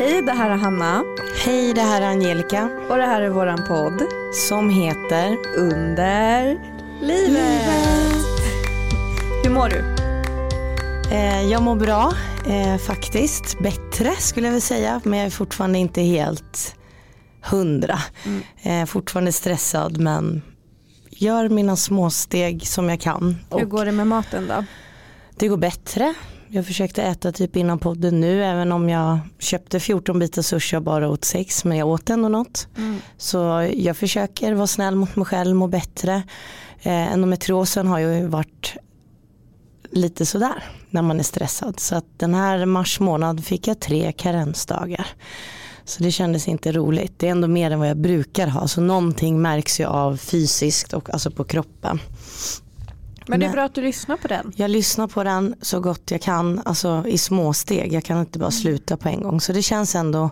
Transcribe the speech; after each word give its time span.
Hej, 0.00 0.22
det 0.22 0.32
här 0.32 0.50
är 0.50 0.56
Hanna. 0.56 1.04
Hej, 1.44 1.74
det 1.74 1.80
här 1.80 2.02
är 2.02 2.06
Angelica. 2.06 2.70
Och 2.90 2.96
det 2.96 3.06
här 3.06 3.22
är 3.22 3.28
våran 3.28 3.58
podd. 3.68 4.02
Som 4.48 4.70
heter 4.70 5.38
Under 5.56 6.44
livet. 7.00 7.30
livet. 7.30 8.16
Hur 9.44 9.50
mår 9.50 9.68
du? 9.68 9.84
Eh, 11.14 11.42
jag 11.42 11.62
mår 11.62 11.76
bra, 11.76 12.12
eh, 12.46 12.76
faktiskt. 12.76 13.58
Bättre 13.58 14.16
skulle 14.18 14.46
jag 14.46 14.52
vilja 14.52 14.60
säga. 14.60 15.00
Men 15.04 15.18
jag 15.18 15.26
är 15.26 15.30
fortfarande 15.30 15.78
inte 15.78 16.02
helt 16.02 16.76
hundra. 17.42 17.98
Mm. 18.24 18.42
Eh, 18.62 18.86
fortfarande 18.86 19.32
stressad 19.32 20.00
men 20.00 20.42
gör 21.10 21.48
mina 21.48 21.76
småsteg 21.76 22.66
som 22.66 22.88
jag 22.88 23.00
kan. 23.00 23.36
Hur 23.50 23.64
går 23.64 23.84
det 23.84 23.92
med 23.92 24.06
maten 24.06 24.48
då? 24.48 24.64
Det 25.36 25.48
går 25.48 25.56
bättre. 25.56 26.14
Jag 26.52 26.66
försökte 26.66 27.02
äta 27.02 27.32
typ 27.32 27.56
innan 27.56 27.78
podden 27.78 28.20
nu 28.20 28.44
även 28.44 28.72
om 28.72 28.88
jag 28.88 29.18
köpte 29.38 29.80
14 29.80 30.18
bitar 30.18 30.42
sushi 30.42 30.76
och 30.76 30.82
bara 30.82 31.08
åt 31.08 31.24
sex 31.24 31.64
men 31.64 31.78
jag 31.78 31.88
åt 31.88 32.10
ändå 32.10 32.28
något. 32.28 32.68
Mm. 32.76 33.00
Så 33.18 33.70
jag 33.74 33.96
försöker 33.96 34.52
vara 34.52 34.66
snäll 34.66 34.94
mot 34.94 35.16
mig 35.16 35.26
själv, 35.26 35.56
må 35.56 35.66
bättre. 35.66 36.22
Eh, 36.82 37.12
endometriosen 37.12 37.86
har 37.86 37.98
ju 37.98 38.26
varit 38.26 38.76
lite 39.90 40.26
sådär 40.26 40.64
när 40.90 41.02
man 41.02 41.18
är 41.18 41.24
stressad. 41.24 41.80
Så 41.80 41.94
att 41.96 42.06
den 42.16 42.34
här 42.34 42.66
mars 42.66 43.00
månad 43.00 43.44
fick 43.44 43.68
jag 43.68 43.80
tre 43.80 44.12
karensdagar. 44.12 45.06
Så 45.84 46.02
det 46.02 46.10
kändes 46.10 46.48
inte 46.48 46.72
roligt. 46.72 47.18
Det 47.18 47.26
är 47.26 47.30
ändå 47.30 47.48
mer 47.48 47.70
än 47.70 47.78
vad 47.78 47.88
jag 47.88 47.96
brukar 47.96 48.46
ha. 48.46 48.68
Så 48.68 48.80
någonting 48.80 49.42
märks 49.42 49.80
ju 49.80 49.84
av 49.84 50.16
fysiskt 50.16 50.92
och 50.92 51.10
alltså 51.10 51.30
på 51.30 51.44
kroppen. 51.44 52.00
Men 53.26 53.40
det 53.40 53.46
är 53.46 53.52
bra 53.52 53.64
att 53.64 53.74
du 53.74 53.82
lyssnar 53.82 54.16
på 54.16 54.28
den. 54.28 54.52
Jag 54.56 54.70
lyssnar 54.70 55.06
på 55.06 55.24
den 55.24 55.54
så 55.62 55.80
gott 55.80 56.10
jag 56.10 56.22
kan, 56.22 56.62
alltså 56.64 57.04
i 57.06 57.18
små 57.18 57.52
steg. 57.52 57.92
Jag 57.92 58.04
kan 58.04 58.20
inte 58.20 58.38
bara 58.38 58.44
mm. 58.44 58.52
sluta 58.52 58.96
på 58.96 59.08
en 59.08 59.22
gång. 59.22 59.40
Så 59.40 59.52
det 59.52 59.62
känns 59.62 59.94
ändå 59.94 60.30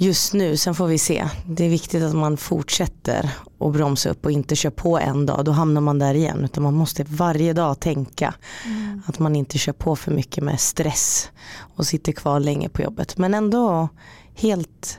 just 0.00 0.34
nu, 0.34 0.56
sen 0.56 0.74
får 0.74 0.86
vi 0.86 0.98
se. 0.98 1.28
Det 1.46 1.64
är 1.64 1.68
viktigt 1.68 2.02
att 2.02 2.14
man 2.14 2.36
fortsätter 2.36 3.30
att 3.60 3.72
bromsa 3.72 4.10
upp 4.10 4.24
och 4.24 4.32
inte 4.32 4.56
kör 4.56 4.70
på 4.70 4.98
en 4.98 5.26
dag. 5.26 5.44
Då 5.44 5.52
hamnar 5.52 5.80
man 5.80 5.98
där 5.98 6.14
igen. 6.14 6.44
Utan 6.44 6.62
man 6.62 6.74
måste 6.74 7.04
varje 7.08 7.52
dag 7.52 7.80
tänka 7.80 8.34
mm. 8.64 9.02
att 9.06 9.18
man 9.18 9.36
inte 9.36 9.58
kör 9.58 9.72
på 9.72 9.96
för 9.96 10.10
mycket 10.10 10.44
med 10.44 10.60
stress 10.60 11.30
och 11.76 11.86
sitter 11.86 12.12
kvar 12.12 12.40
länge 12.40 12.68
på 12.68 12.82
jobbet. 12.82 13.18
Men 13.18 13.34
ändå 13.34 13.88
helt, 14.34 14.98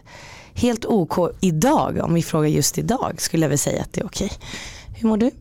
helt 0.53 0.85
OK 0.85 1.17
idag, 1.41 1.99
om 2.03 2.13
vi 2.13 2.23
frågar 2.23 2.49
just 2.49 2.77
idag, 2.77 3.15
skulle 3.17 3.43
jag 3.43 3.49
väl 3.49 3.57
säga 3.57 3.81
att 3.81 3.93
det 3.93 4.01
är 4.01 4.05
okej. 4.05 4.31
Hur 4.95 5.09
mår 5.09 5.17
du? 5.17 5.31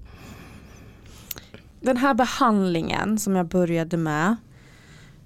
Den 1.81 1.97
här 1.97 2.15
behandlingen 2.15 3.19
som 3.19 3.37
jag 3.37 3.47
började 3.47 3.97
med, 3.97 4.37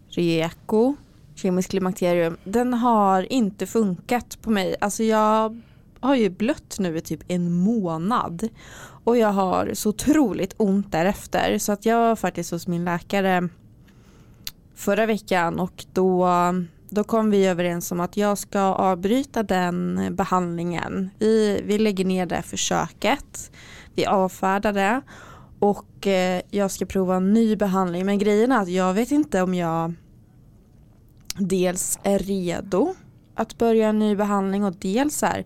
Reko, 0.08 0.96
kemisk 1.34 1.70
klimakterium, 1.70 2.36
den 2.44 2.74
har 2.74 3.32
inte 3.32 3.66
funkat 3.66 4.38
på 4.42 4.50
mig. 4.50 4.76
Alltså 4.80 5.02
jag 5.02 5.60
har 6.00 6.14
ju 6.14 6.30
blött 6.30 6.76
nu 6.78 6.96
i 6.96 7.00
typ 7.00 7.20
en 7.28 7.52
månad 7.52 8.48
och 9.04 9.16
jag 9.16 9.32
har 9.32 9.74
så 9.74 9.88
otroligt 9.88 10.54
ont 10.56 10.92
därefter 10.92 11.58
så 11.58 11.72
att 11.72 11.86
jag 11.86 11.98
var 11.98 12.16
faktiskt 12.16 12.50
hos 12.50 12.66
min 12.66 12.84
läkare 12.84 13.48
förra 14.74 15.06
veckan 15.06 15.60
och 15.60 15.84
då, 15.92 16.28
då 16.88 17.04
kom 17.04 17.30
vi 17.30 17.46
överens 17.46 17.92
om 17.92 18.00
att 18.00 18.16
jag 18.16 18.38
ska 18.38 18.60
avbryta 18.60 19.42
den 19.42 20.08
behandlingen. 20.16 21.10
Vi, 21.18 21.62
vi 21.64 21.78
lägger 21.78 22.04
ner 22.04 22.26
det 22.26 22.42
försöket, 22.42 23.52
vi 23.94 24.06
avfärdar 24.06 24.72
det 24.72 25.02
och 25.62 26.06
eh, 26.06 26.42
jag 26.50 26.70
ska 26.70 26.86
prova 26.86 27.16
en 27.16 27.32
ny 27.32 27.56
behandling. 27.56 28.06
Men 28.06 28.18
grejen 28.18 28.52
är 28.52 28.62
att 28.62 28.68
jag 28.68 28.94
vet 28.94 29.10
inte 29.10 29.42
om 29.42 29.54
jag 29.54 29.94
dels 31.36 31.98
är 32.02 32.18
redo 32.18 32.94
att 33.34 33.58
börja 33.58 33.88
en 33.88 33.98
ny 33.98 34.16
behandling 34.16 34.64
och 34.64 34.74
dels 34.78 35.22
är 35.22 35.44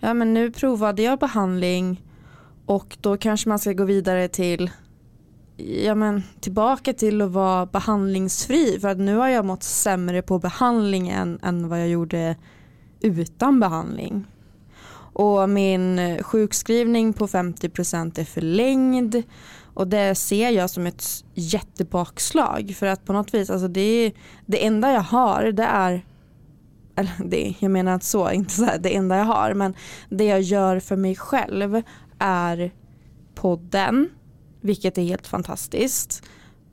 ja 0.00 0.14
men 0.14 0.34
nu 0.34 0.50
provade 0.50 1.02
jag 1.02 1.18
behandling 1.18 2.02
och 2.66 2.98
då 3.00 3.16
kanske 3.16 3.48
man 3.48 3.58
ska 3.58 3.72
gå 3.72 3.84
vidare 3.84 4.28
till 4.28 4.70
ja 5.56 5.94
men 5.94 6.22
tillbaka 6.40 6.92
till 6.92 7.22
att 7.22 7.30
vara 7.30 7.66
behandlingsfri 7.66 8.78
för 8.80 8.88
att 8.88 8.98
nu 8.98 9.16
har 9.16 9.28
jag 9.28 9.44
mått 9.44 9.62
sämre 9.62 10.22
på 10.22 10.38
behandlingen 10.38 11.38
än 11.42 11.68
vad 11.68 11.80
jag 11.80 11.88
gjorde 11.88 12.36
utan 13.00 13.60
behandling. 13.60 14.26
Och 15.18 15.50
min 15.50 16.18
sjukskrivning 16.22 17.12
på 17.12 17.26
50% 17.26 18.20
är 18.20 18.24
förlängd. 18.24 19.22
Och 19.74 19.88
det 19.88 20.14
ser 20.14 20.50
jag 20.50 20.70
som 20.70 20.86
ett 20.86 21.04
jättebakslag. 21.34 22.74
För 22.78 22.86
att 22.86 23.04
på 23.04 23.12
något 23.12 23.34
vis, 23.34 23.50
alltså 23.50 23.68
det, 23.68 23.80
är, 23.80 24.12
det 24.46 24.66
enda 24.66 24.92
jag 24.92 25.00
har 25.00 25.52
det 25.52 25.62
är 25.64 26.04
eller 26.98 27.12
det, 27.24 27.54
jag 27.58 27.70
menar 27.70 27.94
inte 27.94 28.06
så, 28.06 28.30
inte 28.30 28.52
så 28.52 28.64
här, 28.64 28.78
det 28.78 28.96
enda 28.96 29.16
jag 29.16 29.24
har, 29.24 29.54
men 29.54 29.74
det 30.08 30.24
jag 30.24 30.40
gör 30.40 30.80
för 30.80 30.96
mig 30.96 31.16
själv 31.16 31.82
är 32.18 32.70
podden, 33.34 34.08
vilket 34.60 34.98
är 34.98 35.02
helt 35.02 35.26
fantastiskt, 35.26 36.22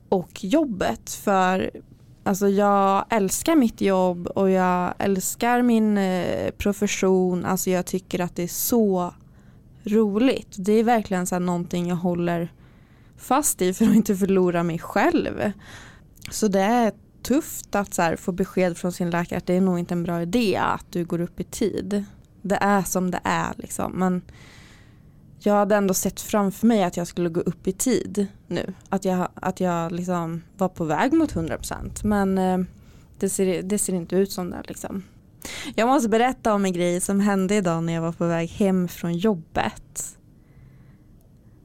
och 0.08 0.44
jobbet. 0.44 1.10
För 1.10 1.70
Alltså 2.26 2.48
jag 2.48 3.04
älskar 3.10 3.56
mitt 3.56 3.80
jobb 3.80 4.26
och 4.26 4.50
jag 4.50 4.94
älskar 4.98 5.62
min 5.62 5.98
eh, 5.98 6.50
profession. 6.50 7.44
Alltså 7.44 7.70
jag 7.70 7.86
tycker 7.86 8.20
att 8.20 8.36
det 8.36 8.42
är 8.42 8.48
så 8.48 9.14
roligt. 9.84 10.56
Det 10.58 10.72
är 10.72 10.84
verkligen 10.84 11.26
så 11.26 11.34
här 11.34 11.40
någonting 11.40 11.88
jag 11.88 11.96
håller 11.96 12.52
fast 13.16 13.62
i 13.62 13.74
för 13.74 13.84
att 13.84 13.94
inte 13.94 14.16
förlora 14.16 14.62
mig 14.62 14.78
själv. 14.78 15.52
Så 16.30 16.48
det 16.48 16.60
är 16.60 16.92
tufft 17.22 17.74
att 17.74 17.94
så 17.94 18.16
få 18.18 18.32
besked 18.32 18.76
från 18.76 18.92
sin 18.92 19.10
läkare 19.10 19.38
att 19.38 19.46
det 19.46 19.54
är 19.54 19.60
nog 19.60 19.78
inte 19.78 19.94
en 19.94 20.02
bra 20.02 20.22
idé 20.22 20.56
att 20.56 20.86
du 20.90 21.04
går 21.04 21.20
upp 21.20 21.40
i 21.40 21.44
tid. 21.44 22.04
Det 22.42 22.58
är 22.60 22.82
som 22.82 23.10
det 23.10 23.20
är 23.24 23.54
liksom. 23.56 23.92
Men 23.92 24.22
jag 25.38 25.54
hade 25.54 25.76
ändå 25.76 25.94
sett 25.94 26.20
framför 26.20 26.66
mig 26.66 26.82
att 26.82 26.96
jag 26.96 27.06
skulle 27.06 27.28
gå 27.28 27.40
upp 27.40 27.66
i 27.66 27.72
tid 27.72 28.26
nu. 28.46 28.74
Att 28.88 29.04
jag, 29.04 29.28
att 29.34 29.60
jag 29.60 29.92
liksom 29.92 30.42
var 30.56 30.68
på 30.68 30.84
väg 30.84 31.12
mot 31.12 31.34
100% 31.34 32.04
men 32.04 32.38
eh, 32.38 32.58
det, 33.18 33.28
ser, 33.28 33.62
det 33.62 33.78
ser 33.78 33.92
inte 33.92 34.16
ut 34.16 34.32
som 34.32 34.50
det. 34.50 34.62
Liksom. 34.68 35.02
Jag 35.74 35.88
måste 35.88 36.08
berätta 36.08 36.54
om 36.54 36.64
en 36.64 36.72
grej 36.72 37.00
som 37.00 37.20
hände 37.20 37.54
idag 37.54 37.84
när 37.84 37.92
jag 37.92 38.02
var 38.02 38.12
på 38.12 38.26
väg 38.26 38.48
hem 38.48 38.88
från 38.88 39.14
jobbet. 39.14 40.18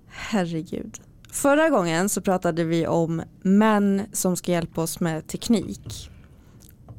Herregud. 0.08 1.00
Förra 1.32 1.70
gången 1.70 2.10
så 2.10 2.22
pratade 2.22 2.64
vi 2.64 2.88
om 2.88 3.22
män 3.42 4.02
som 4.12 4.38
ska 4.38 4.52
hjälpa 4.52 4.82
oss 4.82 5.00
med 5.00 5.28
teknik. 5.28 6.10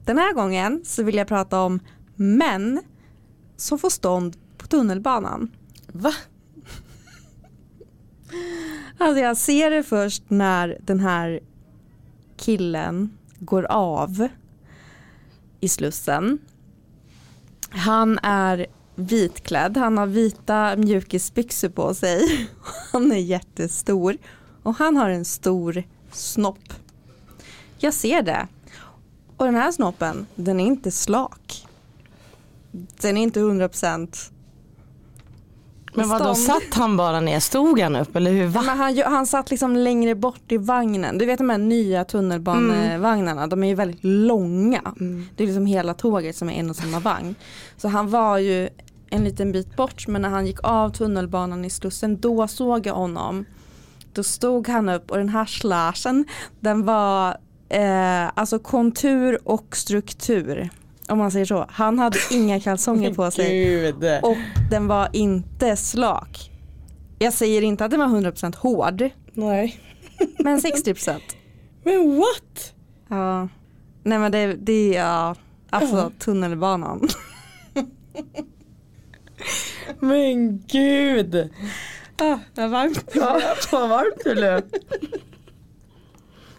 Den 0.04 0.18
här 0.18 0.34
gången 0.34 0.82
så 0.84 1.02
vill 1.02 1.14
jag 1.14 1.28
prata 1.28 1.60
om 1.60 1.80
män 2.16 2.80
som 3.56 3.78
får 3.78 3.90
stånd 3.90 4.36
på 4.58 4.66
tunnelbanan. 4.66 5.50
Va? 5.92 6.12
Alltså 8.98 9.20
jag 9.20 9.36
ser 9.36 9.70
det 9.70 9.82
först 9.82 10.22
när 10.28 10.78
den 10.80 11.00
här 11.00 11.40
killen 12.36 13.18
går 13.38 13.64
av 13.64 14.28
i 15.60 15.68
Slussen. 15.68 16.38
Han 17.70 18.18
är 18.22 18.66
vitklädd, 18.94 19.76
han 19.76 19.98
har 19.98 20.06
vita 20.06 20.76
mjukisbyxor 20.76 21.68
på 21.68 21.94
sig. 21.94 22.48
Han 22.92 23.12
är 23.12 23.16
jättestor 23.16 24.16
och 24.62 24.74
han 24.74 24.96
har 24.96 25.10
en 25.10 25.24
stor 25.24 25.82
snopp. 26.12 26.72
Jag 27.78 27.94
ser 27.94 28.22
det. 28.22 28.48
Och 29.36 29.44
den 29.44 29.54
här 29.54 29.72
snoppen, 29.72 30.26
den 30.34 30.60
är 30.60 30.66
inte 30.66 30.90
slak. 30.90 31.66
Den 33.00 33.16
är 33.16 33.22
inte 33.22 33.40
100% 33.40 34.30
men 35.94 36.08
vad 36.08 36.22
då 36.22 36.34
satt 36.34 36.74
han 36.74 36.96
bara 36.96 37.20
ner? 37.20 37.40
Stod 37.40 37.80
han 37.80 37.96
upp 37.96 38.16
eller 38.16 38.32
hur? 38.32 38.48
Men 38.48 38.78
han, 38.78 39.02
han 39.06 39.26
satt 39.26 39.50
liksom 39.50 39.76
längre 39.76 40.14
bort 40.14 40.52
i 40.52 40.56
vagnen. 40.56 41.18
Du 41.18 41.26
vet 41.26 41.38
de 41.38 41.50
här 41.50 41.58
nya 41.58 42.04
tunnelbanevagnarna, 42.04 43.40
mm. 43.42 43.48
de 43.48 43.64
är 43.64 43.68
ju 43.68 43.74
väldigt 43.74 44.04
långa. 44.04 44.80
Mm. 45.00 45.26
Det 45.36 45.42
är 45.42 45.46
liksom 45.46 45.66
hela 45.66 45.94
tåget 45.94 46.36
som 46.36 46.50
är 46.50 46.52
en 46.52 46.70
och 46.70 46.76
samma 46.76 47.00
vagn. 47.00 47.34
Så 47.76 47.88
han 47.88 48.10
var 48.10 48.38
ju 48.38 48.68
en 49.10 49.24
liten 49.24 49.52
bit 49.52 49.76
bort 49.76 50.08
men 50.08 50.22
när 50.22 50.28
han 50.28 50.46
gick 50.46 50.58
av 50.62 50.90
tunnelbanan 50.90 51.64
i 51.64 51.70
Slussen 51.70 52.20
då 52.20 52.48
såg 52.48 52.86
jag 52.86 52.94
honom. 52.94 53.44
Då 54.12 54.22
stod 54.22 54.68
han 54.68 54.88
upp 54.88 55.10
och 55.10 55.16
den 55.16 55.28
här 55.28 55.46
slashen 55.46 56.24
den 56.60 56.84
var 56.84 57.36
eh, 57.68 58.28
alltså 58.34 58.58
kontur 58.58 59.38
och 59.44 59.76
struktur. 59.76 60.70
Om 61.12 61.18
man 61.18 61.30
säger 61.30 61.46
så. 61.46 61.66
Han 61.68 61.98
hade 61.98 62.18
inga 62.30 62.60
kalsonger 62.60 63.14
på 63.14 63.30
sig. 63.30 63.92
Och 64.22 64.36
den 64.70 64.86
var 64.86 65.08
inte 65.12 65.76
slak. 65.76 66.50
Jag 67.18 67.32
säger 67.32 67.62
inte 67.62 67.84
att 67.84 67.90
den 67.90 68.00
var 68.00 68.06
100% 68.06 68.56
hård. 68.56 69.10
Nej. 69.32 69.80
Men 70.38 70.58
60%. 70.58 71.20
Men 71.84 72.16
what? 72.16 72.74
Ja. 73.08 73.48
Nej 74.02 74.18
men 74.18 74.32
det, 74.32 74.54
det 74.54 74.96
är 74.96 75.04
ja, 75.04 75.34
alltså 75.70 75.96
ja. 75.96 76.10
tunnelbanan. 76.18 77.08
men 80.00 80.62
gud. 80.66 81.50
Ah, 82.18 82.38
vad 82.54 82.70
varmt 82.70 83.10
ja, 83.14 83.40
Vad 83.72 83.88
varmt 83.88 84.24
det 84.24 84.34
blev. 84.34 84.62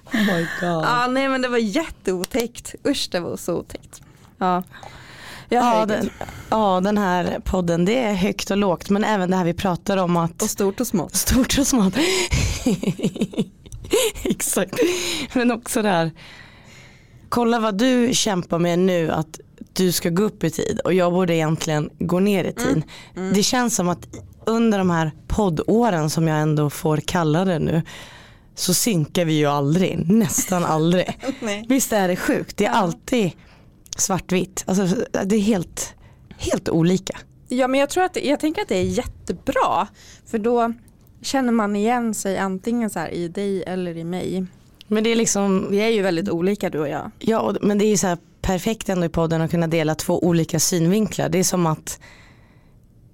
Oh 0.05 0.35
my 0.35 0.47
god. 0.61 0.83
Ja, 0.83 1.07
nej 1.07 1.29
men 1.29 1.41
det 1.41 1.47
var 1.47 1.57
jätteotäckt. 1.57 2.75
Usch 2.87 3.09
det 3.11 3.19
var 3.19 3.37
så 3.37 3.55
otäckt. 3.55 4.01
Ja. 4.37 4.63
Ja 5.49 5.85
den, 5.85 6.09
ja, 6.49 6.81
den 6.83 6.97
här 6.97 7.39
podden 7.43 7.85
det 7.85 7.99
är 7.99 8.13
högt 8.13 8.51
och 8.51 8.57
lågt 8.57 8.89
men 8.89 9.03
även 9.03 9.31
det 9.31 9.37
här 9.37 9.45
vi 9.45 9.53
pratar 9.53 9.97
om 9.97 10.17
att 10.17 10.41
Och 10.41 10.49
stort 10.49 10.79
och 10.79 10.87
smått. 10.87 11.15
Stort 11.15 11.57
och 11.59 11.67
smått. 11.67 11.93
Exakt. 14.23 14.79
Men 15.33 15.51
också 15.51 15.81
det 15.81 15.89
här. 15.89 16.11
Kolla 17.29 17.59
vad 17.59 17.77
du 17.77 18.09
kämpar 18.13 18.59
med 18.59 18.79
nu 18.79 19.11
att 19.11 19.39
du 19.73 19.91
ska 19.91 20.09
gå 20.09 20.23
upp 20.23 20.43
i 20.43 20.49
tid 20.49 20.79
och 20.79 20.93
jag 20.93 21.13
borde 21.13 21.35
egentligen 21.35 21.89
gå 21.99 22.19
ner 22.19 22.43
i 22.43 22.53
tid. 22.53 22.67
Mm. 22.67 22.83
Mm. 23.15 23.33
Det 23.33 23.43
känns 23.43 23.75
som 23.75 23.89
att 23.89 24.07
under 24.45 24.77
de 24.77 24.89
här 24.89 25.11
poddåren 25.27 26.09
som 26.09 26.27
jag 26.27 26.41
ändå 26.41 26.69
får 26.69 26.97
kalla 26.97 27.45
det 27.45 27.59
nu 27.59 27.81
så 28.55 28.73
synkar 28.73 29.25
vi 29.25 29.33
ju 29.33 29.45
aldrig, 29.45 30.09
nästan 30.09 30.65
aldrig. 30.65 31.19
Visst 31.67 31.93
är 31.93 32.07
det 32.07 32.15
sjukt, 32.15 32.57
det 32.57 32.65
är 32.65 32.71
alltid 32.71 33.31
svartvitt. 33.99 34.63
Alltså, 34.67 35.05
det 35.25 35.35
är 35.35 35.39
helt, 35.39 35.93
helt 36.37 36.69
olika. 36.69 37.17
Ja 37.47 37.67
men 37.67 37.79
jag 37.79 37.89
tror 37.89 38.03
att, 38.03 38.17
jag 38.23 38.39
tänker 38.39 38.61
att 38.61 38.67
det 38.67 38.77
är 38.77 38.83
jättebra. 38.83 39.87
För 40.25 40.37
då 40.37 40.73
känner 41.21 41.51
man 41.51 41.75
igen 41.75 42.13
sig 42.13 42.37
antingen 42.37 42.89
så 42.89 42.99
här 42.99 43.09
i 43.09 43.27
dig 43.27 43.63
eller 43.63 43.97
i 43.97 44.03
mig. 44.03 44.45
Men 44.87 45.03
det 45.03 45.09
är 45.11 45.15
liksom, 45.15 45.67
Vi 45.71 45.77
är 45.77 45.89
ju 45.89 46.01
väldigt 46.01 46.29
olika 46.29 46.69
du 46.69 46.79
och 46.79 46.89
jag. 46.89 47.11
ja 47.19 47.55
men 47.61 47.77
det 47.77 47.85
är 47.85 47.89
ju 47.89 47.97
så 47.97 48.07
här 48.07 48.17
perfekt 48.41 48.89
ändå 48.89 49.05
i 49.05 49.09
podden 49.09 49.41
att 49.41 49.51
kunna 49.51 49.67
dela 49.67 49.95
två 49.95 50.23
olika 50.23 50.59
synvinklar. 50.59 51.29
Det 51.29 51.39
är 51.39 51.43
som 51.43 51.65
att 51.65 51.99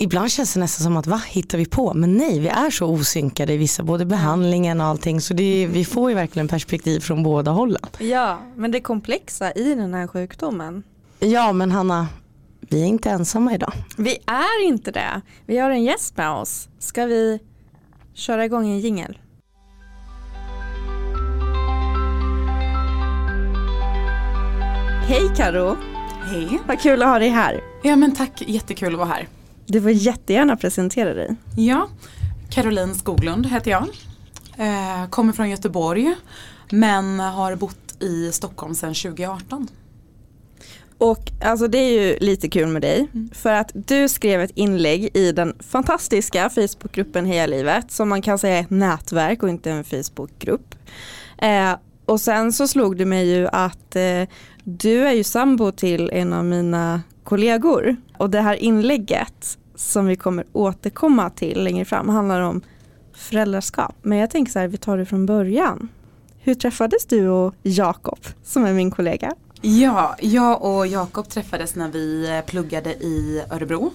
Ibland 0.02 0.32
känns 0.32 0.54
det 0.54 0.60
nästan 0.60 0.84
som 0.84 0.98
att 0.98 1.08
vad 1.08 1.22
hittar 1.22 1.58
vi 1.58 1.66
på? 1.66 1.94
Men 1.94 2.18
nej, 2.18 2.40
vi 2.40 2.48
är 2.48 2.70
så 2.70 2.86
osynkade 2.86 3.54
i 3.54 3.58
vissa, 3.58 3.84
både 3.84 4.06
behandlingen 4.06 4.82
och 4.82 4.88
allting. 4.88 5.22
Så 5.22 5.34
det 5.34 5.68
vi 5.68 5.86
får 5.86 6.10
ju 6.10 6.16
verkligen 6.16 6.48
perspektiv 6.48 7.00
från 7.00 7.24
båda 7.24 7.52
hållen. 7.52 7.82
Ja, 8.00 8.40
men 8.56 8.72
det 8.72 8.82
komplexa 8.82 9.52
i 9.52 9.76
den 9.76 9.94
här 9.94 10.08
sjukdomen. 10.08 10.84
Ja 11.20 11.54
men 11.54 11.72
Hanna, 11.72 12.08
vi 12.60 12.82
är 12.82 12.86
inte 12.86 13.10
ensamma 13.10 13.54
idag. 13.54 13.74
Vi 13.98 14.18
är 14.26 14.68
inte 14.68 14.92
det. 14.92 15.22
Vi 15.46 15.58
har 15.58 15.70
en 15.70 15.84
gäst 15.84 16.18
med 16.18 16.30
oss. 16.32 16.70
Ska 16.80 17.06
vi 17.06 17.40
köra 18.14 18.46
igång 18.46 18.70
en 18.70 18.80
jingel? 18.80 19.18
Hej 25.08 25.32
Karo, 25.38 25.78
Hej. 26.26 26.60
vad 26.68 26.80
kul 26.82 27.02
att 27.02 27.08
ha 27.10 27.20
dig 27.20 27.30
här. 27.30 27.62
Ja 27.84 27.96
men 27.96 28.16
tack, 28.16 28.44
jättekul 28.48 28.94
att 28.94 29.00
vara 29.00 29.10
här. 29.10 29.28
Du 29.72 29.82
får 29.82 29.92
jättegärna 29.92 30.56
presentera 30.56 31.14
dig. 31.14 31.36
Ja, 31.58 31.88
Caroline 32.50 32.96
Skoglund 32.96 33.46
heter 33.48 33.72
jag. 33.72 33.84
Eh, 34.58 35.10
kommer 35.10 35.34
från 35.34 35.50
Göteborg 35.50 36.16
men 36.72 37.20
har 37.20 37.56
bott 37.56 38.02
i 38.04 38.32
Stockholm 38.32 38.76
sedan 38.76 38.94
2018. 38.94 39.68
Och 40.98 41.32
alltså 41.44 41.68
det 41.68 41.78
är 41.78 42.02
ju 42.02 42.18
lite 42.20 42.50
kul 42.50 42.68
med 42.68 42.82
dig 42.82 43.08
Mm. 43.14 43.30
för 43.34 43.54
att 43.54 43.72
du 43.74 44.10
skrev 44.10 44.42
ett 44.42 44.52
inlägg 44.56 45.10
i 45.14 45.32
den 45.32 45.54
fantastiska 45.60 46.50
Facebookgruppen 46.50 47.26
Heja 47.26 47.48
Livet 47.48 47.92
som 47.92 48.10
man 48.10 48.22
kan 48.22 48.40
säga 48.40 48.58
är 48.58 48.62
ett 48.62 48.70
nätverk 48.70 49.44
och 49.44 49.50
inte 49.50 49.72
en 49.72 49.84
Facebookgrupp. 49.84 50.76
Eh, 51.38 51.72
och 52.06 52.22
sen 52.22 52.54
så 52.54 52.68
slog 52.68 52.98
det 52.98 53.06
mig 53.06 53.30
ju 53.30 53.48
att 53.48 53.96
eh, 53.96 54.24
du 54.64 55.08
är 55.08 55.14
ju 55.14 55.24
sambo 55.24 55.72
till 55.72 56.10
en 56.14 56.34
av 56.34 56.46
mina 56.46 57.02
kollegor 57.30 57.98
och 58.18 58.30
det 58.30 58.42
här 58.42 58.56
inlägget 58.56 59.58
som 59.76 60.06
vi 60.06 60.16
kommer 60.16 60.46
återkomma 60.54 61.30
till 61.30 61.64
längre 61.64 61.86
fram 61.86 62.10
handlar 62.10 62.42
om 62.42 62.62
föräldraskap. 63.14 63.96
Men 64.02 64.18
jag 64.18 64.30
tänker 64.30 64.52
så 64.52 64.60
här, 64.60 64.68
vi 64.68 64.78
tar 64.78 64.98
det 64.98 65.06
från 65.06 65.26
början. 65.26 65.90
Hur 66.40 66.54
träffades 66.54 67.06
du 67.06 67.28
och 67.28 67.56
Jakob 67.64 68.20
som 68.44 68.66
är 68.66 68.74
min 68.74 68.92
kollega? 68.92 69.36
Ja, 69.62 70.16
jag 70.20 70.64
och 70.66 70.88
Jakob 70.88 71.30
träffades 71.30 71.76
när 71.76 71.88
vi 71.90 72.38
eh, 72.38 72.46
pluggade 72.46 72.94
i 72.94 73.44
Örebro. 73.52 73.92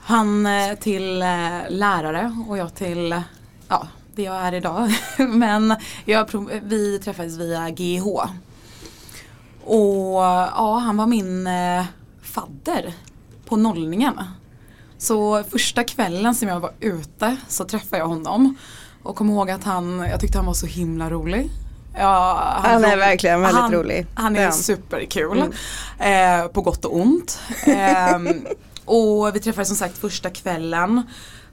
Han 0.00 0.46
eh, 0.46 0.74
till 0.74 1.22
eh, 1.22 1.28
lärare 1.68 2.34
och 2.48 2.58
jag 2.58 2.74
till 2.74 3.22
ja, 3.68 3.88
det 4.14 4.22
jag 4.22 4.34
är 4.34 4.54
idag. 4.54 4.90
Men 5.28 5.74
jag, 6.04 6.48
vi 6.62 6.98
träffades 6.98 7.38
via 7.38 7.70
GH. 7.70 8.06
Och 9.64 10.22
ja, 10.56 10.82
han 10.84 10.96
var 10.96 11.06
min 11.06 11.48
fadder 12.32 12.92
på 13.46 13.56
nollningen. 13.56 14.14
Så 14.98 15.42
första 15.44 15.84
kvällen 15.84 16.34
som 16.34 16.48
jag 16.48 16.60
var 16.60 16.70
ute 16.80 17.36
så 17.48 17.64
träffade 17.64 17.98
jag 17.98 18.06
honom. 18.08 18.54
Och 19.02 19.16
kom 19.16 19.30
ihåg 19.30 19.50
att 19.50 19.64
han, 19.64 19.98
jag 20.10 20.20
tyckte 20.20 20.38
han 20.38 20.46
var 20.46 20.54
så 20.54 20.66
himla 20.66 21.10
rolig. 21.10 21.50
Ja, 21.98 22.42
Han 22.62 22.84
är 22.84 22.90
ro- 22.92 22.98
verkligen 22.98 23.40
väldigt 23.40 23.60
han, 23.60 23.72
rolig. 23.72 24.06
Han 24.14 24.36
är 24.36 24.42
han. 24.44 24.52
superkul. 24.52 25.38
Eh, 25.98 26.46
på 26.52 26.62
gott 26.62 26.84
och 26.84 26.96
ont. 26.96 27.40
Ehm, 27.66 28.28
och 28.84 29.34
vi 29.36 29.40
träffades 29.40 29.68
som 29.68 29.76
sagt 29.76 29.98
första 29.98 30.30
kvällen. 30.30 31.02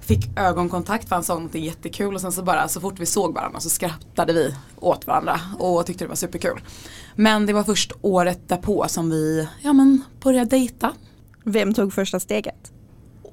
Fick 0.06 0.38
ögonkontakt 0.38 1.10
för 1.10 1.16
han 1.16 1.24
sa 1.24 1.40
något 1.40 1.56
jättekul 1.56 2.16
och 2.16 2.22
sen 2.22 2.31
så 2.31 2.44
bara 2.44 2.68
så 2.68 2.81
fort 2.81 3.00
vi 3.00 3.06
såg 3.06 3.34
varandra 3.34 3.60
så 3.60 3.69
skrattade 3.69 4.34
vi 4.34 4.56
åt 4.80 5.07
varandra 5.07 5.40
och 5.60 5.86
tyckte 5.86 6.04
det 6.04 6.10
var 6.10 6.16
superkul. 6.16 6.60
Men 7.16 7.46
det 7.46 7.54
var 7.54 7.63
först 7.63 7.92
året 8.02 8.50
därpå 8.50 8.86
som 8.88 9.10
vi 9.10 9.48
ja, 9.62 9.74
men, 9.74 10.02
började 10.24 10.50
dejta. 10.50 10.94
Vem 11.44 11.74
tog 11.74 11.94
första 11.94 12.19
steget? 12.19 12.72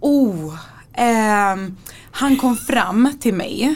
Oh, 0.00 0.54
ehm, 0.92 1.76
han 2.10 2.36
kom 2.36 2.56
fram 2.56 3.18
till 3.20 3.34
mig 3.34 3.74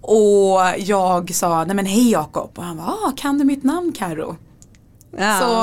och 0.00 0.60
jag 0.78 1.34
sa 1.34 1.64
nej 1.64 1.76
men 1.76 1.86
hej 1.86 2.10
Jakob 2.10 2.50
och 2.54 2.64
han 2.64 2.76
var 2.76 2.84
ah, 2.84 3.12
kan 3.16 3.38
du 3.38 3.44
mitt 3.44 3.64
namn 3.64 3.92
Karo? 3.92 4.36
Ja. 5.16 5.38
Så 5.40 5.62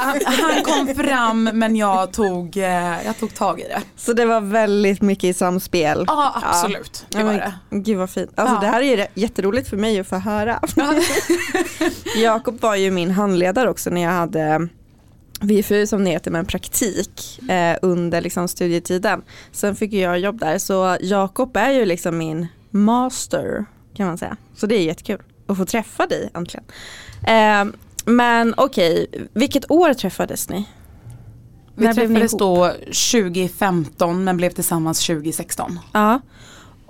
han, 0.00 0.20
han 0.26 0.62
kom 0.62 0.94
fram 0.94 1.44
men 1.44 1.76
jag 1.76 2.12
tog, 2.12 2.56
eh, 2.56 3.06
jag 3.06 3.18
tog 3.18 3.34
tag 3.34 3.60
i 3.60 3.62
det. 3.62 3.82
Så 3.96 4.12
det 4.12 4.24
var 4.26 4.40
väldigt 4.40 5.02
mycket 5.02 5.24
i 5.24 5.34
samspel. 5.34 6.04
Ja 6.06 6.40
absolut, 6.42 7.06
det 7.08 7.18
Ja, 7.18 7.24
var 7.24 7.32
men, 7.32 7.40
det. 7.70 7.78
Gud 7.78 7.98
vad 7.98 8.10
fint. 8.10 8.30
Alltså 8.34 8.54
Ja. 8.54 8.60
det 8.60 8.66
här 8.66 8.82
är 8.82 8.96
ju 8.96 9.06
jätteroligt 9.14 9.68
för 9.68 9.76
mig 9.76 10.00
att 10.00 10.08
få 10.08 10.16
höra. 10.16 10.60
Jakob 12.16 12.60
var 12.60 12.74
ju 12.76 12.90
min 12.90 13.10
handledare 13.10 13.70
också 13.70 13.90
när 13.90 14.00
jag 14.02 14.10
hade 14.10 14.68
VFU 15.40 15.86
som 15.86 16.04
det 16.04 16.10
heter 16.10 16.30
med 16.30 16.48
praktik 16.48 17.40
eh, 17.48 17.76
under 17.82 18.20
liksom, 18.20 18.48
studietiden. 18.48 19.22
Sen 19.52 19.76
fick 19.76 19.92
jag 19.92 20.18
jobb 20.18 20.38
där 20.40 20.58
så 20.58 20.96
Jakob 21.00 21.56
är 21.56 21.70
ju 21.70 21.84
liksom 21.84 22.18
min 22.18 22.46
master 22.70 23.64
kan 23.96 24.06
man 24.06 24.18
säga. 24.18 24.36
Så 24.56 24.66
det 24.66 24.74
är 24.74 24.82
jättekul 24.82 25.22
att 25.50 25.56
få 25.56 25.64
träffa 25.64 26.06
dig 26.06 26.30
äntligen. 26.34 26.64
Eh, 27.26 27.76
men 28.04 28.54
okej, 28.56 29.06
vilket 29.32 29.70
år 29.70 29.94
träffades 29.94 30.48
ni? 30.48 30.68
Vi 31.74 31.84
När 31.84 31.94
träffades 31.94 32.32
då 32.32 32.72
2015 33.12 34.24
men 34.24 34.36
blev 34.36 34.50
tillsammans 34.50 35.06
2016. 35.06 35.78
Ja. 35.92 36.20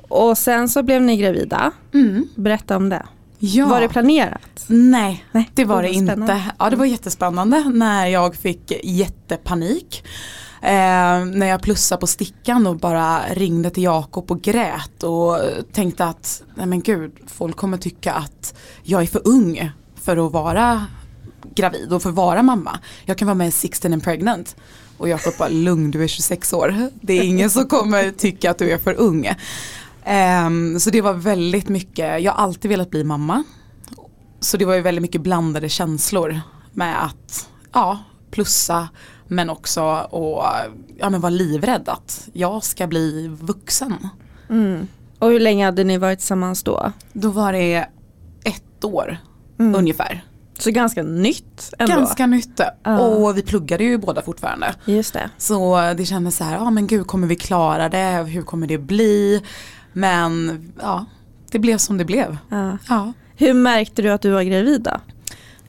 Och 0.08 0.38
sen 0.38 0.68
så 0.68 0.82
blev 0.82 1.02
ni 1.02 1.16
gravida. 1.16 1.72
Mm. 1.94 2.28
Berätta 2.34 2.76
om 2.76 2.88
det. 2.88 3.06
Ja. 3.38 3.66
Var 3.66 3.80
det 3.80 3.88
planerat? 3.88 4.64
Nej, 4.66 5.24
Nej, 5.32 5.50
det 5.54 5.64
var 5.64 5.82
det 5.82 5.88
vad 5.88 5.96
inte. 5.96 6.12
spännande. 6.12 6.44
Ja, 6.58 6.70
det 6.70 6.76
var 6.76 6.84
jättespännande 6.84 7.64
när 7.74 8.06
jag 8.06 8.36
fick 8.36 8.72
jättepanik. 8.84 10.04
Eh, 10.62 11.24
när 11.24 11.46
jag 11.46 11.62
plussade 11.62 12.00
på 12.00 12.06
stickan 12.06 12.66
och 12.66 12.76
bara 12.76 13.22
ringde 13.30 13.70
till 13.70 13.82
Jakob 13.82 14.30
och 14.30 14.42
grät 14.42 15.02
och 15.02 15.38
tänkte 15.72 16.04
att 16.04 16.42
nej 16.54 16.66
men 16.66 16.80
gud, 16.80 17.12
folk 17.26 17.56
kommer 17.56 17.76
tycka 17.76 18.12
att 18.12 18.54
jag 18.82 19.02
är 19.02 19.06
för 19.06 19.22
ung 19.24 19.70
för 19.94 20.26
att 20.26 20.32
vara 20.32 20.86
gravid 21.54 21.92
och 21.92 22.02
för 22.02 22.08
att 22.08 22.16
vara 22.16 22.42
mamma. 22.42 22.78
Jag 23.04 23.18
kan 23.18 23.26
vara 23.26 23.34
med 23.34 23.48
i 23.48 23.50
16 23.50 23.92
and 23.92 24.04
pregnant. 24.04 24.56
Och 24.98 25.08
Jakob 25.08 25.34
bara, 25.38 25.48
lugn 25.48 25.90
du 25.90 26.04
är 26.04 26.08
26 26.08 26.52
år. 26.52 26.90
Det 27.00 27.12
är 27.12 27.22
ingen 27.22 27.50
som 27.50 27.66
kommer 27.66 28.10
tycka 28.10 28.50
att 28.50 28.58
du 28.58 28.70
är 28.70 28.78
för 28.78 28.94
ung. 28.94 29.34
Ehm, 30.04 30.80
så 30.80 30.90
det 30.90 31.00
var 31.00 31.12
väldigt 31.12 31.68
mycket, 31.68 32.22
jag 32.22 32.32
har 32.32 32.44
alltid 32.44 32.68
velat 32.68 32.90
bli 32.90 33.04
mamma. 33.04 33.44
Så 34.40 34.56
det 34.56 34.64
var 34.64 34.74
ju 34.74 34.80
väldigt 34.80 35.02
mycket 35.02 35.20
blandade 35.20 35.68
känslor 35.68 36.40
med 36.72 37.04
att 37.04 37.48
ja, 37.72 37.98
plussa 38.30 38.88
men 39.30 39.50
också 39.50 39.82
och 40.10 40.44
ja, 40.98 41.10
men 41.10 41.20
vara 41.20 41.30
livrädd 41.30 41.88
att 41.88 42.28
jag 42.32 42.64
ska 42.64 42.86
bli 42.86 43.28
vuxen. 43.40 44.08
Mm. 44.50 44.88
Och 45.18 45.28
hur 45.28 45.40
länge 45.40 45.64
hade 45.64 45.84
ni 45.84 45.98
varit 45.98 46.18
tillsammans 46.18 46.62
då? 46.62 46.92
Då 47.12 47.30
var 47.30 47.52
det 47.52 47.86
ett 48.44 48.84
år 48.84 49.18
Mm. 49.58 49.74
ungefär. 49.74 50.24
Så 50.58 50.70
ganska 50.70 51.02
nytt 51.02 51.72
ändå. 51.78 51.92
Ganska 51.96 52.26
nytt. 52.26 52.60
Ja. 52.82 52.98
Och 53.00 53.36
vi 53.36 53.42
pluggade 53.42 53.84
ju 53.84 53.98
båda 53.98 54.22
fortfarande. 54.22 54.74
Just 54.84 55.12
det. 55.12 55.30
Så 55.38 55.80
det 55.96 56.04
kändes 56.04 56.36
så 56.36 56.44
här, 56.44 56.54
ja 56.54 56.70
men 56.70 56.86
gud 56.86 57.06
kommer 57.06 57.26
vi 57.26 57.36
klara 57.36 57.88
det? 57.88 58.24
Hur 58.28 58.42
kommer 58.42 58.66
det 58.66 58.78
bli? 58.78 59.42
Men 59.92 60.62
ja, 60.80 61.04
det 61.50 61.58
blev 61.58 61.78
som 61.78 61.98
det 61.98 62.04
blev. 62.04 62.36
Ja. 62.48 62.78
Ja. 62.88 63.12
Hur 63.36 63.54
märkte 63.54 64.02
du 64.02 64.08
att 64.10 64.22
du 64.22 64.30
var 64.30 64.42
gravid 64.42 64.82
då? 64.82 65.00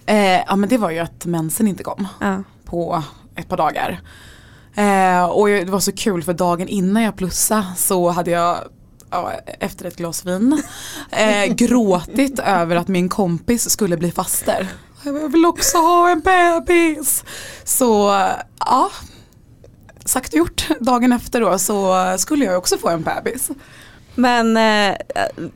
Eh, 0.05 0.39
ja 0.47 0.55
men 0.55 0.69
det 0.69 0.77
var 0.77 0.91
ju 0.91 0.99
att 0.99 1.25
mensen 1.25 1.67
inte 1.67 1.83
kom. 1.83 2.07
Ja. 2.19 2.43
på 2.65 3.03
ett 3.41 3.49
par 3.49 3.57
dagar. 3.57 4.01
Eh, 4.75 5.23
och 5.25 5.47
det 5.47 5.69
var 5.69 5.79
så 5.79 5.91
kul 5.91 6.23
för 6.23 6.33
dagen 6.33 6.67
innan 6.67 7.03
jag 7.03 7.15
plussade 7.15 7.65
så 7.77 8.09
hade 8.09 8.31
jag 8.31 8.57
ja, 9.11 9.31
efter 9.59 9.85
ett 9.85 9.95
glas 9.97 10.25
vin 10.25 10.61
eh, 11.11 11.45
gråtit 11.55 12.39
över 12.39 12.75
att 12.75 12.87
min 12.87 13.09
kompis 13.09 13.69
skulle 13.69 13.97
bli 13.97 14.11
faster. 14.11 14.67
jag 15.03 15.31
vill 15.31 15.45
också 15.45 15.77
ha 15.77 16.09
en 16.09 16.19
bebis. 16.19 17.23
Så 17.63 17.87
ja, 18.59 18.89
sagt 20.05 20.33
och 20.33 20.37
gjort. 20.39 20.67
Dagen 20.79 21.11
efter 21.13 21.41
då 21.41 21.59
så 21.59 21.95
skulle 22.17 22.45
jag 22.45 22.57
också 22.57 22.77
få 22.77 22.89
en 22.89 23.01
bebis. 23.03 23.49
Men 24.15 24.57
eh, 24.57 24.95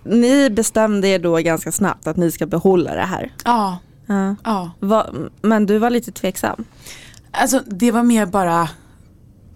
ni 0.04 0.50
bestämde 0.50 1.08
er 1.08 1.20
då 1.20 1.36
ganska 1.36 1.72
snabbt 1.72 2.08
att 2.08 2.18
ni 2.18 2.32
ska 2.32 2.46
behålla 2.46 2.94
det 2.96 3.02
här. 3.06 3.34
Ja, 3.46 3.78
Ja. 4.08 4.36
ja. 4.44 4.72
Va, 4.80 5.08
men 5.42 5.66
du 5.66 5.78
var 5.78 5.90
lite 5.90 6.12
tveksam. 6.12 6.66
Alltså 7.42 7.62
det 7.68 7.92
var 7.92 8.04
mer 8.04 8.26
bara 8.26 8.70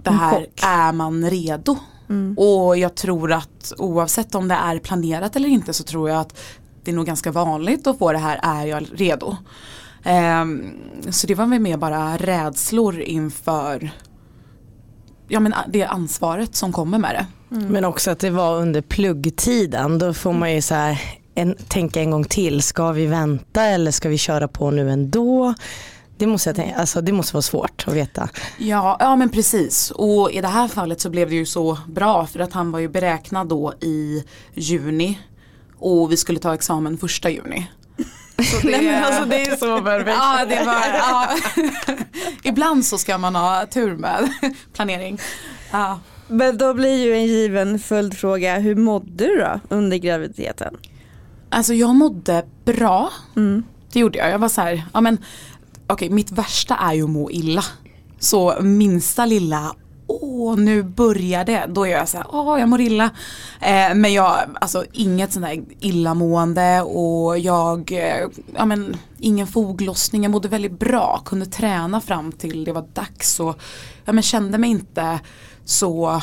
det 0.03 0.11
här, 0.11 0.47
är 0.63 0.91
man 0.91 1.29
redo? 1.29 1.77
Mm. 2.09 2.37
Och 2.37 2.77
jag 2.77 2.95
tror 2.95 3.31
att 3.31 3.73
oavsett 3.77 4.35
om 4.35 4.47
det 4.47 4.55
är 4.55 4.79
planerat 4.79 5.35
eller 5.35 5.49
inte 5.49 5.73
så 5.73 5.83
tror 5.83 6.09
jag 6.09 6.19
att 6.19 6.39
det 6.83 6.91
är 6.91 6.95
nog 6.95 7.05
ganska 7.05 7.31
vanligt 7.31 7.87
att 7.87 7.97
få 7.97 8.11
det 8.11 8.17
här, 8.17 8.39
är 8.43 8.65
jag 8.65 8.85
redo? 8.93 9.37
Ehm, 10.03 10.71
så 11.09 11.27
det 11.27 11.35
var 11.35 11.45
väl 11.45 11.59
mer 11.59 11.77
bara 11.77 12.17
rädslor 12.17 12.99
inför 12.99 13.91
ja, 15.27 15.39
men 15.39 15.53
det 15.67 15.83
ansvaret 15.83 16.55
som 16.55 16.73
kommer 16.73 16.97
med 16.97 17.15
det. 17.15 17.25
Men 17.69 17.85
också 17.85 18.11
att 18.11 18.19
det 18.19 18.29
var 18.29 18.57
under 18.57 18.81
pluggtiden. 18.81 19.99
Då 19.99 20.13
får 20.13 20.33
man 20.33 20.53
ju 20.53 20.61
så 20.61 20.75
här, 20.75 21.01
en, 21.35 21.55
tänka 21.67 22.01
en 22.01 22.11
gång 22.11 22.23
till. 22.23 22.61
Ska 22.61 22.91
vi 22.91 23.05
vänta 23.05 23.63
eller 23.63 23.91
ska 23.91 24.09
vi 24.09 24.17
köra 24.17 24.47
på 24.47 24.71
nu 24.71 24.91
ändå? 24.91 25.53
Det 26.19 26.27
måste, 26.27 26.49
jag 26.49 26.55
tänka, 26.55 26.75
alltså, 26.75 27.01
det 27.01 27.11
måste 27.11 27.33
vara 27.33 27.41
svårt 27.41 27.83
att 27.87 27.93
veta. 27.93 28.29
Ja, 28.57 28.97
ja 28.99 29.15
men 29.15 29.29
precis. 29.29 29.91
Och 29.91 30.31
i 30.31 30.41
det 30.41 30.47
här 30.47 30.67
fallet 30.67 31.01
så 31.01 31.09
blev 31.09 31.29
det 31.29 31.35
ju 31.35 31.45
så 31.45 31.77
bra 31.87 32.25
för 32.27 32.39
att 32.39 32.53
han 32.53 32.71
var 32.71 32.79
ju 32.79 32.87
beräknad 32.89 33.47
då 33.47 33.73
i 33.81 34.23
juni 34.53 35.19
och 35.79 36.11
vi 36.11 36.17
skulle 36.17 36.39
ta 36.39 36.53
examen 36.53 36.97
första 36.97 37.29
juni. 37.29 37.71
Så 38.51 38.59
det, 38.67 38.71
Nej, 38.71 38.85
men 38.85 39.03
alltså, 39.03 39.25
det 39.25 39.41
är 39.45 39.55
så 39.55 39.81
perfekt. 39.81 40.09
ja, 40.19 40.45
det 40.45 40.63
var, 40.65 40.85
ja. 40.93 41.29
Ibland 42.43 42.85
så 42.85 42.97
ska 42.97 43.17
man 43.17 43.35
ha 43.35 43.65
tur 43.65 43.95
med 43.95 44.29
planering. 44.73 45.19
Ja. 45.71 45.99
Men 46.27 46.57
då 46.57 46.73
blir 46.73 47.05
ju 47.05 47.13
en 47.13 47.25
given 47.25 47.79
följdfråga, 47.79 48.59
hur 48.59 48.75
mådde 48.75 49.25
du 49.25 49.37
då 49.37 49.59
under 49.75 49.97
graviditeten? 49.97 50.77
Alltså 51.49 51.73
jag 51.73 51.95
mådde 51.95 52.45
bra, 52.65 53.09
Mm. 53.35 53.63
det 53.93 53.99
gjorde 53.99 54.17
jag. 54.17 54.29
Jag 54.31 54.39
var 54.39 54.49
så 54.49 54.61
här, 54.61 54.83
ja 54.93 55.01
men 55.01 55.17
okej 55.89 56.09
mitt 56.09 56.31
värsta 56.31 56.75
är 56.75 56.93
ju 56.93 57.03
att 57.03 57.09
må 57.09 57.31
illa. 57.31 57.63
Så 58.19 58.61
minsta 58.61 59.25
lilla, 59.25 59.75
åh 60.07 60.57
nu 60.57 60.83
börjar 60.83 61.45
det, 61.45 61.65
då 61.69 61.85
är 61.85 61.91
jag 61.91 62.09
så 62.09 62.17
här, 62.17 62.25
åh 62.29 62.59
jag 62.59 62.69
mår 62.69 62.81
illa. 62.81 63.03
Eh, 63.61 63.95
men 63.95 64.13
jag, 64.13 64.37
alltså 64.61 64.85
inget 64.91 65.33
sånt 65.33 65.45
där 65.45 65.63
illamående 65.79 66.81
och 66.81 67.39
jag, 67.39 67.91
eh, 67.91 68.27
ja 68.55 68.65
men 68.65 68.97
ingen 69.19 69.47
foglossning, 69.47 70.23
jag 70.23 70.31
mådde 70.31 70.47
väldigt 70.47 70.79
bra, 70.79 71.21
kunde 71.25 71.45
träna 71.45 72.01
fram 72.01 72.31
till 72.31 72.63
det 72.63 72.71
var 72.71 72.85
dags 72.93 73.39
och 73.39 73.59
ja 74.05 74.13
men 74.13 74.23
kände 74.23 74.57
mig 74.57 74.69
inte 74.69 75.19
så 75.65 76.21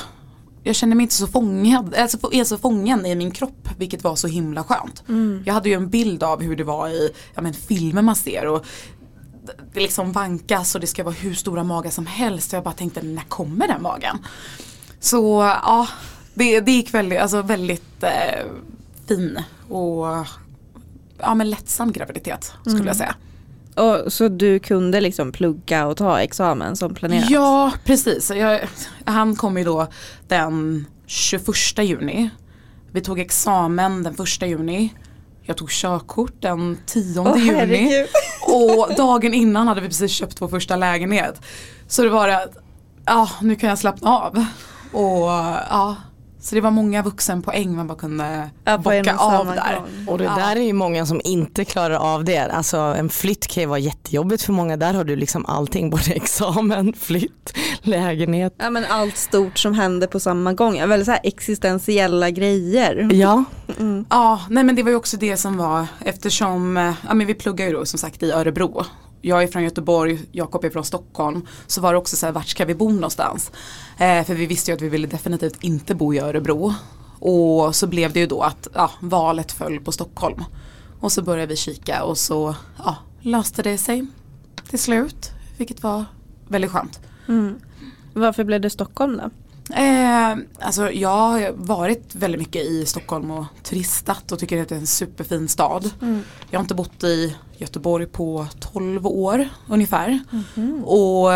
jag 0.63 0.77
kände 0.77 0.97
mig 0.97 1.03
inte 1.03 1.15
så 1.15 1.27
fångad, 1.27 1.95
alltså 1.95 2.19
är 2.33 2.45
så 2.45 2.59
fången 2.59 3.07
i 3.07 3.15
min 3.15 3.31
kropp 3.31 3.69
vilket 3.79 4.05
var 4.05 4.17
så 4.17 4.27
himla 4.27 4.65
skönt. 4.65 5.03
Jag 5.45 5.55
hade 5.55 5.69
ju 5.69 5.75
en 5.75 5.89
bild 5.89 6.23
av 6.23 6.43
hur 6.43 6.57
det 6.57 6.65
var 6.65 6.89
i 6.89 7.11
ja, 7.35 7.43
men, 7.43 7.55
filmer 7.55 8.03
man 8.03 8.17
ser 8.17 8.47
och 8.47 8.65
det 9.73 9.81
liksom 9.81 10.13
vankas 10.13 10.75
och 10.75 10.81
det 10.81 10.87
ska 10.87 11.05
vara 11.05 11.15
hur 11.15 11.35
stora 11.35 11.65
magar 11.65 11.91
som 11.91 12.07
helst. 12.07 12.51
Så 12.51 12.57
jag 12.57 12.65
bara 12.65 12.75
tänkte 12.75 13.03
när 13.03 13.23
kommer 13.23 13.69
den 13.69 13.83
magen? 13.83 14.19
Så 15.01 15.43
ja, 15.63 15.89
det, 16.35 16.61
det 16.61 16.73
gick 16.73 16.95
väldigt, 16.95 17.21
alltså 17.21 17.43
väldigt 17.43 18.03
eh, 18.03 18.47
fin 19.09 19.39
och 19.69 20.27
ja, 21.19 21.35
men 21.35 21.51
lättsam 21.51 21.93
graviditet 21.93 22.53
skulle 22.67 22.87
jag 22.87 22.97
säga. 22.97 23.15
Och, 23.75 24.13
så 24.13 24.29
du 24.29 24.59
kunde 24.59 25.01
liksom 25.01 25.33
plugga 25.33 25.87
och 25.87 25.97
ta 25.97 26.21
examen 26.21 26.77
som 26.77 26.95
planerat? 26.95 27.31
Ja, 27.31 27.73
precis. 27.85 28.31
Jag, 28.31 28.61
han 29.05 29.37
kom 29.37 29.59
ju 29.59 29.65
då 29.65 29.87
den 30.29 30.87
21 31.07 31.49
juni. 31.79 32.31
Vi 32.93 33.01
tog 33.01 33.19
examen 33.19 34.03
den 34.03 34.15
1 34.15 34.43
juni. 34.43 34.95
Jag 35.47 35.57
tog 35.57 35.71
körkort 35.71 36.43
den 36.43 36.79
10 36.87 37.21
Åh, 37.21 37.39
juni. 37.39 37.51
herregud. 37.59 38.07
Och 38.43 38.95
dagen 38.97 39.35
innan 39.35 39.69
hade 39.69 39.81
vi 39.81 39.87
precis 39.89 40.11
köpt 40.13 40.41
vår 40.43 40.49
första 40.49 40.77
lägenhet. 40.77 41.41
Så 41.89 42.03
det 42.03 42.09
var 42.09 42.29
det 42.29 42.37
att, 42.37 42.57
ja 43.07 43.31
nu 43.41 43.57
kan 43.57 43.69
jag 43.69 43.79
slappna 43.79 44.11
av. 44.11 44.45
Och 44.93 45.27
ja, 45.71 45.97
så 46.47 46.55
det 46.55 46.61
var 46.61 46.71
många 46.71 47.03
vuxenpoäng 47.03 47.77
man 47.77 47.87
bara 47.87 47.99
kunde 47.99 48.51
Ja, 48.65 48.79
bocka 48.79 49.17
av 49.17 49.47
där. 49.47 49.75
gång. 49.77 50.09
Och 50.09 50.19
det 50.19 50.25
Ja. 50.25 50.35
där 50.37 50.57
är 50.57 50.61
ju 50.61 50.73
många 50.73 51.07
som 51.07 51.21
inte 51.25 51.65
klarar 51.65 51.95
av 51.97 52.25
det. 52.25 52.39
Alltså 52.39 52.77
en 52.77 53.09
flytt 53.09 53.47
kan 53.47 53.63
ju 53.63 53.67
vara 53.67 53.79
jättejobbigt 53.79 54.43
för 54.43 54.53
många. 54.53 54.77
Där 54.77 54.95
har 54.95 55.05
du 55.05 55.17
liksom 55.17 55.47
allting, 55.47 55.91
både 55.91 56.13
examen, 56.15 56.93
flytt, 57.01 57.53
lägenhet. 57.83 58.55
Ja 58.59 58.71
men 58.71 58.85
allt 58.89 59.17
stort 59.17 59.59
som 59.59 59.75
händer 59.75 60.07
på 60.07 60.21
samma 60.21 60.53
gång, 60.53 60.89
väldigt 60.89 61.07
så 61.07 61.13
här 61.13 61.21
existentiella 61.25 62.31
grejer. 62.31 63.09
Ja, 63.13 63.45
Ja, 64.11 64.41
nej 64.51 64.65
men 64.65 64.77
det 64.77 64.83
var 64.83 64.91
ju 64.91 64.97
också 64.97 65.17
det 65.17 65.37
som 65.37 65.57
var 65.57 65.87
eftersom, 66.05 66.77
eh, 66.77 66.93
ja 67.09 67.15
men 67.15 67.27
vi 67.27 67.35
pluggar 67.35 67.67
ju 67.67 67.73
då 67.73 67.87
som 67.87 67.99
sagt 67.99 68.23
i 68.23 68.31
Örebro. 68.33 68.85
Jag 69.27 69.43
är 69.43 69.47
från 69.47 69.63
Göteborg, 69.63 70.19
Jakob 70.33 70.65
är 70.65 70.71
från 70.71 70.85
Stockholm. 70.85 71.47
Så 71.67 71.81
var 71.81 71.93
det 71.93 71.99
också 71.99 72.17
så 72.17 72.27
här, 72.27 72.33
vart 72.33 72.47
ska 72.47 72.65
vi 72.65 72.75
bo 72.75 72.91
någonstans? 72.91 73.53
Eh, 73.99 74.25
för 74.25 74.35
vi 74.35 74.47
visste 74.47 74.71
ju 74.71 74.75
att 74.75 74.83
vi 74.83 74.89
ville 74.89 75.07
definitivt 75.07 75.65
inte 75.65 75.95
bo 75.95 76.15
i 76.15 76.19
Örebro. 76.19 76.75
Och 77.19 77.77
så 77.77 77.87
blev 77.87 78.13
det 78.13 78.21
ju 78.21 78.27
då 78.27 78.43
att 78.43 78.69
ja, 78.75 78.91
valet 79.01 79.53
föll 79.53 79.81
på 79.81 79.93
Stockholm. 79.93 80.45
Och 81.01 81.13
så 81.13 81.23
började 81.23 81.47
vi 81.47 81.57
kika 81.57 82.05
och 82.05 82.19
så 82.19 82.55
ja, 82.79 82.97
löste 83.21 83.63
det 83.63 83.79
sig 83.79 84.07
till 84.71 84.79
slut. 84.79 85.31
Vilket 85.57 85.83
var 85.83 86.05
väldigt 86.49 86.71
skönt. 86.71 87.01
Mm. 87.29 87.61
Varför 88.13 88.45
blev 88.45 88.61
det 88.61 88.71
Stockholm 88.71 89.17
då? 89.17 89.31
Eh, 89.71 90.37
alltså 90.61 90.91
jag 90.93 91.09
har 91.09 91.53
varit 91.55 92.15
väldigt 92.15 92.39
mycket 92.41 92.63
i 92.63 92.87
Stockholm 92.87 93.31
och 93.31 93.45
turistat 93.63 94.33
och 94.33 94.39
tycker 94.39 94.63
att 94.63 94.69
det 94.69 94.75
är 94.75 94.79
en 94.79 94.87
superfin 94.87 95.49
stad. 95.49 95.91
Jag 96.51 96.59
har 96.59 96.63
inte 96.65 96.75
bott 96.75 97.05
i 97.05 97.37
Göteborg 97.57 98.07
på 98.07 98.47
12 98.61 99.07
år 99.07 99.49
ungefär. 99.69 100.21
Och 100.85 101.29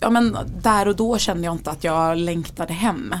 ja, 0.00 0.10
men 0.10 0.36
där 0.62 0.88
och 0.88 0.96
då 0.96 1.18
kände 1.18 1.44
jag 1.44 1.54
inte 1.54 1.70
att 1.70 1.84
jag 1.84 2.16
längtade 2.18 2.72
hem. 2.72 3.14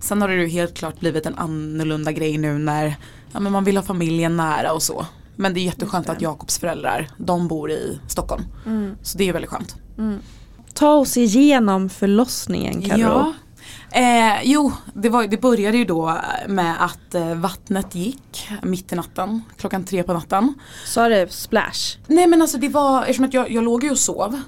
Sen 0.00 0.20
har 0.20 0.28
det 0.28 0.34
ju 0.34 0.46
helt 0.48 0.74
klart 0.74 1.00
blivit 1.00 1.26
en 1.26 1.34
annorlunda 1.34 2.12
grej 2.12 2.38
nu 2.38 2.58
när 2.58 2.96
ja, 3.32 3.40
men 3.40 3.52
man 3.52 3.64
vill 3.64 3.76
ha 3.76 3.84
familjen 3.84 4.36
nära 4.36 4.72
och 4.72 4.82
så. 4.82 5.06
Men 5.36 5.54
det 5.54 5.60
är 5.60 5.64
jätteskönt 5.64 6.08
att 6.08 6.22
Jakobs 6.22 6.58
föräldrar, 6.58 7.08
de 7.16 7.48
bor 7.48 7.70
i 7.70 7.98
Stockholm. 8.08 8.42
Så 9.02 9.18
det 9.18 9.28
är 9.28 9.32
väldigt 9.32 9.50
skönt. 9.50 9.76
Ta 10.74 10.94
oss 10.94 11.16
igenom 11.16 11.88
förlossningen 11.88 12.82
Karo. 12.82 13.00
Ja. 13.00 13.32
Eh, 13.90 14.42
jo, 14.42 14.72
det, 14.94 15.08
var, 15.08 15.26
det 15.26 15.40
började 15.40 15.78
ju 15.78 15.84
då 15.84 16.18
med 16.48 16.84
att 16.84 17.14
eh, 17.14 17.34
vattnet 17.34 17.94
gick 17.94 18.48
mitt 18.62 18.92
i 18.92 18.96
natten, 18.96 19.42
klockan 19.56 19.84
tre 19.84 20.02
på 20.02 20.12
natten. 20.12 20.54
Sa 20.84 21.08
det 21.08 21.32
splash? 21.32 21.98
Nej 22.06 22.26
men 22.26 22.42
alltså 22.42 22.58
det 22.58 22.68
var, 22.68 23.00
eftersom 23.00 23.24
att 23.24 23.34
jag, 23.34 23.50
jag 23.50 23.64
låg 23.64 23.84
ju 23.84 23.90
och 23.90 23.98
sov. 23.98 24.40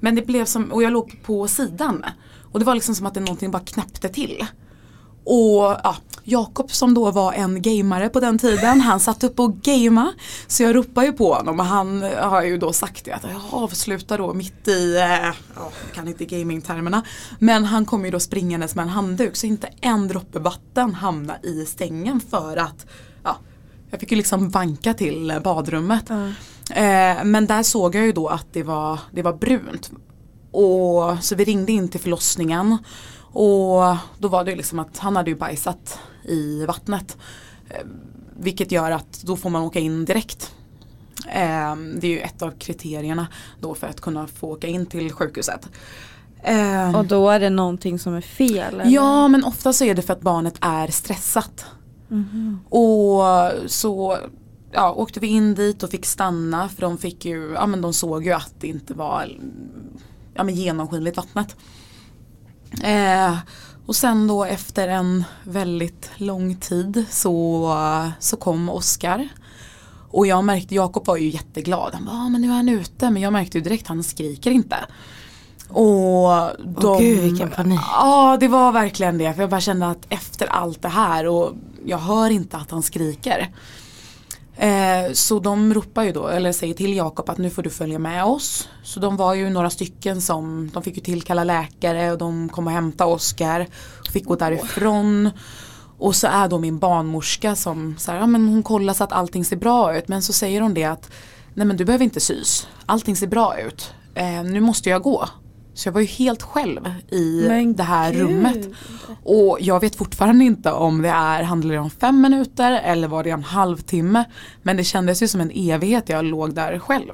Men 0.00 0.14
det 0.14 0.26
blev 0.26 0.44
som, 0.44 0.72
och 0.72 0.82
jag 0.82 0.92
låg 0.92 1.20
på 1.22 1.48
sidan. 1.48 2.04
Och 2.52 2.58
det 2.58 2.64
var 2.64 2.74
liksom 2.74 2.94
som 2.94 3.06
att 3.06 3.14
det 3.14 3.20
någonting 3.20 3.50
bara 3.50 3.62
knäppte 3.62 4.08
till. 4.08 4.46
Och 5.28 5.76
ja, 5.84 5.96
Jakob 6.24 6.70
som 6.70 6.94
då 6.94 7.10
var 7.10 7.32
en 7.32 7.62
gamare 7.62 8.08
på 8.08 8.20
den 8.20 8.38
tiden, 8.38 8.80
han 8.80 9.00
satt 9.00 9.24
upp 9.24 9.40
och 9.40 9.60
gamea. 9.60 10.12
Så 10.46 10.62
jag 10.62 10.74
ropade 10.74 11.06
ju 11.06 11.12
på 11.12 11.34
honom 11.34 11.60
och 11.60 11.66
han 11.66 12.02
har 12.02 12.42
ju 12.42 12.58
då 12.58 12.72
sagt 12.72 13.04
det 13.04 13.12
att 13.12 13.22
jag 13.22 13.62
avslutar 13.62 14.18
då 14.18 14.34
mitt 14.34 14.68
i, 14.68 14.96
eh, 14.96 15.02
ja, 15.02 15.34
jag 15.54 15.94
kan 15.94 16.08
inte 16.08 16.24
gamingtermerna. 16.24 17.02
Men 17.38 17.64
han 17.64 17.84
kom 17.84 18.04
ju 18.04 18.10
då 18.10 18.20
springandes 18.20 18.74
med 18.74 18.82
en 18.82 18.88
handduk 18.88 19.36
så 19.36 19.46
inte 19.46 19.68
en 19.80 20.08
droppe 20.08 20.38
vatten 20.38 20.94
hamnade 20.94 21.48
i 21.48 21.66
stängen 21.66 22.20
för 22.20 22.56
att 22.56 22.86
ja, 23.24 23.36
jag 23.90 24.00
fick 24.00 24.10
ju 24.10 24.16
liksom 24.16 24.48
vanka 24.48 24.94
till 24.94 25.40
badrummet. 25.44 26.10
Eh, 26.10 27.24
men 27.24 27.46
där 27.46 27.62
såg 27.62 27.94
jag 27.94 28.06
ju 28.06 28.12
då 28.12 28.28
att 28.28 28.46
det 28.52 28.62
var, 28.62 29.00
det 29.12 29.22
var 29.22 29.32
brunt. 29.32 29.90
Och, 30.50 31.24
så 31.24 31.34
vi 31.34 31.44
ringde 31.44 31.72
in 31.72 31.88
till 31.88 32.00
förlossningen. 32.00 32.78
Och 33.38 33.96
då 34.18 34.28
var 34.28 34.44
det 34.44 34.56
liksom 34.56 34.78
att 34.78 34.98
han 34.98 35.16
hade 35.16 35.30
ju 35.30 35.36
bajsat 35.36 35.98
i 36.24 36.64
vattnet. 36.66 37.16
Eh, 37.70 37.86
vilket 38.40 38.72
gör 38.72 38.90
att 38.90 39.22
då 39.22 39.36
får 39.36 39.50
man 39.50 39.62
åka 39.62 39.78
in 39.78 40.04
direkt. 40.04 40.54
Eh, 41.28 41.76
det 42.00 42.06
är 42.06 42.10
ju 42.10 42.18
ett 42.18 42.42
av 42.42 42.50
kriterierna 42.50 43.26
då 43.60 43.74
för 43.74 43.86
att 43.86 44.00
kunna 44.00 44.26
få 44.26 44.52
åka 44.52 44.66
in 44.66 44.86
till 44.86 45.12
sjukhuset. 45.12 45.68
Eh, 46.42 46.96
Och 46.96 47.04
då 47.04 47.30
är 47.30 47.40
det 47.40 47.50
någonting 47.50 47.98
som 47.98 48.14
är 48.14 48.20
fel? 48.20 48.74
Eller? 48.74 48.86
Ja 48.86 49.28
men 49.28 49.44
ofta 49.44 49.72
så 49.72 49.84
är 49.84 49.94
det 49.94 50.02
för 50.02 50.12
att 50.12 50.20
barnet 50.20 50.54
är 50.60 50.86
stressat. 50.88 51.66
Och 52.68 53.22
så 53.70 54.18
ja, 54.72 54.92
åkte 54.92 55.20
vi 55.20 55.26
in 55.26 55.54
dit 55.54 55.82
och 55.82 55.90
fick 55.90 56.06
stanna 56.06 56.68
för 56.68 56.80
de 56.80 56.98
fick 56.98 57.24
ju, 57.24 57.52
ja 57.52 57.66
men 57.66 57.80
de 57.80 57.92
såg 57.92 58.24
ju 58.24 58.32
att 58.32 58.54
det 58.58 58.66
inte 58.66 58.94
var 58.94 59.38
ja, 60.34 60.44
men 60.44 60.54
genomskinligt 60.54 61.16
vattnet. 61.16 61.56
Eh, 62.82 63.36
och 63.86 63.96
sen 63.96 64.26
då 64.26 64.44
efter 64.44 64.88
en 64.88 65.24
väldigt 65.42 66.10
lång 66.16 66.56
tid 66.56 67.04
så, 67.10 67.74
så 68.20 68.36
kom 68.36 68.68
Oskar. 68.68 69.28
Och 70.10 70.26
jag 70.26 70.44
märkte, 70.44 70.74
Jakob 70.74 71.06
var 71.06 71.16
ju 71.16 71.28
jätteglad. 71.28 71.94
Han 71.94 72.04
bara, 72.04 72.16
ah, 72.16 72.28
men 72.28 72.40
nu 72.40 72.48
är 72.48 72.52
han 72.52 72.68
ute. 72.68 73.10
Men 73.10 73.22
jag 73.22 73.32
märkte 73.32 73.58
ju 73.58 73.64
direkt, 73.64 73.88
han 73.88 74.02
skriker 74.02 74.50
inte. 74.50 74.76
Och 75.68 76.50
de, 76.64 76.86
Åh 76.86 76.98
gud 76.98 77.22
vilken 77.22 77.50
panik. 77.50 77.80
Ja 77.92 78.36
det 78.40 78.48
var 78.48 78.72
verkligen 78.72 79.18
det. 79.18 79.34
För 79.34 79.40
jag 79.40 79.50
bara 79.50 79.60
kände 79.60 79.86
att 79.86 80.06
efter 80.08 80.46
allt 80.46 80.82
det 80.82 80.88
här 80.88 81.26
och 81.26 81.52
jag 81.84 81.98
hör 81.98 82.30
inte 82.30 82.56
att 82.56 82.70
han 82.70 82.82
skriker. 82.82 83.48
Eh, 84.58 85.12
så 85.12 85.38
de 85.38 85.74
ropar 85.74 86.02
ju 86.02 86.12
då, 86.12 86.26
eller 86.28 86.52
säger 86.52 86.74
till 86.74 86.96
Jakob 86.96 87.30
att 87.30 87.38
nu 87.38 87.50
får 87.50 87.62
du 87.62 87.70
följa 87.70 87.98
med 87.98 88.24
oss. 88.24 88.68
Så 88.82 89.00
de 89.00 89.16
var 89.16 89.34
ju 89.34 89.50
några 89.50 89.70
stycken 89.70 90.20
som, 90.20 90.70
de 90.74 90.82
fick 90.82 90.96
ju 90.96 91.02
tillkalla 91.02 91.44
läkare 91.44 92.12
och 92.12 92.18
de 92.18 92.48
kom 92.48 92.66
och 92.66 92.72
hämta 92.72 93.06
Oskar. 93.06 93.66
Fick 94.12 94.24
gå 94.24 94.36
därifrån. 94.36 95.30
Och 95.98 96.16
så 96.16 96.26
är 96.26 96.48
då 96.48 96.58
min 96.58 96.78
barnmorska 96.78 97.56
som 97.56 97.94
så 97.98 98.12
här, 98.12 98.18
ja, 98.18 98.26
men 98.26 98.48
hon 98.48 98.62
kollar 98.62 98.94
så 98.94 99.04
att 99.04 99.12
allting 99.12 99.44
ser 99.44 99.56
bra 99.56 99.96
ut. 99.96 100.08
Men 100.08 100.22
så 100.22 100.32
säger 100.32 100.60
hon 100.60 100.74
det 100.74 100.84
att 100.84 101.10
nej 101.54 101.66
men 101.66 101.76
du 101.76 101.84
behöver 101.84 102.04
inte 102.04 102.20
sys. 102.20 102.68
Allting 102.86 103.16
ser 103.16 103.26
bra 103.26 103.60
ut. 103.60 103.94
Eh, 104.14 104.42
nu 104.42 104.60
måste 104.60 104.90
jag 104.90 105.02
gå. 105.02 105.28
Så 105.78 105.88
jag 105.88 105.92
var 105.92 106.00
ju 106.00 106.06
helt 106.06 106.42
själv 106.42 106.80
i 107.10 107.44
Men 107.48 107.76
det 107.76 107.82
här 107.82 108.12
gud. 108.12 108.20
rummet. 108.20 108.68
Och 109.24 109.58
jag 109.60 109.80
vet 109.80 109.96
fortfarande 109.96 110.44
inte 110.44 110.72
om 110.72 111.02
det 111.02 111.08
är, 111.08 111.42
handlar 111.42 111.74
det 111.74 111.80
om 111.80 111.90
fem 111.90 112.20
minuter 112.20 112.80
eller 112.84 113.08
var 113.08 113.24
det 113.24 113.30
en 113.30 113.42
halvtimme. 113.44 114.24
Men 114.62 114.76
det 114.76 114.84
kändes 114.84 115.22
ju 115.22 115.28
som 115.28 115.40
en 115.40 115.50
evighet 115.54 116.08
jag 116.08 116.24
låg 116.24 116.54
där 116.54 116.78
själv. 116.78 117.12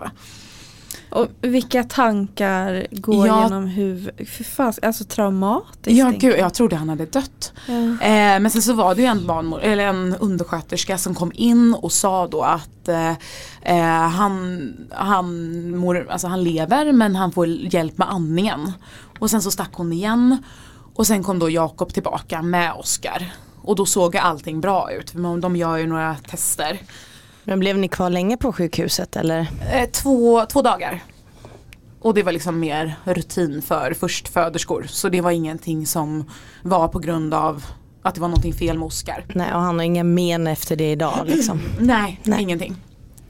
Och 1.14 1.28
vilka 1.40 1.85
tankar 1.85 2.87
går 2.90 3.26
Ja. 3.26 3.42
genom 3.42 3.66
huvudet? 3.66 4.28
För 4.28 4.44
fan, 4.44 4.73
alltså 4.83 5.04
traumatiskt. 5.04 5.99
Ja 5.99 6.12
gud, 6.18 6.38
jag 6.38 6.54
trodde 6.54 6.76
han 6.76 6.88
hade 6.88 7.06
dött. 7.06 7.52
Ja. 7.66 7.75
Eh, 8.06 8.40
men 8.40 8.50
sen 8.50 8.62
så 8.62 8.73
var 8.73 8.94
det 8.94 9.00
ju 9.02 9.06
en, 9.09 9.21
barnmor- 9.26 9.61
eller 9.61 9.87
en 9.87 10.16
undersköterska 10.21 10.99
som 10.99 11.14
kom 11.14 11.33
in 11.35 11.75
och 11.75 11.92
sa 11.92 12.26
då 12.26 12.42
att 12.42 12.88
eh, 12.88 13.11
eh, 13.62 14.09
han, 14.09 14.73
han, 14.90 15.71
mor, 15.76 16.06
alltså 16.11 16.26
han 16.26 16.44
lever 16.44 16.92
men 16.92 17.16
han 17.16 17.33
får 17.33 17.47
hjälp 17.49 17.99
med 17.99 18.11
andningen. 18.12 18.73
Och 19.18 19.30
sen 19.30 19.42
så 19.42 19.50
stack 19.50 19.71
hon 19.73 19.92
igen. 19.92 20.42
Och 20.94 21.06
sen 21.06 21.23
kom 21.23 21.38
då 21.38 21.50
Jakob 21.50 21.92
tillbaka 21.94 22.42
med 22.42 22.73
Oskar. 22.73 23.33
Och 23.62 23.76
då 23.76 23.87
såg 23.87 24.16
allting 24.16 24.61
bra 24.61 24.92
ut. 24.92 25.11
För 25.11 25.40
de 25.40 25.56
gör 25.56 25.76
ju 25.76 25.87
några 25.87 26.16
tester. 26.30 26.78
Men 27.45 27.61
blev 27.61 27.79
ni 27.79 27.89
kvar 27.89 28.11
länge 28.11 28.37
på 28.37 28.53
sjukhuset 28.53 29.17
eller? 29.17 29.41
Eh, 29.73 29.91
två, 29.91 30.47
två 30.47 30.63
dagar. 30.63 31.03
Och 32.01 32.15
det 32.15 32.23
var 32.23 32.33
liksom 32.33 32.61
mer 32.61 32.95
rutin 33.05 33.63
för 33.63 33.95
förstföderskor. 33.95 34.87
Så 34.89 35.09
det 35.09 35.21
var 35.21 35.31
ingenting 35.31 35.87
som 35.87 36.31
var 36.63 36.89
på 36.89 36.99
grund 36.99 37.35
av 37.35 37.65
att 38.03 38.15
det 38.15 38.21
var 38.21 38.29
någonting 38.29 38.53
fel 38.53 38.79
med 38.79 38.87
Oskar. 38.87 39.25
Nej 39.35 39.55
och 39.55 39.61
han 39.61 39.79
har 39.79 39.85
inga 39.85 40.05
men 40.05 40.47
efter 40.47 40.77
det 40.77 40.91
idag 40.91 41.21
liksom. 41.27 41.61
Nej, 41.81 42.21
Nej. 42.23 42.43
ingenting. 42.43 42.77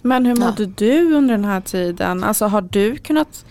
Men 0.02 0.26
hur 0.26 0.36
mådde 0.36 0.66
du 0.66 1.14
under 1.14 1.34
den 1.34 1.44
här 1.44 1.60
tiden? 1.60 2.24
Alltså 2.24 2.46
har 2.46 2.60
du 2.62 2.96
kunnat 2.96 3.44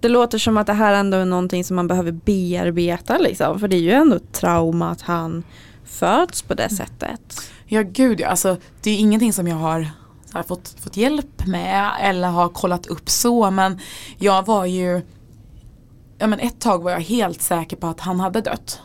det 0.00 0.08
låter 0.08 0.38
som 0.38 0.56
att 0.56 0.66
det 0.66 0.72
här 0.72 0.94
ändå 0.94 1.16
är 1.16 1.24
någonting 1.24 1.64
som 1.64 1.76
man 1.76 1.88
behöver 1.88 2.12
bearbeta 2.12 3.18
liksom. 3.18 3.60
För 3.60 3.68
det 3.68 3.76
är 3.76 3.80
ju 3.80 3.92
ändå 3.92 4.16
ett 4.16 4.32
trauma 4.32 4.90
att 4.90 5.02
han 5.02 5.42
föds 5.86 6.42
på 6.42 6.54
det 6.54 6.68
sättet. 6.68 7.50
Ja 7.66 7.82
gud 7.82 8.20
ja, 8.20 8.28
alltså 8.28 8.56
det 8.82 8.90
är 8.90 8.98
ingenting 8.98 9.32
som 9.32 9.48
jag 9.48 9.56
har 9.56 9.90
här, 10.34 10.42
fått, 10.42 10.74
fått 10.80 10.96
hjälp 10.96 11.46
med 11.46 11.90
eller 12.00 12.28
har 12.28 12.48
kollat 12.48 12.86
upp 12.86 13.10
så 13.10 13.50
men 13.50 13.80
jag 14.18 14.46
var 14.46 14.64
ju 14.64 15.02
Ja 16.18 16.26
men 16.26 16.40
ett 16.40 16.60
tag 16.60 16.82
var 16.82 16.90
jag 16.90 17.00
helt 17.00 17.42
säker 17.42 17.76
på 17.76 17.86
att 17.86 18.00
han 18.00 18.20
hade 18.20 18.40
dött. 18.40 18.80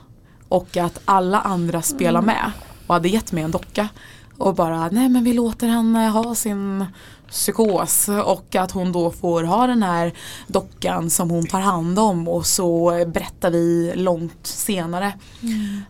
Och 0.48 0.78
att 0.78 1.02
alla 1.06 1.40
andra 1.40 1.82
spelar 1.82 2.22
med 2.22 2.52
och 2.88 2.94
hade 2.94 3.10
gett 3.10 3.32
mig 3.32 3.44
en 3.44 3.52
docka. 3.52 3.90
Och 4.38 4.56
bara 4.56 4.90
nej 4.90 5.10
men 5.10 5.24
vi 5.24 5.34
låter 5.34 5.68
henne 5.68 6.08
ha 6.08 6.36
sin 6.36 6.86
psykos 7.32 8.10
och 8.26 8.56
att 8.56 8.72
hon 8.72 8.92
då 8.92 9.12
får 9.12 9.44
ha 9.44 9.68
den 9.68 9.84
här 9.84 10.14
dockan 10.48 11.10
som 11.10 11.30
hon 11.30 11.48
tar 11.48 11.60
hand 11.60 12.00
om 12.00 12.28
och 12.28 12.46
så 12.46 12.90
berättar 13.08 13.52
vi 13.52 13.92
långt 13.96 14.48
senare. 14.48 15.14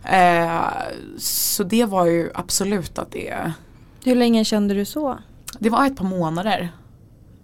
Eh, 0.04 0.60
så 1.18 1.64
det 1.64 1.84
var 1.84 2.06
ju 2.06 2.30
absolut 2.34 2.98
att 2.98 3.10
det, 3.10 3.52
Hur 4.04 4.14
länge 4.14 4.44
kände 4.44 4.74
du 4.74 4.84
så? 4.84 5.18
det 5.58 5.70
var 5.70 5.86
ett 5.86 5.96
par 5.96 6.04
månader. 6.04 6.72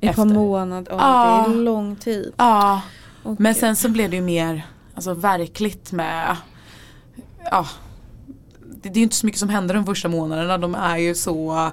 Ett 0.00 0.16
par 0.16 0.22
Efter. 0.22 0.34
månader, 0.34 0.92
oh, 0.92 0.96
Ja. 0.98 1.44
det 1.48 1.52
är 1.54 1.56
lång 1.56 1.96
tid. 1.96 2.32
Ja, 2.36 2.80
Åh, 3.24 3.34
men 3.38 3.54
sen 3.54 3.76
så 3.76 3.88
blev 3.88 4.10
det 4.10 4.16
ju 4.16 4.22
mer 4.22 4.66
alltså, 4.94 5.14
verkligt 5.14 5.92
med 5.92 6.36
ja, 7.50 7.66
det, 8.82 8.88
det 8.88 8.96
är 8.96 8.96
ju 8.96 9.02
inte 9.02 9.16
så 9.16 9.26
mycket 9.26 9.38
som 9.40 9.48
händer 9.48 9.74
de 9.74 9.86
första 9.86 10.08
månaderna. 10.08 10.58
De 10.58 10.74
är 10.74 10.96
ju 10.96 11.14
så, 11.14 11.70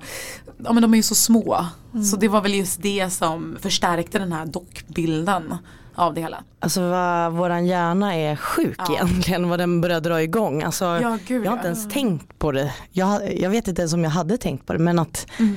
ja, 0.57 0.73
men 0.73 0.81
de 0.81 0.93
är 0.93 0.97
ju 0.97 1.03
så 1.03 1.15
små. 1.15 1.65
Så 2.11 2.15
det 2.17 2.27
var 2.27 2.41
väl 2.41 2.53
just 2.55 2.81
det 2.81 3.09
som 3.09 3.57
förstärkte 3.61 4.19
den 4.19 4.31
här 4.31 4.45
dockbilden 4.45 5.57
av 5.95 6.13
det 6.13 6.21
hela. 6.21 6.43
Alltså 6.59 6.89
vad 6.89 7.31
våran 7.33 7.65
hjärna 7.65 8.15
är 8.15 8.35
sjuk 8.35 8.75
Ja. 8.77 8.93
egentligen 8.93 9.49
vad 9.49 9.59
den 9.59 9.81
börjar 9.81 9.99
dra 10.01 10.21
igång. 10.23 10.63
Alltså, 10.63 10.85
Ja, 10.85 11.17
gud, 11.27 11.45
jag 11.45 11.51
har 11.51 11.57
inte 11.57 11.67
ja. 11.67 11.73
ens 11.73 11.93
tänkt 11.93 12.39
på 12.39 12.51
det. 12.51 12.73
Jag, 12.91 13.39
jag 13.41 13.49
vet 13.49 13.67
inte 13.67 13.81
ens 13.81 13.93
om 13.93 14.03
jag 14.03 14.11
hade 14.11 14.37
tänkt 14.37 14.65
på 14.65 14.73
det 14.73 14.79
men 14.79 14.99
att 14.99 15.27
Mm. 15.39 15.55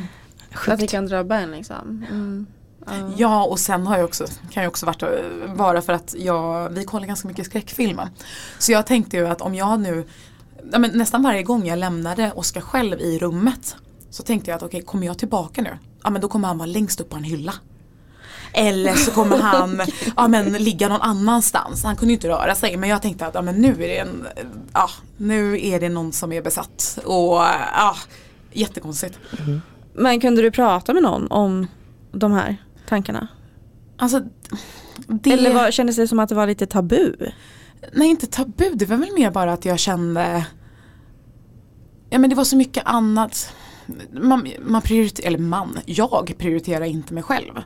Att 0.53 0.65
det 0.67 0.77
sjukt. 0.79 0.91
kan 0.91 1.07
drabba 1.07 1.37
en 1.37 1.51
liksom. 1.51 2.05
Mm. 2.11 2.47
Ja. 2.87 2.93
Ja 3.17 3.45
och 3.45 3.59
sen 3.59 3.87
har 3.87 3.97
jag 3.97 4.05
också, 4.05 4.25
kan 4.51 4.63
jag 4.63 4.71
också 4.71 4.87
varit, 4.87 5.03
vara 5.47 5.83
för 5.83 5.93
att 5.93 6.15
jag, 6.19 6.69
vi 6.69 6.85
kollar 6.85 7.07
ganska 7.07 7.29
mycket 7.29 7.47
skräckfilmer. 7.47 8.09
Så 8.59 8.73
jag 8.73 8.87
tänkte 8.87 9.17
ju 9.17 9.27
att 9.29 9.41
om 9.41 9.55
jag 9.55 9.81
nu, 9.81 10.07
ja, 10.73 10.79
men 10.79 10.91
nästan 10.91 11.23
varje 11.23 11.43
gång 11.43 11.67
jag 11.67 11.79
lämnade 11.79 12.33
Oskar 12.35 12.61
själv 12.61 13.01
i 13.01 13.19
rummet 13.19 13.77
så 14.11 14.23
tänkte 14.23 14.51
jag 14.51 14.57
att 14.57 14.63
okej, 14.63 14.83
kommer 14.83 15.07
jag 15.07 15.19
tillbaka 15.19 15.63
nu? 15.63 15.79
Ja 16.05 16.11
men 16.11 16.21
då 16.21 16.29
kommer 16.29 16.49
han 16.49 16.59
vara 16.59 16.67
längst 16.67 17.01
upp 17.01 17.11
på 17.11 17.17
en 17.17 17.25
hylla. 17.25 17.55
Eller 18.53 18.95
så 18.95 19.11
kommer 19.11 19.39
han 19.39 19.81
ja, 20.17 20.29
men, 20.29 20.53
ligga 20.53 20.89
någon 20.89 21.01
annanstans. 21.01 21.85
Han 21.85 21.97
kunde 21.97 22.13
ju 22.13 22.17
inte 22.17 22.29
röra 22.29 22.55
sig 22.55 22.77
men 22.77 22.89
jag 22.89 23.03
tänkte 23.03 23.27
att 23.27 23.35
ja, 23.35 23.43
men 23.43 23.55
nu, 23.55 23.71
är 23.71 23.89
det 23.89 23.99
en, 23.99 24.27
ja, 24.73 24.91
nu 25.17 25.67
är 25.67 25.81
det 25.81 25.89
någon 25.89 26.13
som 26.13 26.33
är 26.33 26.43
besatt. 26.43 26.99
Och 27.05 27.37
ja, 27.75 27.97
jättekonstigt. 28.53 29.19
Men 29.95 30.21
kunde 30.21 30.43
du 30.43 30.51
prata 30.51 30.95
med 30.95 31.03
någon 31.03 31.27
om 31.31 31.67
de 32.13 32.33
här 32.33 32.57
tankarna? 32.89 33.29
Alltså, 33.97 34.23
det... 35.07 35.33
Eller 35.33 35.55
var, 35.55 35.71
kändes 35.71 35.97
det 35.97 36.09
som 36.09 36.19
att 36.19 36.29
det 36.29 36.35
var 36.35 36.47
lite 36.47 36.67
tabu? 36.67 37.15
Nej 37.93 38.09
inte 38.09 38.27
tabu, 38.27 38.71
det 38.75 38.87
var 38.87 38.97
väl 38.97 39.15
mer 39.15 39.31
bara 39.31 39.53
att 39.53 39.65
jag 39.65 39.79
kände 39.79 40.47
Ja 42.11 42.19
men 42.19 42.31
det 42.31 42.37
var 42.37 42.45
så 42.45 42.57
mycket 42.57 42.83
annat 42.87 43.53
Man, 44.11 44.49
man 44.67 44.83
prioriterar, 44.83 45.27
eller 45.27 45.39
man, 45.39 45.79
jag 45.87 46.35
prioriterar 46.39 46.85
inte 46.85 47.15
mig 47.15 47.23
själv. 47.23 47.63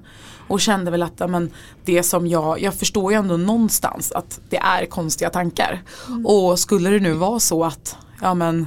Och 0.48 0.60
kände 0.60 0.90
väl 0.90 1.02
att 1.02 1.30
men, 1.30 1.50
det 1.84 2.02
som 2.02 2.26
jag, 2.26 2.60
jag 2.60 2.74
förstår 2.74 3.12
ju 3.12 3.18
ändå 3.18 3.36
någonstans 3.36 4.12
att 4.12 4.40
det 4.48 4.56
är 4.56 4.86
konstiga 4.86 5.30
tankar. 5.30 5.82
Och 6.24 6.58
skulle 6.58 6.90
det 6.90 7.00
nu 7.00 7.12
vara 7.12 7.40
så 7.40 7.64
att, 7.64 7.96
ja 8.20 8.34
men 8.34 8.66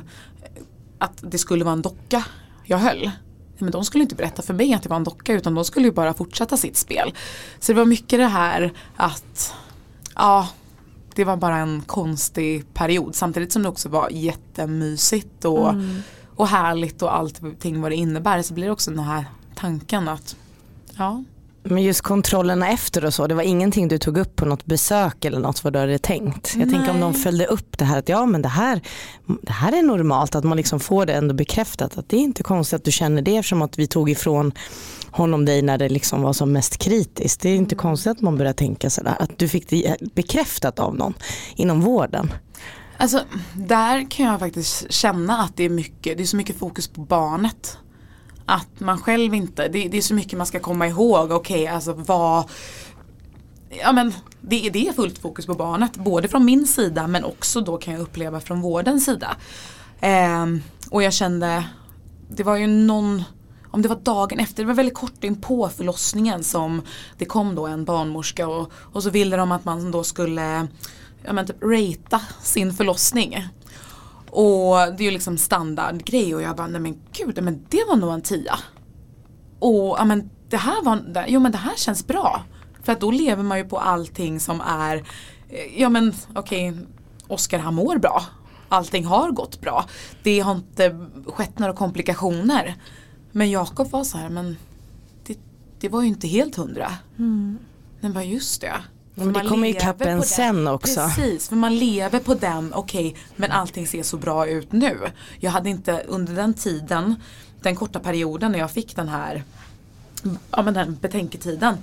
Att 0.97 1.23
det 1.31 1.37
skulle 1.37 1.63
vara 1.63 1.73
en 1.73 1.81
docka 1.81 2.23
jag 2.63 2.77
höll 2.77 3.11
men 3.57 3.71
de 3.71 3.85
skulle 3.85 4.01
inte 4.01 4.15
berätta 4.15 4.41
för 4.41 4.53
mig 4.53 4.73
att 4.73 4.83
det 4.83 4.89
var 4.89 4.97
en 4.97 5.03
docka 5.03 5.33
utan 5.33 5.55
de 5.55 5.65
skulle 5.65 5.85
ju 5.85 5.91
bara 5.91 6.13
fortsätta 6.13 6.57
sitt 6.57 6.77
spel. 6.77 7.13
Så 7.59 7.71
det 7.71 7.77
var 7.77 7.85
mycket 7.85 8.19
det 8.19 8.27
här 8.27 8.73
att 8.95 9.53
ja, 10.15 10.47
det 11.15 11.23
var 11.23 11.37
bara 11.37 11.57
en 11.57 11.81
konstig 11.81 12.73
period. 12.73 13.15
Samtidigt 13.15 13.51
som 13.51 13.63
det 13.63 13.69
också 13.69 13.89
var 13.89 14.09
jättemysigt 14.09 15.45
och, 15.45 15.73
och 16.35 16.47
härligt 16.47 17.01
och 17.01 17.15
allting 17.15 17.81
vad 17.81 17.91
det 17.91 17.95
innebär 17.95 18.41
så 18.41 18.53
blir 18.53 18.65
det 18.65 18.71
också 18.71 18.91
den 18.91 18.99
här 18.99 19.25
tanken 19.55 20.07
att 20.07 20.35
ja, 20.97 21.23
Men 21.63 21.83
just 21.83 22.01
kontrollerna 22.01 22.69
efter 22.69 23.05
och 23.05 23.13
så, 23.13 23.27
det 23.27 23.35
var 23.35 23.43
ingenting 23.43 23.87
du 23.87 23.97
tog 23.97 24.17
upp 24.17 24.35
på 24.35 24.45
något 24.45 24.65
besök 24.65 25.25
eller 25.25 25.39
något 25.39 25.63
vad 25.63 25.73
du 25.73 25.79
hade 25.79 25.97
tänkt. 25.97 26.55
Jag 26.55 26.69
tänker 26.71 26.91
om 26.91 26.99
de 26.99 27.11
Nej. 27.11 27.21
följde 27.21 27.45
upp 27.45 27.77
det 27.77 27.85
här 27.85 27.99
att 27.99 28.09
ja 28.09 28.25
men 28.25 28.41
det 28.41 28.49
här, 28.49 28.81
det 29.41 29.51
här 29.51 29.73
är 29.73 29.83
normalt, 29.83 30.35
att 30.35 30.43
man 30.43 30.57
liksom 30.57 30.79
får 30.79 31.05
det 31.05 31.13
ändå 31.13 31.33
bekräftat 31.33 31.97
att 31.97 32.09
det 32.09 32.17
är 32.17 32.21
inte 32.21 32.43
konstigt 32.43 32.75
att 32.77 32.83
du 32.83 32.91
känner 32.91 33.21
det 33.21 33.37
eftersom 33.37 33.61
att 33.61 33.79
vi 33.79 33.87
tog 33.87 34.09
ifrån 34.09 34.51
honom 35.11 35.45
dig 35.45 35.61
när 35.61 35.77
det 35.77 35.89
liksom 35.89 36.21
var 36.21 36.33
som 36.33 36.51
mest 36.51 36.77
kritiskt. 36.77 37.41
Det 37.41 37.49
är 37.49 37.55
inte 37.55 37.75
konstigt 37.75 38.11
att 38.11 38.21
man 38.21 38.37
börjar 38.37 38.53
tänka 38.53 38.89
sådär, 38.89 39.15
att 39.19 39.37
du 39.37 39.47
fick 39.47 39.69
det 39.69 39.97
bekräftat 40.15 40.79
av 40.79 40.95
någon 40.95 41.13
inom 41.55 41.81
vården. 41.81 42.31
Alltså 42.97 43.23
där 43.53 44.11
kan 44.11 44.25
jag 44.25 44.39
faktiskt 44.39 44.91
känna 44.91 45.37
att 45.37 45.57
det 45.57 45.63
är 45.63 45.69
mycket, 45.69 46.17
det 46.17 46.23
är 46.23 46.27
så 46.27 46.37
mycket 46.37 46.59
fokus 46.59 46.87
på 46.87 47.01
barnet. 47.01 47.77
Att 48.45 48.79
man 48.79 48.97
själv 48.97 49.33
inte, 49.33 49.67
det, 49.67 49.87
det 49.87 49.97
är 49.97 50.01
så 50.01 50.13
mycket 50.13 50.37
man 50.37 50.47
ska 50.47 50.59
komma 50.59 50.87
ihåg, 50.87 51.31
okej 51.31 51.67
alltså 51.67 51.93
vad 51.93 52.49
Ja 53.69 53.91
men 53.91 54.13
det, 54.41 54.69
det 54.69 54.87
är 54.87 54.93
fullt 54.93 55.17
fokus 55.17 55.45
på 55.45 55.53
barnet, 55.53 55.95
både 55.95 56.27
från 56.27 56.45
min 56.45 56.67
sida 56.67 57.07
men 57.07 57.23
också 57.23 57.61
då 57.61 57.77
kan 57.77 57.93
jag 57.93 58.01
uppleva 58.01 58.39
från 58.39 58.61
vårdens 58.61 59.05
sida. 59.05 59.37
Eh, 59.99 60.45
och 60.89 61.03
jag 61.03 61.13
kände, 61.13 61.63
det 62.29 62.43
var 62.43 62.55
ju 62.55 62.67
någon 62.67 63.23
om 63.71 63.81
det 63.81 63.87
var 63.87 63.95
dagen 63.95 64.39
efter, 64.39 64.63
det 64.63 64.67
var 64.67 64.73
väldigt 64.73 64.95
kort 64.95 65.23
in 65.23 65.41
på 65.41 65.69
förlossningen 65.69 66.43
som 66.43 66.81
det 67.17 67.25
kom 67.25 67.55
då 67.55 67.67
en 67.67 67.85
barnmorska 67.85 68.47
och, 68.47 68.71
och 68.73 69.03
så 69.03 69.09
ville 69.09 69.37
de 69.37 69.51
att 69.51 69.65
man 69.65 69.91
då 69.91 70.03
skulle 70.03 70.67
ja, 71.25 71.33
men 71.33 71.45
typ 71.45 71.63
ratea 71.63 72.21
sin 72.41 72.73
förlossning. 72.73 73.47
Och 74.29 74.75
det 74.75 74.99
är 74.99 75.05
ju 75.05 75.11
liksom 75.11 75.37
standardgrej 75.37 76.35
och 76.35 76.41
jag 76.41 76.55
bara, 76.55 76.67
nej 76.67 76.81
men 76.81 77.01
gud, 77.11 77.43
men 77.43 77.65
det 77.69 77.83
var 77.87 77.95
nog 77.95 78.13
en 78.13 78.21
tia. 78.21 78.59
och 79.59 79.95
ja, 79.99 80.05
men 80.05 80.29
det 80.49 80.57
här 80.57 80.83
var, 80.83 81.25
jo 81.27 81.39
men 81.39 81.51
det 81.51 81.57
här 81.57 81.75
känns 81.75 82.07
bra. 82.07 82.43
För 82.83 82.91
att 82.91 82.99
då 82.99 83.11
lever 83.11 83.43
man 83.43 83.57
ju 83.57 83.63
på 83.63 83.77
allting 83.79 84.39
som 84.39 84.61
är, 84.61 84.95
eh, 85.49 85.81
ja 85.81 85.89
men 85.89 86.13
okej, 86.33 86.69
okay, 86.69 86.83
Oskar 87.27 87.59
han 87.59 87.75
mår 87.75 87.97
bra. 87.97 88.23
Allting 88.69 89.05
har 89.05 89.31
gått 89.31 89.61
bra. 89.61 89.85
Det 90.23 90.39
har 90.39 90.55
inte 90.55 91.07
skett 91.25 91.59
några 91.59 91.73
komplikationer. 91.73 92.75
Men 93.31 93.51
Jakob 93.51 93.89
var 93.91 94.03
så 94.03 94.17
här, 94.17 94.29
men 94.29 94.57
det, 95.23 95.37
det 95.79 95.89
var 95.89 96.01
ju 96.01 96.07
inte 96.07 96.27
helt 96.27 96.55
hundra. 96.55 96.91
Mm. 97.17 97.57
Men 97.99 98.13
bara 98.13 98.23
just 98.23 98.61
det. 98.61 98.73
Men 99.15 99.33
det 99.33 99.39
kommer 99.39 99.67
ikapp 99.67 100.01
en 100.01 100.21
sen 100.21 100.67
också. 100.67 101.01
Precis, 101.15 101.49
för 101.49 101.55
man 101.55 101.75
lever 101.75 102.19
på 102.19 102.33
den, 102.33 102.73
okej 102.73 103.07
okay, 103.07 103.21
men 103.35 103.51
allting 103.51 103.87
ser 103.87 104.03
så 104.03 104.17
bra 104.17 104.47
ut 104.47 104.71
nu. 104.71 104.99
Jag 105.39 105.51
hade 105.51 105.69
inte 105.69 106.03
under 106.07 106.33
den 106.35 106.53
tiden, 106.53 107.15
den 107.61 107.75
korta 107.75 107.99
perioden 107.99 108.51
när 108.51 108.59
jag 108.59 108.71
fick 108.71 108.95
den 108.95 109.07
här 109.07 109.43
ja, 110.51 110.61
men 110.61 110.73
den 110.73 110.97
betänketiden. 111.01 111.77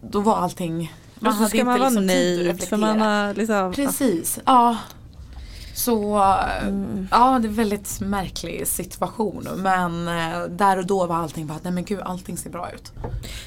Då 0.00 0.20
var 0.20 0.36
allting 0.36 0.94
man 1.14 1.32
hade 1.32 1.48
ska 1.48 1.64
man 1.64 1.78
vara 1.78 1.88
liksom 1.88 2.06
nöjd 2.06 2.68
för 2.68 2.76
man 2.76 3.00
har 3.00 3.34
liksom 3.34 3.72
Precis, 3.72 4.38
ja. 4.46 4.76
Så 5.84 6.14
mm. 6.62 7.08
ja 7.10 7.38
det 7.38 7.46
är 7.46 7.48
en 7.48 7.54
väldigt 7.54 8.00
märklig 8.00 8.66
situation 8.66 9.48
men 9.56 10.08
eh, 10.08 10.42
där 10.48 10.78
och 10.78 10.86
då 10.86 11.06
var 11.06 11.16
allting 11.16 11.46
bara 11.46 11.58
nej 11.62 11.72
men 11.72 11.84
gud 11.84 12.00
allting 12.00 12.36
ser 12.36 12.50
bra 12.50 12.70
ut. 12.72 12.92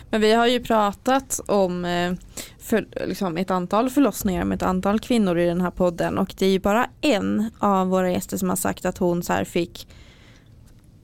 Men 0.10 0.22
vi 0.22 0.34
har 0.34 0.48
ju 0.48 0.60
pratat 0.60 1.39
om 1.48 1.86
eh, 1.86 2.13
för, 2.60 2.88
liksom 3.08 3.38
ett 3.38 3.52
antal 3.52 3.89
förlossningar 3.89 4.46
med 4.46 4.56
ett 4.56 4.63
antal 4.63 5.00
kvinnor 5.00 5.38
i 5.38 5.46
den 5.46 5.62
här 5.62 5.72
podden 5.72 6.17
och 6.17 6.36
det 6.38 6.46
är 6.46 6.50
ju 6.50 6.60
bara 6.60 6.89
en 7.02 7.52
av 7.60 7.88
våra 7.88 8.12
gäster 8.12 8.38
som 8.38 8.50
har 8.50 8.56
sagt 8.56 8.86
att 8.86 8.98
hon 8.98 9.24
så 9.24 9.46
fick 9.46 9.88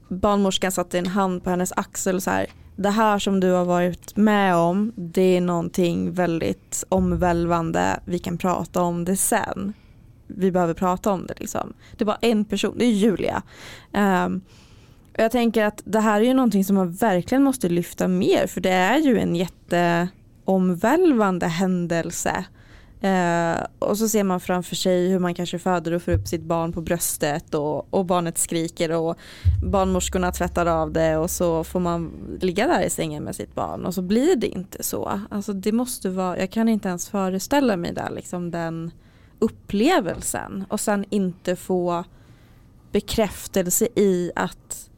barnmorskan 0.08 0.72
satte 0.72 0.98
en 0.98 1.06
hand 1.06 1.44
på 1.44 1.50
hennes 1.50 1.72
axel 1.72 2.16
och 2.16 2.22
så 2.22 2.30
här 2.30 2.46
det 2.76 2.90
här 2.90 3.18
som 3.18 3.40
du 3.40 3.50
har 3.50 3.64
varit 3.64 4.16
med 4.16 4.56
om 4.56 4.92
det 4.96 5.36
är 5.36 5.40
någonting 5.40 6.12
väldigt 6.12 6.84
omvälvande 6.88 8.00
vi 8.04 8.18
kan 8.18 8.38
prata 8.38 8.82
om 8.82 9.04
det 9.04 9.16
sen 9.16 9.74
vi 10.36 10.50
behöver 10.50 10.74
prata 10.74 11.10
om 11.10 11.26
det 11.26 11.34
liksom. 11.36 11.72
Det 11.96 12.04
var 12.04 12.16
en 12.20 12.44
person, 12.44 12.74
det 12.78 12.84
är 12.84 12.92
Julia. 12.92 13.42
Um, 13.92 14.40
jag 15.12 15.30
tänker 15.30 15.64
att 15.64 15.82
det 15.84 16.00
här 16.00 16.20
är 16.20 16.24
ju 16.24 16.34
någonting 16.34 16.64
som 16.64 16.76
man 16.76 16.92
verkligen 16.92 17.42
måste 17.42 17.68
lyfta 17.68 18.08
mer 18.08 18.46
för 18.46 18.60
det 18.60 18.70
är 18.70 18.98
ju 18.98 19.18
en 19.18 19.36
jätteomvälvande 19.36 21.46
händelse. 21.46 22.44
Uh, 23.04 23.66
och 23.78 23.98
så 23.98 24.08
ser 24.08 24.24
man 24.24 24.40
framför 24.40 24.76
sig 24.76 25.08
hur 25.08 25.18
man 25.18 25.34
kanske 25.34 25.58
föder 25.58 25.92
och 25.92 26.02
får 26.02 26.12
upp 26.12 26.28
sitt 26.28 26.42
barn 26.42 26.72
på 26.72 26.80
bröstet 26.80 27.54
och, 27.54 27.94
och 27.94 28.06
barnet 28.06 28.38
skriker 28.38 28.92
och 28.92 29.18
barnmorskorna 29.64 30.32
tvättar 30.32 30.66
av 30.66 30.92
det 30.92 31.16
och 31.16 31.30
så 31.30 31.64
får 31.64 31.80
man 31.80 32.12
ligga 32.40 32.66
där 32.66 32.82
i 32.82 32.90
sängen 32.90 33.24
med 33.24 33.36
sitt 33.36 33.54
barn 33.54 33.86
och 33.86 33.94
så 33.94 34.02
blir 34.02 34.36
det 34.36 34.46
inte 34.46 34.82
så. 34.82 35.20
Alltså 35.30 35.52
det 35.52 35.72
måste 35.72 36.10
vara, 36.10 36.38
jag 36.38 36.50
kan 36.50 36.68
inte 36.68 36.88
ens 36.88 37.08
föreställa 37.08 37.76
mig 37.76 37.92
där 37.92 38.10
liksom 38.10 38.50
den 38.50 38.90
upplevelsen 39.40 40.64
och 40.68 40.80
sen 40.80 41.04
inte 41.10 41.56
få 41.56 42.04
bekräftelse 42.92 43.88
i 43.96 44.32
att 44.36 44.90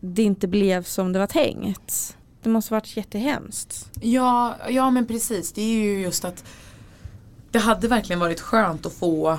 det 0.00 0.22
inte 0.22 0.48
blev 0.48 0.82
som 0.82 1.12
det 1.12 1.18
var 1.18 1.26
tänkt. 1.26 2.16
Det 2.42 2.48
måste 2.48 2.74
varit 2.74 2.96
jättehemskt. 2.96 3.90
Ja, 4.00 4.56
ja 4.68 4.90
men 4.90 5.06
precis. 5.06 5.52
Det 5.52 5.62
är 5.62 5.74
ju 5.74 6.00
just 6.00 6.24
att 6.24 6.44
det 7.50 7.58
hade 7.58 7.88
verkligen 7.88 8.20
varit 8.20 8.40
skönt 8.40 8.86
att 8.86 8.92
få 8.92 9.38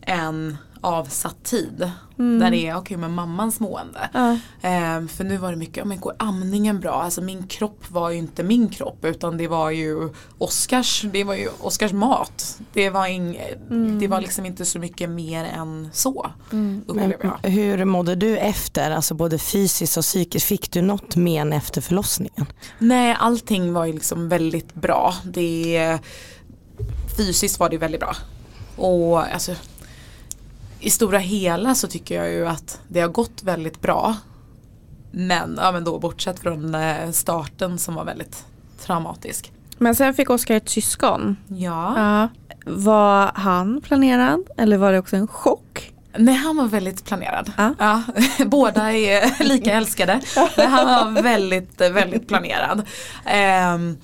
en 0.00 0.56
avsatt 0.80 1.44
tid. 1.44 1.90
Mm. 2.18 2.38
Där 2.38 2.50
det 2.50 2.56
är 2.56 2.72
okej 2.72 2.80
okay, 2.80 2.96
med 2.96 3.10
mammans 3.10 3.60
mående. 3.60 4.08
Ja. 4.12 4.30
Eh, 4.68 5.06
för 5.06 5.24
nu 5.24 5.36
var 5.36 5.50
det 5.50 5.56
mycket, 5.56 5.86
men 5.86 6.00
går 6.00 6.14
amningen 6.18 6.80
bra? 6.80 6.92
Alltså 6.92 7.20
min 7.20 7.46
kropp 7.46 7.90
var 7.90 8.10
ju 8.10 8.18
inte 8.18 8.42
min 8.42 8.68
kropp 8.68 9.04
utan 9.04 9.36
det 9.36 9.48
var 9.48 9.70
ju 9.70 10.08
Oskars, 10.38 11.04
det 11.12 11.24
var 11.24 11.34
ju 11.34 11.48
Oskars 11.60 11.92
mat. 11.92 12.58
Det 12.72 12.90
var, 12.90 13.06
ing, 13.06 13.36
mm. 13.70 13.98
det 13.98 14.08
var 14.08 14.20
liksom 14.20 14.46
inte 14.46 14.64
så 14.64 14.78
mycket 14.78 15.10
mer 15.10 15.44
än 15.44 15.88
så. 15.92 16.30
Mm. 16.52 16.84
Men, 16.86 17.12
hur 17.42 17.84
mådde 17.84 18.14
du 18.14 18.38
efter, 18.38 18.90
alltså 18.90 19.14
både 19.14 19.38
fysiskt 19.38 19.96
och 19.96 20.04
psykiskt? 20.04 20.46
Fick 20.46 20.70
du 20.70 20.82
något 20.82 21.16
men 21.16 21.52
efter 21.52 21.80
förlossningen? 21.80 22.46
Nej, 22.78 23.16
allting 23.18 23.72
var 23.72 23.84
ju 23.84 23.92
liksom 23.92 24.28
väldigt 24.28 24.74
bra. 24.74 25.14
Det, 25.24 25.98
fysiskt 27.16 27.60
var 27.60 27.68
det 27.68 27.78
väldigt 27.78 28.00
bra. 28.00 28.16
Och 28.76 29.34
alltså 29.34 29.54
i 30.84 30.90
stora 30.90 31.18
hela 31.18 31.74
så 31.74 31.88
tycker 31.88 32.14
jag 32.14 32.32
ju 32.32 32.48
att 32.48 32.80
det 32.88 33.00
har 33.00 33.08
gått 33.08 33.42
väldigt 33.42 33.80
bra. 33.80 34.16
Men, 35.10 35.58
ja, 35.62 35.72
men 35.72 35.84
då 35.84 35.98
bortsett 35.98 36.40
från 36.40 36.74
eh, 36.74 37.10
starten 37.10 37.78
som 37.78 37.94
var 37.94 38.04
väldigt 38.04 38.44
traumatisk. 38.80 39.52
Men 39.78 39.94
sen 39.94 40.14
fick 40.14 40.30
Oskar 40.30 40.54
ett 40.54 40.68
syskon. 40.68 41.36
Ja. 41.48 41.94
ja. 41.96 42.28
Var 42.66 43.32
han 43.34 43.80
planerad 43.80 44.40
eller 44.56 44.76
var 44.76 44.92
det 44.92 44.98
också 44.98 45.16
en 45.16 45.28
chock? 45.28 45.92
Nej 46.16 46.34
han 46.34 46.56
var 46.56 46.64
väldigt 46.64 47.04
planerad. 47.04 47.52
Ja. 47.56 47.74
ja 47.78 48.02
båda 48.46 48.92
är 48.92 49.44
lika 49.44 49.72
älskade. 49.72 50.20
Men 50.56 50.70
han 50.70 51.14
var 51.14 51.22
väldigt, 51.22 51.80
väldigt 51.80 52.28
planerad. 52.28 52.82
Um, 53.74 53.98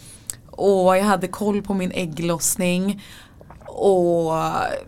och 0.46 0.96
jag 0.96 1.04
hade 1.04 1.28
koll 1.28 1.62
på 1.62 1.74
min 1.74 1.92
ägglossning. 1.92 3.02
Och 3.66 4.32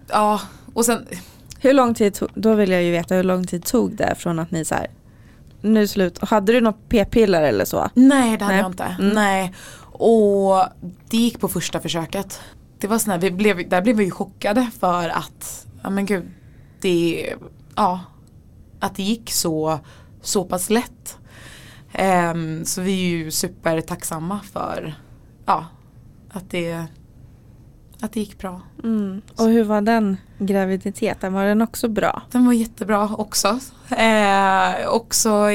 ja, 0.09 0.41
och 0.75 0.85
sen 0.85 1.07
hur 1.62 1.72
lång 1.72 1.94
tid 1.94 2.14
tog, 2.14 2.29
då 2.35 2.55
vill 2.55 2.70
jag 2.70 2.83
ju 2.83 2.90
veta 2.90 3.14
hur 3.14 3.22
lång 3.22 3.46
tid 3.46 3.64
tog 3.64 3.96
det 3.96 4.14
från 4.18 4.38
att 4.38 4.51
ni 4.51 4.64
så 4.64 4.75
här, 4.75 4.90
nu 5.61 5.87
slut, 5.87 6.18
hade 6.22 6.53
du 6.53 6.61
något 6.61 6.88
p-piller 6.88 7.42
eller 7.42 7.64
så? 7.64 7.90
Nej 7.94 8.37
det 8.37 8.44
hade 8.44 8.57
Nej. 8.57 8.62
jag 8.62 8.70
inte. 8.70 8.85
Mm. 8.85 9.14
Nej. 9.14 9.55
Och 9.92 10.64
det 11.11 11.16
gick 11.16 11.40
på 11.40 11.48
första 11.48 11.81
försöket. 11.81 12.40
Det 12.79 12.87
var 12.87 12.98
sån 12.98 13.20
vi 13.20 13.31
blev, 13.31 13.68
där 13.68 13.83
blev 13.83 13.96
vi 13.96 14.05
ju 14.05 14.11
chockade 14.11 14.70
för 14.81 15.09
att, 15.09 15.66
ja 15.83 15.90
men 15.90 16.07
gud, 16.07 16.31
det, 16.81 17.35
ja, 17.77 18.01
att 18.81 18.96
det 18.96 19.03
gick 19.03 19.31
så, 19.31 19.79
så 20.22 20.44
pass 20.44 20.70
lätt. 20.70 21.18
Um, 22.35 22.64
så 22.64 22.81
vi 22.81 22.92
är 22.92 23.09
ju 23.09 23.31
supertacksamma 23.31 24.40
för, 24.53 24.94
ja, 25.46 25.66
att 26.33 26.51
det 26.51 26.87
att 28.03 28.12
det 28.12 28.21
gick 28.21 28.38
bra. 28.38 28.61
Mm. 28.85 29.23
Och 29.37 29.47
hur 29.47 29.65
var 29.65 29.81
den 29.81 30.17
graviditeten? 30.38 31.33
Var 31.33 31.45
den 31.45 31.62
också 31.62 31.88
bra? 31.88 32.23
Den 32.31 32.47
var 32.47 32.53
jättebra 32.53 33.11
också. 33.19 33.61
Eh, 33.91 34.88
också 34.88 35.47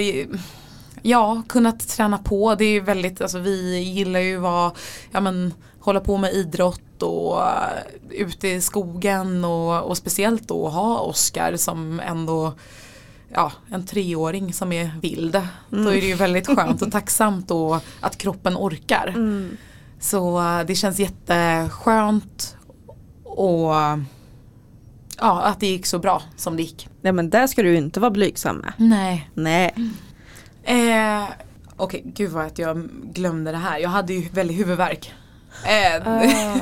ja, 1.02 1.42
kunnat 1.50 1.88
träna 1.88 2.18
på. 2.18 2.56
Det 2.56 2.66
är 2.66 2.82
väldigt, 2.82 3.22
alltså 3.22 3.40
vi 3.40 3.80
gillar 3.80 4.20
ju 4.20 4.48
att 4.48 4.78
ja, 5.12 5.20
men, 5.20 5.54
hålla 5.80 6.00
på 6.00 6.18
med 6.18 6.34
idrott 6.34 7.04
och 7.04 7.38
uh, 7.38 7.52
ute 8.10 8.48
i 8.48 8.62
skogen 8.62 9.46
och, 9.46 9.84
och 9.84 9.98
speciellt 9.98 10.48
då 10.48 10.70
ha 10.70 11.00
Oskar 11.00 11.56
som 11.56 12.00
ändå 12.00 12.54
ja, 13.34 13.52
en 13.72 13.86
treåring 13.86 14.54
som 14.54 14.72
är 14.72 14.92
vild. 15.02 15.36
Mm. 15.36 15.86
Då 15.86 15.92
är 15.92 16.02
det 16.02 16.08
ju 16.08 16.16
väldigt 16.16 16.48
skönt 16.48 16.82
och 16.82 16.92
tacksamt 16.92 17.48
då 17.48 17.80
att 18.00 18.18
kroppen 18.18 18.58
orkar. 18.58 19.08
Mm. 19.08 19.58
Så 20.00 20.40
uh, 20.40 20.66
det 20.66 20.76
känns 20.76 21.00
jätteskönt 21.00 22.58
och 23.24 23.74
ja, 25.20 25.42
att 25.42 25.60
det 25.60 25.68
gick 25.68 25.86
så 25.86 26.00
bra 26.00 26.22
som 26.36 26.58
det 26.58 26.64
gick. 26.64 26.90
Nej 27.02 27.14
men 27.14 27.30
där 27.30 27.48
ska 27.48 27.64
du 27.64 27.76
inte 27.76 28.00
vara 28.00 28.12
blygsam 28.12 28.58
med. 28.58 28.74
Nej. 28.78 29.30
Nej. 29.34 29.74
Eh, 30.64 31.24
Okej, 31.80 32.00
okay, 32.00 32.12
gud 32.14 32.32
vad 32.32 32.46
att 32.46 32.60
jag 32.60 32.90
glömde 33.04 33.52
det 33.52 33.58
här. 33.58 33.80
Jag 33.80 33.90
hade 33.90 34.14
ju 34.14 34.30
väldigt 34.30 34.60
huvudvärk. 34.60 35.14
Eh, 35.66 36.08
uh. 36.08 36.58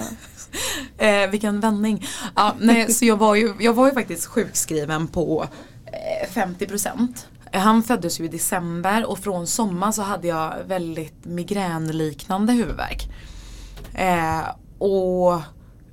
eh, 1.24 1.30
vilken 1.30 1.60
vändning. 1.60 2.08
Ja, 2.36 2.56
nej, 2.60 2.94
så 2.94 3.06
jag 3.06 3.18
var, 3.18 3.36
ju, 3.36 3.54
jag 3.60 3.74
var 3.74 3.88
ju 3.88 3.94
faktiskt 3.94 4.26
sjukskriven 4.26 5.08
på 5.08 5.48
eh, 5.86 6.30
50%. 6.34 7.08
Han 7.56 7.84
föddes 7.84 8.20
ju 8.20 8.26
i 8.26 8.28
december 8.28 9.06
och 9.06 9.20
från 9.20 9.48
sommar 9.48 9.92
så 9.92 10.02
hade 10.02 10.28
jag 10.28 10.54
väldigt 10.68 11.26
migränliknande 11.26 12.54
huvudvärk. 12.54 13.10
Eh, 13.94 14.42
och 14.78 15.42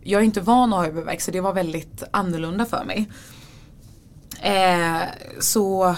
jag 0.03 0.21
är 0.21 0.25
inte 0.25 0.41
van 0.41 0.73
att 0.73 0.79
ha 0.79 0.87
huvudvärk 0.87 1.21
så 1.21 1.31
det 1.31 1.41
var 1.41 1.53
väldigt 1.53 2.03
annorlunda 2.11 2.65
för 2.67 2.85
mig. 2.85 3.09
Eh, 4.41 5.03
så 5.41 5.97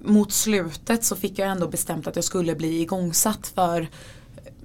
mot 0.00 0.32
slutet 0.32 1.04
så 1.04 1.16
fick 1.16 1.38
jag 1.38 1.48
ändå 1.48 1.68
bestämt 1.68 2.06
att 2.06 2.16
jag 2.16 2.24
skulle 2.24 2.54
bli 2.54 2.80
igångsatt 2.80 3.46
för 3.54 3.88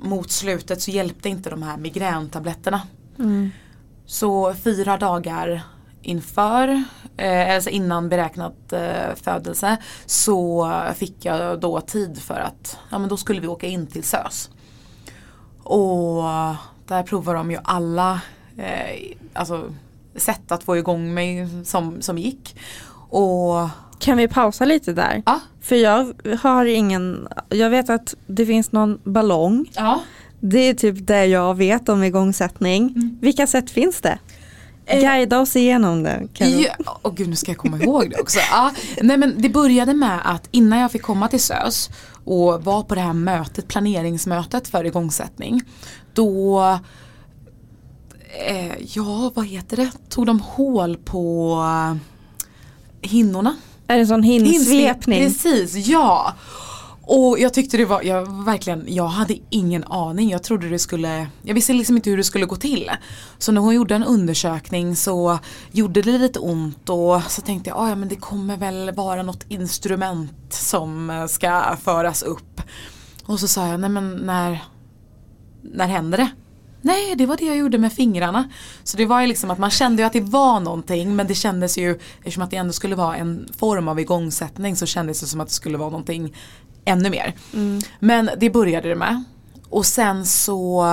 mot 0.02 0.32
slutet 0.32 0.82
så 0.82 0.91
hjälpte 0.91 1.30
inte 1.30 1.50
de 1.50 1.63
här 1.63 1.78
migräntabletterna. 1.78 2.82
Mm. 3.20 3.50
Så 4.06 4.54
fyra 4.54 4.98
dagar 4.98 5.63
inför, 6.08 6.84
eh, 7.17 7.56
alltså 7.56 7.70
innan 7.70 8.10
beräknat 8.10 8.74
eh, 8.74 9.15
födelse 9.15 9.78
så 10.06 10.72
fick 10.96 11.26
jag 11.26 11.60
då 11.60 11.82
tid 11.82 12.22
för 12.22 12.39
att, 12.39 12.78
ja 12.89 13.00
men 13.00 13.10
då 13.10 13.17
skulle 13.17 13.41
vi 13.41 13.48
åka 13.48 13.67
in 13.67 13.88
till 13.88 14.04
SÖS. 14.04 14.50
Och 15.63 16.24
där 16.88 17.04
provar 17.04 17.34
de 17.36 17.52
ju 17.52 17.58
alla 17.63 18.22
eh, 18.58 19.15
alltså, 19.34 19.74
sätt 20.15 20.52
att 20.52 20.63
få 20.63 20.78
igång 20.78 21.13
mig 21.13 21.48
som, 21.65 22.02
som 22.02 22.17
gick. 22.17 22.56
Och 23.10 23.70
Kan 24.00 24.17
vi 24.17 24.28
pausa 24.28 24.65
lite 24.65 24.93
där? 24.93 25.24
Ja. 25.26 25.39
För 25.62 25.76
jag 25.76 26.13
har 26.39 26.65
ingen, 26.65 27.28
jag 27.50 27.70
vet 27.70 27.89
att 27.89 28.15
det 28.28 28.46
finns 28.46 28.72
någon 28.72 29.00
ballong. 29.04 29.72
Ja. 29.76 30.02
Det 30.39 30.60
är 30.60 30.74
typ 30.74 31.08
det 31.08 31.26
jag 31.26 31.56
vet 31.56 31.89
om 31.89 32.04
igångsättning. 32.04 32.89
Mm. 32.96 33.17
Vilka 33.22 33.48
sätt 33.48 33.70
finns 33.70 34.02
det? 34.02 34.20
Eh, 34.88 35.00
Guida 35.02 35.39
oss 35.39 35.56
igenom 35.56 36.04
det. 36.04 36.28
Kan 36.34 36.62
Ja, 36.62 37.00
åh 37.02 37.13
gud 37.15 37.30
nu 37.30 37.36
ska 37.36 37.52
jag 37.52 37.58
komma 37.58 37.78
ihåg 37.78 38.10
det 38.10 38.21
också. 38.21 38.39
Ja, 38.52 38.71
nej 39.02 39.17
men 39.17 39.41
det 39.41 39.50
började 39.50 39.93
med 39.93 40.19
att 40.23 40.47
innan 40.52 40.80
jag 40.80 40.91
fick 40.91 41.02
komma 41.02 41.28
till 41.28 41.41
SÖS 41.41 41.89
och 42.26 42.63
var 42.63 42.84
på 42.84 42.95
det 42.95 43.02
här 43.02 43.13
mötet, 43.13 43.67
planeringsmötet 43.67 44.67
för 44.67 44.84
igångsättning. 44.84 45.62
Då, 46.13 46.60
eh, 48.47 48.73
ja 48.80 49.32
vad 49.36 49.45
heter 49.45 49.78
det, 49.78 49.91
tog 50.10 50.26
de 50.26 50.39
hål 50.39 50.97
på 50.97 51.58
hinnorna. 53.02 53.56
Är 53.88 53.95
det 53.95 54.02
en 54.02 54.08
sån 54.08 54.23
hinsvepning? 54.23 55.19
Precis, 55.19 55.88
ja. 55.88 56.34
Och 57.10 57.39
jag 57.39 57.54
tyckte 57.54 57.78
det 57.78 57.86
var, 57.86 58.02
jag 58.02 58.43
verkligen, 58.46 58.86
jag 58.88 59.08
hade 59.08 59.36
ingen 59.50 59.84
aning. 59.84 60.30
Jag 60.30 60.43
trodde 60.43 60.70
det 60.70 60.80
skulle, 60.80 61.28
jag 61.41 61.54
visste 61.54 61.74
liksom 61.74 61.96
inte 61.96 62.10
hur 62.10 62.17
det 62.17 62.24
skulle 62.24 62.46
gå 62.46 62.56
till. 62.56 62.91
Så 63.38 63.52
när 63.52 63.62
hon 63.62 63.76
gjorde 63.76 63.96
en 63.96 64.04
undersökning 64.04 64.96
så 64.96 65.39
gjorde 65.72 66.02
det 66.02 66.17
lite 66.17 66.39
ont 66.39 66.89
och 66.89 67.22
så 67.28 67.41
tänkte 67.41 67.70
jag, 67.70 67.78
"Ah, 67.80 67.89
ja 67.89 67.96
men 67.96 68.10
det 68.10 68.15
kommer 68.15 68.58
väl 68.58 68.91
vara 68.91 69.24
något 69.24 69.46
instrument 69.48 70.34
som 70.50 71.10
eh, 71.10 71.26
ska 71.26 71.78
föras 71.84 72.24
upp. 72.24 72.62
Och 73.26 73.39
så 73.39 73.48
sa 73.48 73.67
jag, 73.67 73.80
nej 73.80 73.89
men 73.89 74.12
när, 74.15 74.63
när 75.62 75.88
händer 75.88 76.17
det? 76.17 76.30
Nej, 76.82 77.15
det 77.15 77.26
var 77.26 77.38
det 77.38 77.46
jag 77.46 77.58
gjorde 77.58 77.78
med 77.78 77.93
fingrarna. 77.93 78.50
Så 78.84 78.98
det 78.98 79.06
var 79.06 79.22
ju 79.22 79.28
liksom 79.28 79.52
att 79.52 79.58
man 79.58 79.70
kände 79.72 80.02
ju 80.02 80.06
att 80.08 80.13
det 80.13 80.22
var 80.22 80.60
någonting 80.60 81.15
men 81.15 81.28
det 81.28 81.36
kändes 81.36 81.78
ju, 81.78 82.00
eftersom 82.20 82.43
att 82.43 82.52
det 82.52 82.58
ändå 82.58 82.74
skulle 82.74 82.96
vara 82.96 83.15
en 83.15 83.48
form 83.58 83.88
av 83.88 84.00
igångsättning 84.00 84.76
så 84.76 84.86
kändes 84.86 85.20
det 85.20 85.28
som 85.28 85.41
att 85.41 85.48
det 85.48 85.54
skulle 85.54 85.78
vara 85.78 85.89
någonting 85.89 86.34
ännu 86.88 87.10
mer. 87.10 87.34
Men 88.00 88.30
det 88.38 88.50
började 88.50 88.89
det 88.89 88.95
med. 88.95 89.23
Och 89.69 89.86
sen 89.86 90.26
så 90.26 90.86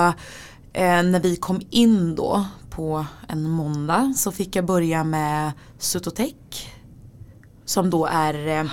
eh, 0.73 1.03
när 1.03 1.19
vi 1.19 1.35
kom 1.35 1.61
in 1.69 2.15
då 2.15 2.45
på 2.69 3.05
en 3.27 3.49
måndag 3.49 4.13
så 4.17 4.31
fick 4.31 4.55
jag 4.55 4.65
börja 4.65 5.03
med 5.03 5.51
Sutotec. 5.77 6.33
Som 7.65 7.89
då 7.89 8.05
är 8.05 8.47
eh, 8.47 8.65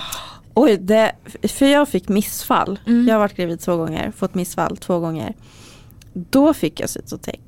Oj, 0.55 0.77
det, 0.77 1.15
för 1.43 1.65
jag 1.65 1.89
fick 1.89 2.09
missfall. 2.09 2.79
Mm. 2.85 3.07
Jag 3.07 3.15
har 3.15 3.19
varit 3.19 3.35
gravid 3.35 3.59
två 3.59 3.77
gånger, 3.77 4.11
fått 4.11 4.35
missfall 4.35 4.77
två 4.77 4.99
gånger. 4.99 5.35
Då 6.13 6.53
fick 6.53 6.79
jag 6.79 6.89
cytotec. 6.89 7.39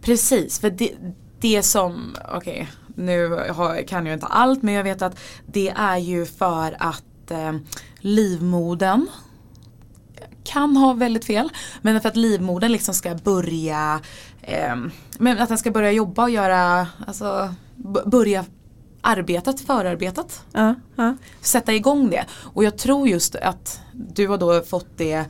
Precis, 0.00 0.60
för 0.60 0.70
det, 0.70 0.92
det 1.40 1.62
som, 1.62 2.16
okej 2.34 2.68
nu 2.94 3.28
har, 3.28 3.82
kan 3.88 4.06
jag 4.06 4.14
inte 4.14 4.26
allt 4.26 4.62
men 4.62 4.74
jag 4.74 4.84
vet 4.84 5.02
att 5.02 5.18
det 5.46 5.68
är 5.68 5.96
ju 5.96 6.26
för 6.26 6.76
att 6.78 7.30
eh, 7.30 7.52
livmodern 8.00 9.06
kan 10.44 10.76
ha 10.76 10.92
väldigt 10.92 11.24
fel 11.24 11.48
men 11.82 12.00
för 12.00 12.08
att 12.08 12.16
livmodern 12.16 12.72
liksom 12.72 12.94
ska 12.94 13.14
börja 13.14 14.00
eh, 14.42 14.76
men 15.18 15.38
att 15.38 15.48
den 15.48 15.58
ska 15.58 15.70
börja 15.70 15.92
jobba 15.92 16.22
och 16.22 16.30
göra, 16.30 16.86
alltså 17.06 17.54
börja 18.06 18.44
arbetet, 19.02 19.60
förarbetet 19.60 20.42
Ja, 20.52 20.74
ja. 20.96 21.16
sätta 21.40 21.74
igång 21.74 22.10
det. 22.10 22.24
Och 22.32 22.64
jag 22.64 22.78
tror 22.78 23.08
just 23.08 23.34
att 23.36 23.80
du 23.92 24.28
har 24.28 24.38
då 24.38 24.62
fått 24.62 24.86
det 24.96 25.24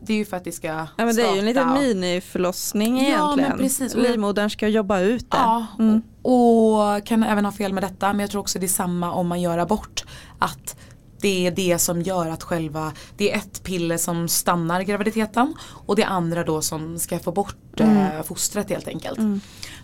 det 0.00 0.12
är 0.12 0.16
ju 0.16 0.24
för 0.24 0.36
att 0.36 0.44
det 0.44 0.52
ska 0.52 0.66
ja 0.66 0.86
men 0.96 1.16
det 1.16 1.22
är 1.22 1.32
ju 1.32 1.38
en 1.38 1.44
liten 1.44 1.72
miniförlossning 1.72 2.96
Ja, 2.98 3.02
egentligen. 3.04 3.48
men 3.50 3.58
precis. 3.58 3.94
Livmodern 3.94 4.50
ska 4.50 4.68
jobba 4.68 5.00
ut 5.00 5.30
det. 5.30 5.36
Ja, 5.36 5.66
Mm. 5.78 6.02
och, 6.22 6.94
och 6.96 7.06
kan 7.06 7.22
även 7.22 7.44
ha 7.44 7.52
fel 7.52 7.72
med 7.72 7.82
detta 7.82 8.12
men 8.12 8.20
jag 8.20 8.30
tror 8.30 8.40
också 8.40 8.58
det 8.58 8.66
är 8.66 8.68
samma 8.68 9.12
om 9.12 9.28
man 9.28 9.40
gör 9.40 9.58
abort. 9.58 10.04
Att 10.38 10.76
det 11.20 11.46
är 11.46 11.50
det 11.50 11.78
som 11.78 12.02
gör 12.02 12.28
att 12.30 12.42
själva, 12.42 12.92
det 13.16 13.32
är 13.32 13.36
ett 13.36 13.62
piller 13.62 13.96
som 13.96 14.28
stannar 14.28 14.82
graviditeten 14.82 15.54
och 15.86 15.96
det 15.96 16.04
andra 16.04 16.44
då 16.44 16.62
som 16.62 16.98
ska 16.98 17.18
få 17.18 17.32
bort 17.32 17.80
eh, 17.80 18.22
fostret 18.24 18.70
helt 18.70 18.88
enkelt. 18.88 19.18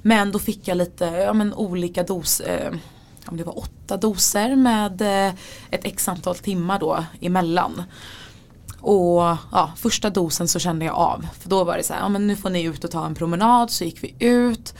Men 0.02 0.32
då 0.32 0.38
fick 0.38 0.68
jag 0.68 0.76
lite, 0.76 1.04
ja 1.04 1.32
men 1.32 1.54
olika 1.54 2.02
dos, 2.02 2.40
eh, 2.40 2.74
om 3.26 3.36
det 3.36 3.44
var 3.44 3.58
åtta 3.58 3.96
doser 3.96 4.56
med 4.56 5.02
eh, 5.02 5.34
ett 5.70 5.84
x 5.84 6.08
antal 6.08 6.36
timmar 6.36 6.78
då 6.78 7.04
emellan. 7.20 7.82
Och 8.80 9.22
ja, 9.52 9.72
första 9.76 10.10
dosen 10.10 10.48
så 10.48 10.58
kände 10.58 10.84
jag 10.84 10.94
av. 10.94 11.26
För 11.40 11.48
då 11.50 11.64
var 11.64 11.76
det 11.76 11.82
så 11.82 11.92
här, 11.92 12.00
ja 12.00 12.08
men 12.08 12.26
nu 12.26 12.36
får 12.36 12.50
ni 12.50 12.62
ut 12.62 12.84
och 12.84 12.90
ta 12.90 13.06
en 13.06 13.14
promenad. 13.14 13.70
Så 13.70 13.84
gick 13.84 14.02
vi 14.02 14.14
ut. 14.18 14.74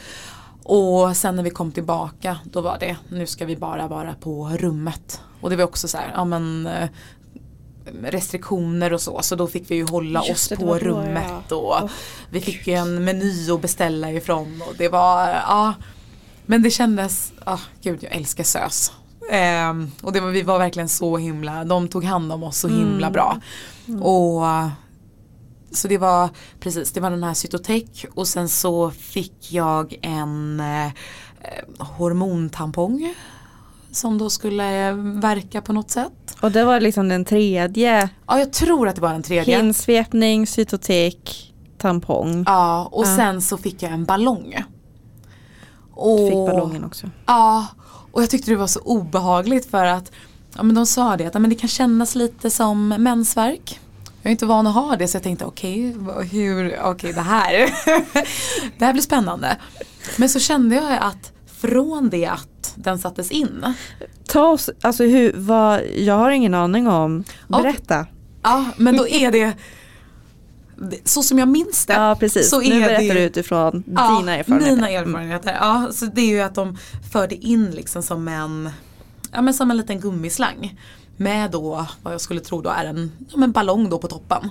Och 0.67 1.17
sen 1.17 1.35
när 1.35 1.43
vi 1.43 1.49
kom 1.49 1.71
tillbaka 1.71 2.37
då 2.43 2.61
var 2.61 2.77
det, 2.79 2.97
nu 3.09 3.27
ska 3.27 3.45
vi 3.45 3.55
bara 3.57 3.87
vara 3.87 4.13
på 4.13 4.49
rummet. 4.49 5.21
Och 5.41 5.49
det 5.49 5.55
var 5.55 5.63
också 5.63 5.87
så 5.87 5.97
här, 5.97 6.11
ja 6.15 6.25
men 6.25 6.67
eh, 6.67 6.89
restriktioner 8.03 8.93
och 8.93 9.01
så. 9.01 9.21
Så 9.21 9.35
då 9.35 9.47
fick 9.47 9.71
vi 9.71 9.75
ju 9.75 9.85
hålla 9.87 10.19
Just 10.25 10.31
oss 10.31 10.47
det, 10.49 10.55
det 10.55 10.61
på 10.65 10.73
då, 10.73 10.79
rummet. 10.79 11.23
ja. 11.49 11.55
Och 11.55 11.89
vi 12.29 12.41
fick 12.41 12.67
ju 12.67 12.73
en 12.73 13.03
meny 13.03 13.51
att 13.51 13.61
beställa 13.61 14.11
ifrån. 14.11 14.61
Och 14.67 14.73
det 14.77 14.89
var, 14.89 15.29
ja. 15.29 15.73
Men 16.45 16.61
det 16.63 16.71
kändes, 16.71 17.33
ah, 17.43 17.59
gud 17.81 18.03
jag 18.03 18.15
älskar 18.15 18.43
SÖS. 18.43 18.91
Ehm, 19.31 19.91
och 20.01 20.13
det 20.13 20.19
var, 20.21 20.29
vi 20.29 20.41
var 20.41 20.59
verkligen 20.59 20.89
så 20.89 21.17
himla, 21.17 21.63
de 21.63 21.87
tog 21.87 22.03
hand 22.03 22.31
om 22.31 22.43
oss 22.43 22.57
så 22.57 22.67
himla 22.67 23.07
Mm. 23.07 23.11
bra. 23.13 23.37
Och 24.07 24.43
så 25.75 25.87
det 25.87 25.97
var 25.97 26.29
precis, 26.59 26.91
det 26.91 26.99
var 26.99 27.11
den 27.11 27.23
här 27.23 27.33
cytotec 27.33 28.05
och 28.13 28.27
sen 28.27 28.49
så 28.49 28.91
fick 28.91 29.51
jag 29.51 29.99
en 30.01 30.59
eh, 30.59 30.91
hormontampong 31.79 33.13
som 33.91 34.17
då 34.17 34.29
skulle 34.29 34.87
eh, 34.89 34.95
verka 35.21 35.61
på 35.61 35.73
något 35.73 35.91
sätt. 35.91 36.37
Och 36.41 36.51
det 36.51 36.63
var 36.63 36.79
liksom 36.79 37.09
den 37.09 37.25
tredje. 37.25 38.09
Ja 38.27 38.39
jag 38.39 38.53
tror 38.53 38.87
att 38.87 38.95
det 38.95 39.01
var 39.01 39.11
den 39.13 39.23
tredje. 39.23 39.57
Hinsvepning, 39.57 40.47
cytotec, 40.47 41.15
tampong. 41.77 42.43
Ja 42.47 42.89
och 42.91 43.05
Ja. 43.05 43.15
sen 43.15 43.41
så 43.41 43.57
fick 43.57 43.83
jag 43.83 43.91
en 43.91 44.05
ballong. 44.05 44.55
Och, 45.93 46.17
Du 46.19 46.25
fick 46.25 46.33
ballongen 46.35 46.83
också. 46.83 47.09
Ja, 47.25 47.67
och 48.11 48.21
jag 48.21 48.29
tyckte 48.29 48.51
det 48.51 48.57
var 48.57 48.67
så 48.67 48.79
obehagligt 48.79 49.71
för 49.71 49.85
att 49.85 50.11
ja, 50.55 50.63
men 50.63 50.75
de 50.75 50.85
sa 50.85 51.17
det 51.17 51.25
att 51.25 51.33
ja, 51.33 51.39
men 51.39 51.49
det 51.49 51.55
kan 51.55 51.67
kännas 51.69 52.15
lite 52.15 52.49
som 52.49 52.87
mensvärk. 52.87 53.79
Jag 54.25 54.29
är 54.29 54.31
inte 54.31 54.45
van 54.45 54.67
att 54.67 54.73
ha 54.73 54.95
det 54.95 55.07
så 55.07 55.15
jag 55.15 55.23
tänkte 55.23 55.45
okej, 55.45 55.93
vad- 55.97 56.25
hur, 56.25 56.79
okej 56.83 57.13
det 57.13 57.21
här, 57.21 57.51
det 58.79 58.85
här 58.85 58.93
blir 58.93 59.01
spännande. 59.03 59.57
Men 60.17 60.29
så 60.29 60.39
kände 60.39 60.75
jag 60.75 60.97
att 61.01 61.31
från 61.61 62.09
det 62.09 62.25
att 62.25 62.73
den 62.75 62.99
sattes 62.99 63.31
in, 63.31 63.73
Ta 64.27 64.47
oss, 64.47 64.69
alltså 64.81 65.03
hur, 65.03 65.33
vad, 65.35 65.81
jag 65.95 66.17
har 66.17 66.31
ingen 66.31 66.53
aning 66.53 66.87
om. 66.87 67.23
Ja. 67.47 67.61
Berätta. 67.61 68.05
ja 68.43 68.65
men 68.77 68.97
då 68.97 69.07
är 69.07 69.31
det 69.31 69.53
så 71.03 71.23
som 71.23 71.39
jag 71.39 71.47
minns 71.47 71.85
det. 71.85 71.93
Ja 71.93 72.15
precis, 72.19 72.49
så 72.49 72.59
nu 72.59 72.65
är 72.75 72.79
berättar 72.79 73.03
det- 73.03 73.13
du 73.13 73.19
utifrån 73.19 73.83
Ja, 73.95 74.17
dina 74.19 74.37
erfarenheter. 74.37 74.75
Mina 74.75 74.89
erfarenheter. 74.89 75.57
Ja, 75.59 75.87
så 75.91 76.05
det 76.05 76.21
är 76.21 76.25
ju 76.29 76.41
att 76.41 76.55
de 76.55 76.77
förde 77.11 77.35
in 77.35 77.71
liksom 77.71 78.03
som 78.03 78.27
en, 78.27 78.69
ja, 79.31 79.41
men 79.41 79.53
som 79.53 79.71
en 79.71 79.77
liten 79.77 79.99
gummislang. 79.99 80.79
Med 81.17 81.51
då 81.51 81.85
vad 82.03 82.13
jag 82.13 82.21
skulle 82.21 82.39
tro 82.41 82.61
då 82.61 82.69
är 82.69 82.85
en, 82.85 83.11
ja, 83.31 83.37
men 83.37 83.51
ballong 83.51 83.89
då 83.89 83.97
på 83.97 84.07
toppen. 84.07 84.49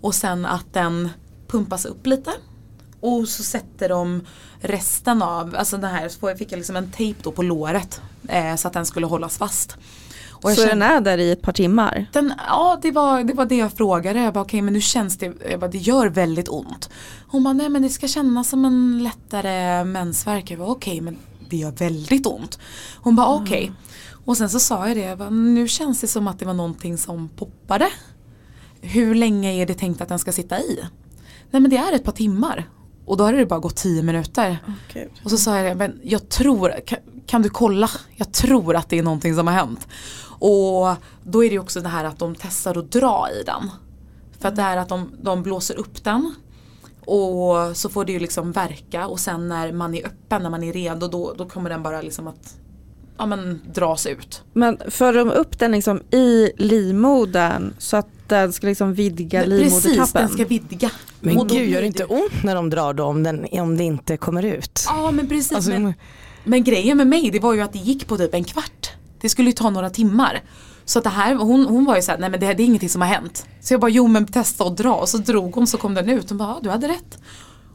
Och 0.00 0.14
sen 0.14 0.46
att 0.46 0.72
den 0.72 1.08
pumpas 1.48 1.84
upp 1.84 2.06
lite. 2.06 2.30
Och 3.00 3.28
så 3.28 3.42
sätter 3.42 3.88
de 3.88 4.20
resten 4.60 5.22
av, 5.22 5.56
alltså 5.58 5.76
den 5.76 5.90
här, 5.90 6.08
så 6.08 6.34
fick 6.36 6.52
jag 6.52 6.56
liksom 6.56 6.76
en 6.76 6.90
tejp 6.92 7.20
då 7.22 7.30
på 7.32 7.42
låret. 7.42 8.00
Eh, 8.28 8.56
så 8.56 8.68
att 8.68 8.74
den 8.74 8.86
skulle 8.86 9.06
hållas 9.06 9.38
fast. 9.38 9.76
Och 10.30 10.50
Så 10.50 10.56
kände- 10.56 10.70
den 10.72 10.82
är 10.82 11.00
där 11.00 11.18
i 11.18 11.30
ett 11.30 11.42
par 11.42 11.52
timmar? 11.52 12.06
den, 12.12 12.32
ja 12.48 12.78
det 12.82 12.90
var, 12.90 13.24
det 13.24 13.34
var 13.34 13.44
det 13.44 13.56
jag 13.56 13.72
frågade. 13.72 14.20
Jag 14.20 14.34
bara 14.34 14.40
okej 14.44 14.62
men 14.62 14.72
nu 14.74 14.80
känns 14.80 15.18
det, 15.18 15.32
jag 15.50 15.60
bara, 15.60 15.70
det 15.70 15.78
gör 15.78 16.06
väldigt 16.06 16.48
ont. 16.48 16.90
Hon 17.28 17.44
bara 17.44 17.54
nej 17.54 17.68
men 17.68 17.82
det 17.82 17.88
ska 17.88 18.08
kännas 18.08 18.48
som 18.48 18.64
en 18.64 19.02
lättare 19.02 19.84
mensvärk. 19.84 20.50
Jag 20.50 20.58
bara 20.58 20.68
okej 20.68 21.00
men 21.00 21.16
det 21.48 21.56
gör 21.56 21.70
väldigt 21.70 22.26
ont. 22.26 22.58
Hon 22.96 23.16
bara 23.16 23.28
okej. 23.28 23.72
Och 24.26 24.36
sen 24.36 24.50
så 24.50 24.60
sa 24.60 24.88
jag 24.88 24.96
det, 24.96 25.02
jag 25.02 25.18
bara, 25.18 25.30
nu 25.30 25.68
känns 25.68 26.00
det 26.00 26.06
som 26.06 26.28
att 26.28 26.38
det 26.38 26.44
var 26.44 26.54
någonting 26.54 26.98
som 26.98 27.28
poppade. 27.28 27.88
Hur 28.80 29.14
länge 29.14 29.52
är 29.52 29.66
det 29.66 29.74
tänkt 29.74 30.00
att 30.00 30.08
den 30.08 30.18
ska 30.18 30.32
sitta 30.32 30.60
i? 30.60 30.80
Nej 31.50 31.62
men 31.62 31.70
det 31.70 31.76
är 31.76 31.92
ett 31.92 32.04
par 32.04 32.12
timmar. 32.12 32.70
Och 33.04 33.16
då 33.16 33.24
har 33.24 33.32
det 33.32 33.46
bara 33.46 33.60
gått 33.60 33.76
tio 33.76 34.02
minuter. 34.02 34.58
Och 35.24 35.30
så 35.30 35.36
sa 35.38 35.56
jag 35.56 35.66
det, 35.66 35.74
men 35.74 36.00
jag 36.02 36.28
tror, 36.28 36.74
kan, 36.86 36.98
kan 37.26 37.42
du 37.42 37.48
kolla? 37.48 37.90
Jag 38.16 38.32
tror 38.32 38.76
att 38.76 38.88
det 38.88 38.98
är 38.98 39.02
någonting 39.02 39.34
som 39.34 39.46
har 39.46 39.54
hänt. 39.54 39.88
Och 40.38 40.96
då 41.24 41.44
är 41.44 41.50
det 41.50 41.58
också 41.58 41.80
det 41.80 41.88
här 41.88 42.04
att 42.04 42.18
de 42.18 42.34
testar 42.34 42.78
att 42.78 42.92
dra 42.92 43.28
i 43.40 43.42
den. 43.42 43.70
För 44.38 44.48
att 44.48 44.56
det 44.56 44.62
är 44.62 44.76
att 44.76 44.88
de, 44.88 45.10
de 45.22 45.42
blåser 45.42 45.78
upp 45.78 46.04
den. 46.04 46.34
Och 47.00 47.76
så 47.76 47.88
får 47.88 48.04
det 48.04 48.12
ju 48.12 48.18
liksom 48.18 48.52
verka 48.52 49.06
och 49.06 49.20
sen 49.20 49.48
när 49.48 49.72
man 49.72 49.94
är 49.94 50.06
öppen, 50.06 50.42
när 50.42 50.50
man 50.50 50.62
är 50.62 50.72
redo 50.72 51.08
då, 51.08 51.34
då 51.38 51.48
kommer 51.48 51.70
den 51.70 51.82
bara 51.82 52.02
liksom 52.02 52.26
att 52.26 52.56
ja, 53.18 53.26
men, 53.26 53.60
dras 53.74 54.06
ut. 54.06 54.42
Men 54.52 54.78
för 54.88 55.12
de 55.12 55.30
upp 55.30 55.58
den 55.58 55.72
liksom 55.72 56.00
i 56.10 56.50
livmodern 56.56 57.74
så 57.78 57.96
att 57.96 58.08
den 58.26 58.52
ska 58.52 58.66
liksom 58.66 58.94
vidga 58.94 59.42
Precis, 59.42 59.84
livmodertappen? 59.84 60.22
den 60.22 60.30
ska 60.30 60.44
vidga. 60.44 60.90
Men 61.20 61.38
Och 61.38 61.48
gud 61.48 61.68
gör 61.68 61.80
det 61.80 61.86
inte 61.86 62.04
ont 62.04 62.42
när 62.44 62.54
de 62.54 62.70
drar 62.70 62.92
då 62.94 63.04
om, 63.04 63.22
den, 63.22 63.46
om 63.52 63.76
det 63.76 63.84
inte 63.84 64.16
kommer 64.16 64.42
ut? 64.42 64.84
Ja 64.86 65.10
men 65.10 65.28
precis. 65.28 65.52
Alltså, 65.52 65.70
men, 65.70 65.94
men 66.44 66.64
grejen 66.64 66.96
med 66.96 67.06
mig 67.06 67.30
det 67.30 67.40
var 67.40 67.54
ju 67.54 67.60
att 67.60 67.72
det 67.72 67.78
gick 67.78 68.06
på 68.06 68.16
typ 68.16 68.34
en 68.34 68.44
kvart. 68.44 68.90
det 69.20 69.28
skulle 69.28 69.48
ju 69.48 69.52
ta 69.52 69.70
några 69.70 69.90
timmar. 69.90 70.42
Så 70.84 70.98
att 70.98 71.04
det 71.04 71.10
här, 71.10 71.34
hon, 71.34 71.66
hon 71.66 71.84
var 71.84 71.96
ju 71.96 72.02
såhär, 72.02 72.18
nej 72.18 72.30
men 72.30 72.40
det, 72.40 72.46
det 72.54 72.62
är 72.62 72.64
ingenting 72.66 72.88
som 72.88 73.00
har 73.00 73.08
hänt. 73.08 73.46
Så 73.60 73.74
jag 73.74 73.80
bara, 73.80 73.90
jo 73.90 74.06
men 74.06 74.26
testa 74.26 74.64
och 74.64 74.76
dra. 74.76 74.94
Och 74.94 75.08
så 75.08 75.18
drog 75.18 75.54
hon 75.54 75.66
så 75.66 75.78
kom 75.78 75.94
den 75.94 76.08
ut. 76.08 76.28
Hon 76.28 76.38
bara, 76.38 76.48
ja, 76.48 76.58
du 76.62 76.70
hade 76.70 76.88
rätt. 76.88 77.18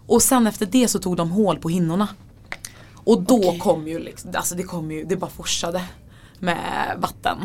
Och 0.08 0.21
sen 0.21 0.47
efter 0.47 0.65
det 0.65 0.88
så 0.88 0.99
tog 0.99 1.17
de 1.17 1.32
hål 1.32 1.58
på 1.58 1.69
hinnorna. 1.69 2.08
Och 3.12 3.21
då 3.21 3.38
Okej. 3.38 3.60
kom 3.60 3.88
ju, 3.88 4.00
liksom, 4.00 4.32
alltså 4.36 4.56
det 4.56 4.63
kom 4.63 4.91
ju, 4.91 5.04
det 5.04 5.15
bara 5.15 5.32
forsade 5.32 5.84
med 6.39 6.95
vatten. 6.97 7.38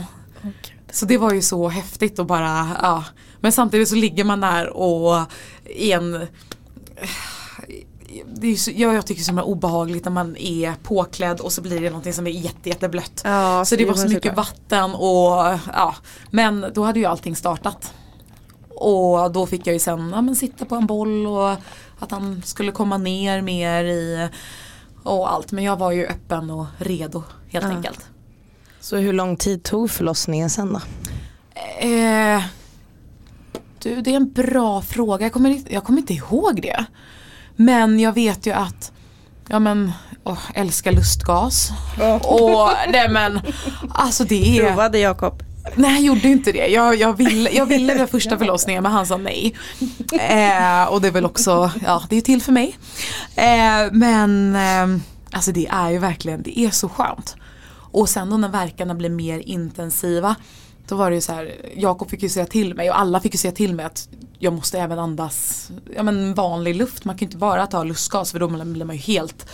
Så 0.91 1.07
det 1.07 1.19
var 1.19 1.33
ju 1.33 1.43
så 1.43 1.69
häftigt 1.69 2.19
och 2.19 2.27
bara, 2.27 2.77
ja. 2.83 3.05
Men 3.41 3.53
samtidigt 3.53 3.89
så 3.89 3.95
ligger 3.95 4.25
man 4.25 4.41
där 4.41 4.77
och 4.77 5.33
i 5.65 5.93
en 5.93 6.27
det 8.35 8.47
är 8.47 8.57
så, 8.57 8.71
jag, 8.75 8.95
jag 8.95 9.07
tycker 9.07 9.33
det 9.33 9.41
är 9.41 9.43
så 9.43 9.43
obehagligt 9.43 10.05
när 10.05 10.13
man 10.13 10.37
är 10.37 10.75
påklädd 10.83 11.41
och 11.41 11.53
så 11.53 11.63
blir 11.63 11.81
det 11.81 11.91
någonting 11.91 12.13
som 12.13 12.27
är 12.27 12.31
jätte, 12.31 12.69
jätteblött. 12.69 13.21
Ja, 13.25 13.65
så 13.65 13.77
det 13.77 13.85
var 13.85 13.95
så 13.95 14.09
mycket 14.09 14.37
vatten 14.37 14.95
och 14.95 15.59
ja. 15.73 15.95
Men 16.31 16.67
då 16.75 16.85
hade 16.85 16.99
ju 16.99 17.07
allting 17.07 17.37
startat. 17.37 17.93
Och 18.69 19.33
då 19.33 19.47
fick 19.47 19.67
jag 19.67 19.73
ju 19.73 19.79
sen 19.79 20.11
ja, 20.15 20.23
men 20.23 20.37
sitta 20.37 20.65
på 20.65 20.75
en 20.75 20.87
boll 20.87 21.27
och 21.27 21.51
att 21.99 22.11
han 22.11 22.43
skulle 22.45 22.73
komma 22.73 22.99
ner 22.99 23.43
mer 23.43 23.85
i 23.85 24.29
och 25.07 25.33
allt. 25.33 25.53
Men 25.53 25.65
jag 25.65 25.77
var 25.77 25.93
ju 25.93 26.07
öppen 26.07 26.51
och 26.51 26.67
redo 26.79 27.23
helt 27.49 27.65
Ja. 27.65 27.71
enkelt. 27.71 28.07
Så 28.81 28.97
hur 28.97 29.13
lång 29.13 29.37
tid 29.37 29.63
tog 29.63 29.91
förlossningen 29.91 30.51
sen 30.51 30.73
då? 30.73 30.81
Eh, 31.87 32.43
du, 33.79 34.01
det 34.01 34.11
är 34.13 34.17
en 34.17 34.33
bra 34.33 34.83
fråga. 34.83 35.25
Jag 35.27 35.33
kommer, 35.33 35.51
inte- 35.51 35.75
jag 35.75 35.85
kommer 35.85 35.99
inte 35.99 36.15
ihåg 36.15 36.63
det. 36.63 36.85
Men 37.57 38.01
jag 38.01 38.13
vet 38.13 38.47
ju 38.47 38.53
att 38.53 38.93
Ja 39.49 39.59
men, 39.59 39.93
åh, 40.25 40.39
älskar 40.55 40.93
lustgas. 40.93 41.71
Och 42.23 42.69
nej 42.93 43.09
men, 43.11 43.41
alltså 43.91 44.25
det 44.25 44.59
är 44.59 44.67
Provade 44.69 44.99
Jakob. 44.99 45.43
Nej 45.75 45.93
jag 45.93 46.03
gjorde 46.03 46.29
inte 46.29 46.53
det. 46.53 46.67
Jag, 46.67 46.97
jag, 46.97 47.17
ville, 47.17 47.51
jag 47.51 47.67
ville 47.67 47.95
vid 47.95 48.09
första 48.09 48.39
förlossningen 48.39 48.83
men 48.83 48.93
han 48.93 49.07
sa 49.07 49.17
nej. 49.17 49.55
Eh, 50.13 50.85
och 50.85 51.01
det 51.01 51.09
är 51.09 51.13
väl 51.13 51.25
också, 51.25 51.71
ja 51.85 52.03
det 52.09 52.17
är 52.17 52.21
till 52.21 52.43
för 52.43 52.53
mig. 52.53 52.79
Eh, 53.37 53.93
men 53.93 54.57
eh, 54.57 55.01
alltså 55.31 55.53
det 55.53 55.67
är 55.67 55.91
ju 55.91 55.99
verkligen, 55.99 56.43
det 56.43 56.59
är 56.59 56.71
så 56.71 56.89
skönt. 56.89 57.37
Och 57.93 58.09
sen 58.09 58.31
då 58.31 58.37
när 58.37 58.49
verkarna 58.49 58.95
blir 58.95 59.11
mer 59.11 59.39
intensiva 59.39 60.37
då 60.89 60.97
var 60.97 61.11
det 61.11 61.15
ju 61.15 61.21
så 61.21 61.33
här, 61.33 61.55
Jakob 61.77 62.11
fick 62.11 62.23
ju 62.23 62.29
säga 62.29 62.47
till 62.47 62.75
mig 62.75 62.91
och 62.91 62.99
alla 62.99 63.21
fick 63.21 63.35
ju 63.35 63.39
säga 63.39 63.53
till 63.53 63.75
mig 63.75 63.87
att 63.87 64.09
jag 64.39 64.53
måste 64.53 64.81
även 64.81 64.99
andas 64.99 65.71
ja, 65.97 66.03
men 66.03 66.35
vanlig 66.35 66.77
luft. 66.77 67.05
Man 67.05 67.15
kan 67.15 67.21
ju 67.21 67.27
inte 67.27 67.37
bara 67.37 67.67
ta 67.67 67.85
lustgas 67.85 68.33
för 68.33 68.39
då 68.39 68.49
blir 68.49 68.85
man 68.85 68.97
ju 68.97 69.03
helt 69.03 69.49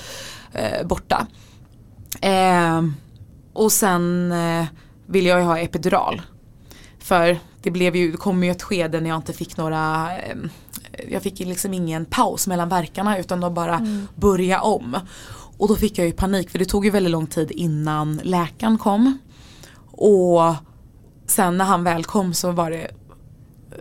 eh, 0.53 0.87
borta. 0.87 1.27
Eh, 2.21 2.83
och 3.53 3.73
sen 3.73 4.33
eh, 4.33 4.65
ville 5.13 5.29
jag 5.29 5.39
ju 5.39 5.45
ha 5.45 5.59
epidural. 5.59 6.23
För 6.99 7.39
det 7.63 7.71
blev 7.71 7.97
ju, 7.97 8.11
det 8.11 8.17
kom 8.17 8.45
ju 8.45 8.51
ett 8.51 8.63
skede 8.63 9.01
när 9.01 9.11
jag 9.11 9.19
inte 9.19 9.33
fick 9.33 9.57
några 9.57 10.11
Jag 11.09 11.23
fick 11.23 11.39
liksom 11.39 11.75
ingen 11.75 12.05
paus 12.05 12.47
mellan 12.47 12.69
verkarna 12.69 13.19
utan 13.19 13.41
de 13.41 13.55
bara 13.55 14.07
börja 14.15 14.61
om. 14.61 14.97
Och 15.59 15.69
då 15.69 15.77
fick 15.77 15.99
jag 15.99 16.07
ju 16.07 16.13
panik 16.13 16.51
för 16.51 16.59
det 16.59 16.65
tog 16.65 16.85
ju 16.85 16.91
väldigt 16.91 17.13
lång 17.13 17.27
tid 17.27 17.51
innan 17.51 18.21
läkaren 18.23 18.79
kom. 18.79 19.19
Och 19.91 20.55
sen 21.27 21.59
när 21.59 21.65
han 21.65 21.85
väl 21.85 22.05
kom 22.05 22.35
så 22.35 22.51
var 22.51 22.71
det 22.71 22.91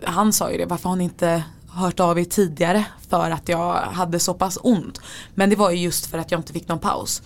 Han 0.04 0.32
sa 0.32 0.50
ju 0.50 0.58
det, 0.58 0.66
varför 0.66 0.88
har 0.88 0.96
ni 0.96 1.04
inte 1.04 1.44
hört 1.68 2.00
av 2.00 2.18
er 2.18 2.24
tidigare 2.24 2.84
för 3.08 3.30
att 3.30 3.48
jag 3.48 3.74
hade 3.74 4.18
så 4.18 4.34
pass 4.34 4.58
ont. 4.62 5.00
Men 5.34 5.50
det 5.50 5.56
var 5.56 5.70
ju 5.70 5.76
just 5.76 6.06
för 6.06 6.18
att 6.18 6.30
jag 6.30 6.40
inte 6.40 6.52
fick 6.52 6.68
någon 6.68 6.78
paus. 6.78 7.22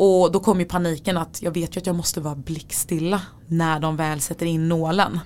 Och 0.00 0.32
då 0.32 0.40
kom 0.40 0.60
ju 0.60 0.66
paniken 0.66 1.16
att 1.16 1.42
jag 1.42 1.50
vet 1.50 1.76
ju 1.76 1.80
att 1.80 1.86
jag 1.86 1.96
måste 1.96 2.20
vara 2.20 2.34
blickstilla 2.34 3.22
när 3.46 3.80
de 3.80 3.96
väl 3.96 4.20
sätter 4.20 4.46
in 4.46 4.68
nålen. 4.68 5.20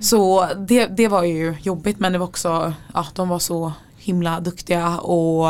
Så 0.00 0.48
det, 0.68 0.86
det 0.86 1.08
var 1.08 1.22
ju 1.22 1.56
jobbigt 1.62 2.00
men 2.00 2.12
det 2.12 2.18
var 2.18 2.26
också, 2.26 2.72
ja 2.94 3.06
de 3.14 3.28
var 3.28 3.38
så 3.38 3.72
himla 3.96 4.40
duktiga 4.40 4.98
och 4.98 5.46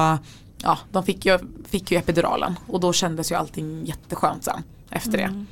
ja 0.62 0.78
de 0.92 1.04
fick 1.04 1.26
ju, 1.26 1.38
fick 1.68 1.90
ju 1.90 1.98
epiduralen 1.98 2.58
och 2.66 2.80
då 2.80 2.92
kändes 2.92 3.32
ju 3.32 3.34
allting 3.34 3.84
jätteskönt 3.86 4.44
sen 4.44 4.62
efter 4.90 5.18
det. 5.18 5.44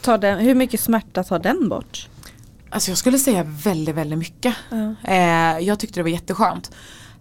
Tar 0.00 0.18
den, 0.18 0.38
hur 0.38 0.54
mycket 0.54 0.80
smärta 0.80 1.24
tar 1.24 1.38
den 1.38 1.68
bort? 1.68 2.08
Alltså 2.70 2.90
jag 2.90 2.98
skulle 2.98 3.18
säga 3.18 3.42
väldigt, 3.42 3.94
väldigt 3.94 4.18
mycket. 4.18 4.54
Ja. 4.70 4.94
Eh, 5.10 5.58
jag 5.58 5.78
tyckte 5.78 6.00
det 6.00 6.02
var 6.02 6.10
jätteskönt. 6.10 6.70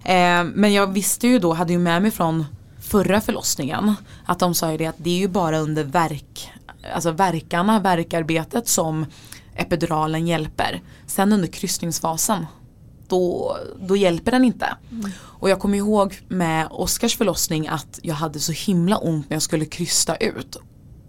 Eh, 0.03 0.43
men 0.43 0.73
jag 0.73 0.87
visste 0.87 1.27
ju 1.27 1.39
då, 1.39 1.53
hade 1.53 1.73
ju 1.73 1.79
med 1.79 2.01
mig 2.01 2.11
från 2.11 2.45
förra 2.91 3.21
förlossningen 3.21 3.95
att 4.25 4.39
de 4.39 4.55
sa 4.55 4.71
ju 4.71 4.77
det 4.77 4.85
att 4.85 4.95
det 4.97 5.09
är 5.09 5.19
ju 5.19 5.27
bara 5.27 5.59
under 5.59 5.83
verk, 5.83 6.51
alltså 6.93 7.11
verkarna, 7.11 7.79
verkarbetet 7.79 8.67
som 8.67 9.05
epiduralen 9.55 10.27
hjälper. 10.27 10.81
Sen 11.07 11.33
under 11.33 11.47
kryssningsfasen 11.47 12.45
då, 13.07 13.57
då 13.79 13.95
hjälper 13.95 14.31
den 14.31 14.43
inte. 14.43 14.75
Och 15.15 15.49
jag 15.49 15.59
kommer 15.59 15.77
ihåg 15.77 16.19
med 16.27 16.67
Oskars 16.71 17.17
förlossning 17.17 17.67
att 17.67 17.99
jag 18.03 18.15
hade 18.15 18.39
så 18.39 18.51
himla 18.51 18.97
ont 18.97 19.29
när 19.29 19.35
jag 19.35 19.43
skulle 19.43 19.65
krysta 19.65 20.15
ut. 20.15 20.57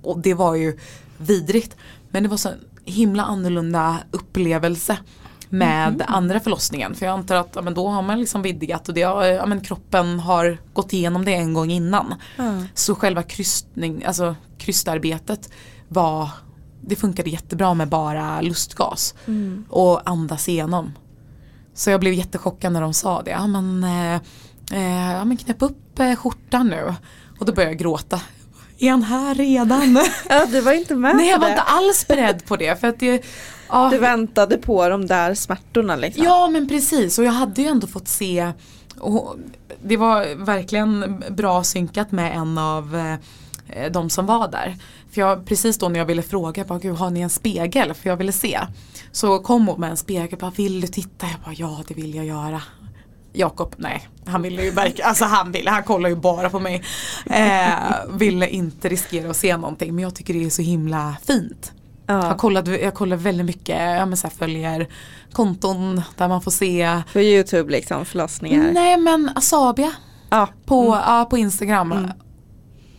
Och 0.02 0.18
det 0.18 0.34
var 0.34 0.54
ju 0.54 0.78
vidrigt. 1.18 1.76
Men 2.10 2.22
det 2.22 2.28
var 2.28 2.36
så 2.36 2.50
himla 2.84 3.22
annorlunda 3.22 3.98
upplevelse 4.10 4.98
med 5.52 6.04
andra 6.08 6.40
förlossningen. 6.40 6.94
För 6.94 7.06
jag 7.06 7.12
antar 7.12 7.36
att 7.36 7.52
ja, 7.54 7.62
men 7.62 7.74
då 7.74 7.88
har 7.88 8.02
man 8.02 8.20
liksom 8.20 8.42
vidgat 8.42 8.88
och 8.88 8.94
det 8.94 9.00
ja, 9.00 9.46
men 9.46 9.60
kroppen 9.60 10.20
har 10.20 10.58
gått 10.72 10.92
igenom 10.92 11.24
det 11.24 11.34
en 11.34 11.54
gång 11.54 11.70
innan. 11.70 12.14
Ja. 12.36 12.62
Så 12.74 12.94
själva 12.94 13.22
krystning, 13.22 14.04
alltså 14.04 14.34
krystarbetet 14.58 15.50
var 15.88 16.28
det 16.80 16.96
funkade 16.96 17.30
jättebra 17.30 17.74
med 17.74 17.88
bara 17.88 18.40
lustgas 18.40 19.14
Mm. 19.26 19.64
och 19.68 20.10
andas 20.10 20.48
igenom. 20.48 20.92
Så 21.74 21.90
jag 21.90 22.00
blev 22.00 22.12
jättechockad 22.12 22.72
när 22.72 22.80
de 22.80 22.94
sa 22.94 23.22
det. 23.22 23.30
Ja 23.30 23.46
men, 23.46 23.84
eh, 23.84 24.14
eh, 24.72 25.12
ja, 25.12 25.24
men 25.24 25.36
knäpp 25.36 25.62
upp 25.62 25.98
eh, 25.98 26.14
skjortan 26.16 26.68
nu. 26.68 26.94
Och 27.40 27.46
då 27.46 27.52
började 27.52 27.72
jag 27.72 27.78
gråta. 27.80 28.20
Är 28.78 28.90
han 28.90 29.02
här 29.02 29.34
redan? 29.34 29.98
Ja, 30.28 30.46
du 30.46 30.60
var 30.60 30.72
inte 30.72 30.94
med 30.94 31.16
Nej 31.16 31.28
jag 31.28 31.38
var 31.38 31.46
det. 31.46 31.52
inte 31.52 31.62
alls 31.62 32.06
beredd 32.08 32.44
på 32.46 32.56
det. 32.56 32.80
För 32.80 32.88
att 32.88 32.98
det, 33.00 33.24
ja, 33.72 33.90
Du 33.90 33.98
väntade 33.98 34.58
på 34.58 34.88
de 34.88 35.06
där 35.06 35.34
smärtorna 35.34 35.96
liksom. 35.96 36.24
Ja 36.24 36.48
men 36.48 36.68
precis 36.68 37.18
och 37.18 37.24
jag 37.24 37.32
hade 37.32 37.62
ju 37.62 37.68
ändå 37.68 37.86
fått 37.86 38.08
se 38.08 38.52
och 39.00 39.36
Det 39.84 39.96
var 39.96 40.44
verkligen 40.44 41.24
bra 41.30 41.64
synkat 41.64 42.12
med 42.12 42.36
en 42.36 42.58
av 42.58 42.96
eh, 43.68 43.92
de 43.92 44.10
som 44.10 44.26
var 44.26 44.48
där. 44.48 44.76
För 45.12 45.20
jag, 45.20 45.46
precis 45.46 45.78
då 45.78 45.88
när 45.88 45.98
jag 45.98 46.06
ville 46.06 46.22
fråga, 46.22 46.64
bara, 46.64 46.78
Gud, 46.78 46.96
har 46.96 47.10
ni 47.10 47.20
en 47.20 47.30
spegel? 47.30 47.94
För 47.94 48.08
jag 48.10 48.16
ville 48.16 48.32
se. 48.32 48.60
Så 49.12 49.38
kom 49.38 49.68
hon 49.68 49.80
med 49.80 49.90
en 49.90 49.96
spegel, 49.96 50.38
bara, 50.38 50.50
vill 50.50 50.80
du 50.80 50.86
titta? 50.86 51.26
Jag 51.26 51.40
bara, 51.44 51.54
ja 51.54 51.84
det 51.88 51.94
vill 51.94 52.14
jag 52.14 52.24
göra. 52.26 52.62
Jakob, 53.32 53.74
nej, 53.76 54.08
han 54.26 54.42
ville 54.42 54.64
ju 54.64 54.70
verkligen, 54.70 55.08
alltså 55.08 55.24
han 55.24 55.52
ville, 55.52 55.70
han 55.70 55.82
kollar 55.82 56.08
ju 56.08 56.16
bara 56.16 56.50
på 56.50 56.58
mig. 56.58 56.82
Eh, 57.26 57.72
ville 58.10 58.48
inte 58.48 58.88
riskera 58.88 59.30
att 59.30 59.36
se 59.36 59.56
någonting 59.56 59.94
men 59.94 60.02
jag 60.02 60.14
tycker 60.14 60.34
det 60.34 60.44
är 60.44 60.50
så 60.50 60.62
himla 60.62 61.16
fint. 61.26 61.72
Ja. 62.06 62.26
Jag, 62.26 62.38
kollade, 62.38 62.78
jag 62.78 62.94
kollar 62.94 63.16
väldigt 63.16 63.46
mycket, 63.46 63.80
jag 63.80 64.08
men 64.08 64.16
så 64.16 64.26
här, 64.26 64.34
följer 64.34 64.88
konton 65.32 66.02
där 66.16 66.28
man 66.28 66.42
får 66.42 66.50
se 66.50 67.02
På 67.12 67.20
Youtube 67.20 67.72
liksom, 67.72 68.04
förlossningar. 68.04 68.70
Nej 68.72 68.96
men 68.96 69.30
Asabia 69.34 69.92
Ja. 70.30 70.48
på, 70.64 71.00
ja, 71.06 71.26
på 71.30 71.38
Instagram. 71.38 71.92
Mm. 71.92 72.10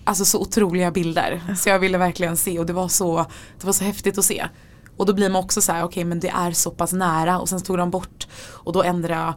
Alltså 0.04 0.26
så 0.26 0.40
otroliga 0.42 0.92
bilder. 0.92 1.42
Så 1.58 1.70
jag 1.70 1.80
ville 1.80 1.98
verkligen 1.98 2.38
se 2.38 2.60
och 2.60 2.66
det 2.66 2.74
var 2.74 2.88
så, 2.88 3.26
det 3.60 3.66
var 3.66 3.74
så 3.74 3.84
häftigt 3.84 4.18
att 4.18 4.26
se. 4.26 4.46
Och 4.98 5.06
då 5.06 5.14
blir 5.14 5.30
man 5.30 5.44
också 5.44 5.62
så 5.62 5.72
här, 5.72 5.84
okej 5.84 6.04
men 6.04 6.20
det 6.20 6.30
är 6.30 6.52
så 6.52 6.72
pass 6.72 6.94
nära 6.94 7.40
och 7.40 7.50
sen 7.50 7.62
tog 7.62 7.78
de 7.78 7.92
bort 7.92 8.28
och 8.52 8.74
då 8.74 8.84
ändrade 8.84 9.22
jag 9.22 9.34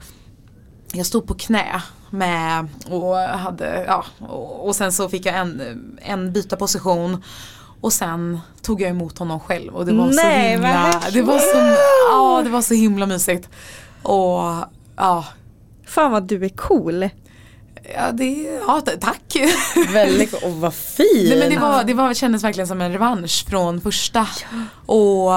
jag 0.93 1.07
stod 1.07 1.27
på 1.27 1.35
knä 1.35 1.83
med 2.11 2.69
och 2.91 3.17
hade, 3.17 3.85
ja, 3.87 4.05
och, 4.19 4.67
och 4.69 4.77
sen 4.77 4.93
så 4.93 5.09
fick 5.09 5.27
jag 5.27 5.37
en, 5.37 5.99
en 6.03 6.33
byta 6.33 6.57
position 6.57 7.23
och 7.87 7.93
sen 7.93 8.41
tog 8.62 8.80
jag 8.80 8.91
emot 8.91 9.18
honom 9.18 9.41
själv 9.41 9.74
och 9.74 9.87
det 9.87 9.93
var 9.93 10.11
så 10.11 10.22
Nej, 10.22 10.57
vad 10.57 10.70
himla, 10.70 11.01
det 11.12 11.22
var 11.22 11.39
så, 11.39 11.76
ja 12.11 12.41
det 12.45 12.51
var 12.51 12.62
så 12.62 12.74
himla 12.74 13.07
mysigt. 13.07 13.49
Och 14.03 14.43
ja, 14.97 15.24
Fan 15.87 16.11
vad 16.11 16.22
du 16.22 16.45
är 16.45 16.49
cool. 16.49 17.09
Ja, 17.95 18.12
det, 18.12 18.24
ja 18.66 18.82
tack. 19.01 19.37
Väldigt, 19.93 20.32
och 20.32 20.53
vad 20.53 20.74
fin. 20.74 21.26
Nej, 21.28 21.39
men 21.39 21.51
det, 21.51 21.59
var, 21.59 21.84
det 21.84 21.95
var, 21.95 22.14
kändes 22.14 22.45
verkligen 22.45 22.68
som 22.68 22.80
en 22.80 22.93
revansch 22.93 23.47
från 23.49 23.80
första. 23.80 24.28
Och 24.87 25.30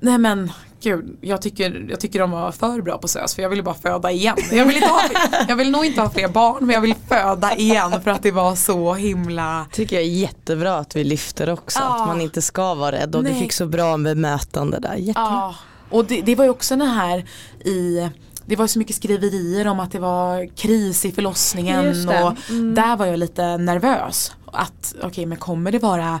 nej 0.00 0.18
men 0.18 0.52
gud, 0.82 1.16
jag 1.20 1.42
tycker, 1.42 1.86
jag 1.90 2.00
tycker 2.00 2.18
de 2.18 2.30
var 2.30 2.52
för 2.52 2.80
bra 2.82 2.98
på 2.98 3.08
SÖS 3.08 3.34
för 3.34 3.42
jag 3.42 3.48
ville 3.48 3.62
bara 3.62 3.74
föda 3.74 4.10
igen. 4.10 4.36
Jag 4.52 4.64
vill, 4.66 4.76
inte 4.76 4.88
ha, 4.88 5.00
jag 5.48 5.56
vill 5.56 5.70
nog 5.70 5.84
inte 5.84 6.00
ha 6.00 6.10
fler 6.10 6.28
barn 6.28 6.56
men 6.66 6.74
jag 6.74 6.80
vill 6.80 6.94
föda 7.08 7.56
igen 7.56 8.00
för 8.02 8.10
att 8.10 8.22
det 8.22 8.30
var 8.30 8.54
så 8.54 8.94
himla 8.94 9.66
tycker 9.72 9.96
jag 9.96 10.04
är 10.04 10.08
jättebra 10.08 10.76
att 10.76 10.96
vi 10.96 11.04
lyfter 11.04 11.50
också, 11.50 11.78
Ja. 11.82 12.00
att 12.02 12.06
man 12.08 12.20
inte 12.20 12.42
ska 12.42 12.74
vara 12.74 12.92
rädd 12.92 13.14
och 13.16 13.24
du 13.24 13.30
Nej. 13.30 13.40
fick 13.40 13.52
så 13.52 13.66
bra 13.66 13.98
bemötande 13.98 14.78
där. 14.78 14.94
Jättebra. 14.94 15.24
Ja, 15.30 15.54
och 15.90 16.04
det, 16.04 16.20
det 16.20 16.34
var 16.34 16.44
ju 16.44 16.50
också 16.50 16.76
den 16.76 16.88
här 16.88 17.24
i 17.64 18.08
det 18.46 18.56
var 18.56 18.66
så 18.66 18.78
mycket 18.78 18.96
skriverier 18.96 19.66
om 19.66 19.80
att 19.80 19.92
det 19.92 19.98
var 19.98 20.56
kris 20.56 21.04
i 21.04 21.12
förlossningen 21.12 22.06
det. 22.06 22.22
och 22.24 22.32
Mm. 22.50 22.74
där 22.74 22.96
var 22.96 23.06
jag 23.06 23.18
lite 23.18 23.56
nervös. 23.56 24.32
Att 24.52 24.94
okej 25.02 25.26
men 25.26 25.38
kommer 25.38 25.72
det 25.72 25.78
vara 25.78 26.20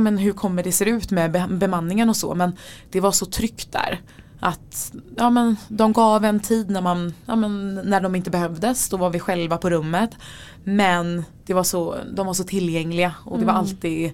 men 0.00 0.18
hur 0.18 0.32
kommer 0.32 0.62
det 0.62 0.72
se 0.72 0.84
ut 0.90 1.10
med 1.10 1.32
be 1.32 1.46
bemanningen 1.50 2.08
och 2.08 2.16
så 2.16 2.34
men 2.34 2.52
det 2.90 3.00
var 3.00 3.12
så 3.12 3.26
tryggt 3.26 3.72
där. 3.72 4.00
Att 4.40 4.92
ja, 5.16 5.30
men 5.30 5.56
de 5.68 5.92
gav 5.92 6.24
en 6.24 6.40
tid 6.40 6.70
när, 6.70 6.80
man, 6.80 7.14
ja, 7.26 7.36
men 7.36 7.74
när 7.74 8.00
de 8.00 8.14
inte 8.14 8.30
behövdes, 8.30 8.88
då 8.88 8.96
var 8.96 9.10
vi 9.10 9.20
själva 9.20 9.58
på 9.58 9.70
rummet. 9.70 10.10
Men 10.64 11.24
det 11.46 11.54
var 11.54 11.62
så, 11.64 11.96
de 12.14 12.26
var 12.26 12.34
så 12.34 12.44
tillgängliga 12.44 13.14
och 13.24 13.38
det 13.38 13.44
var 13.44 13.52
Mm. 13.52 13.60
alltid 13.64 14.12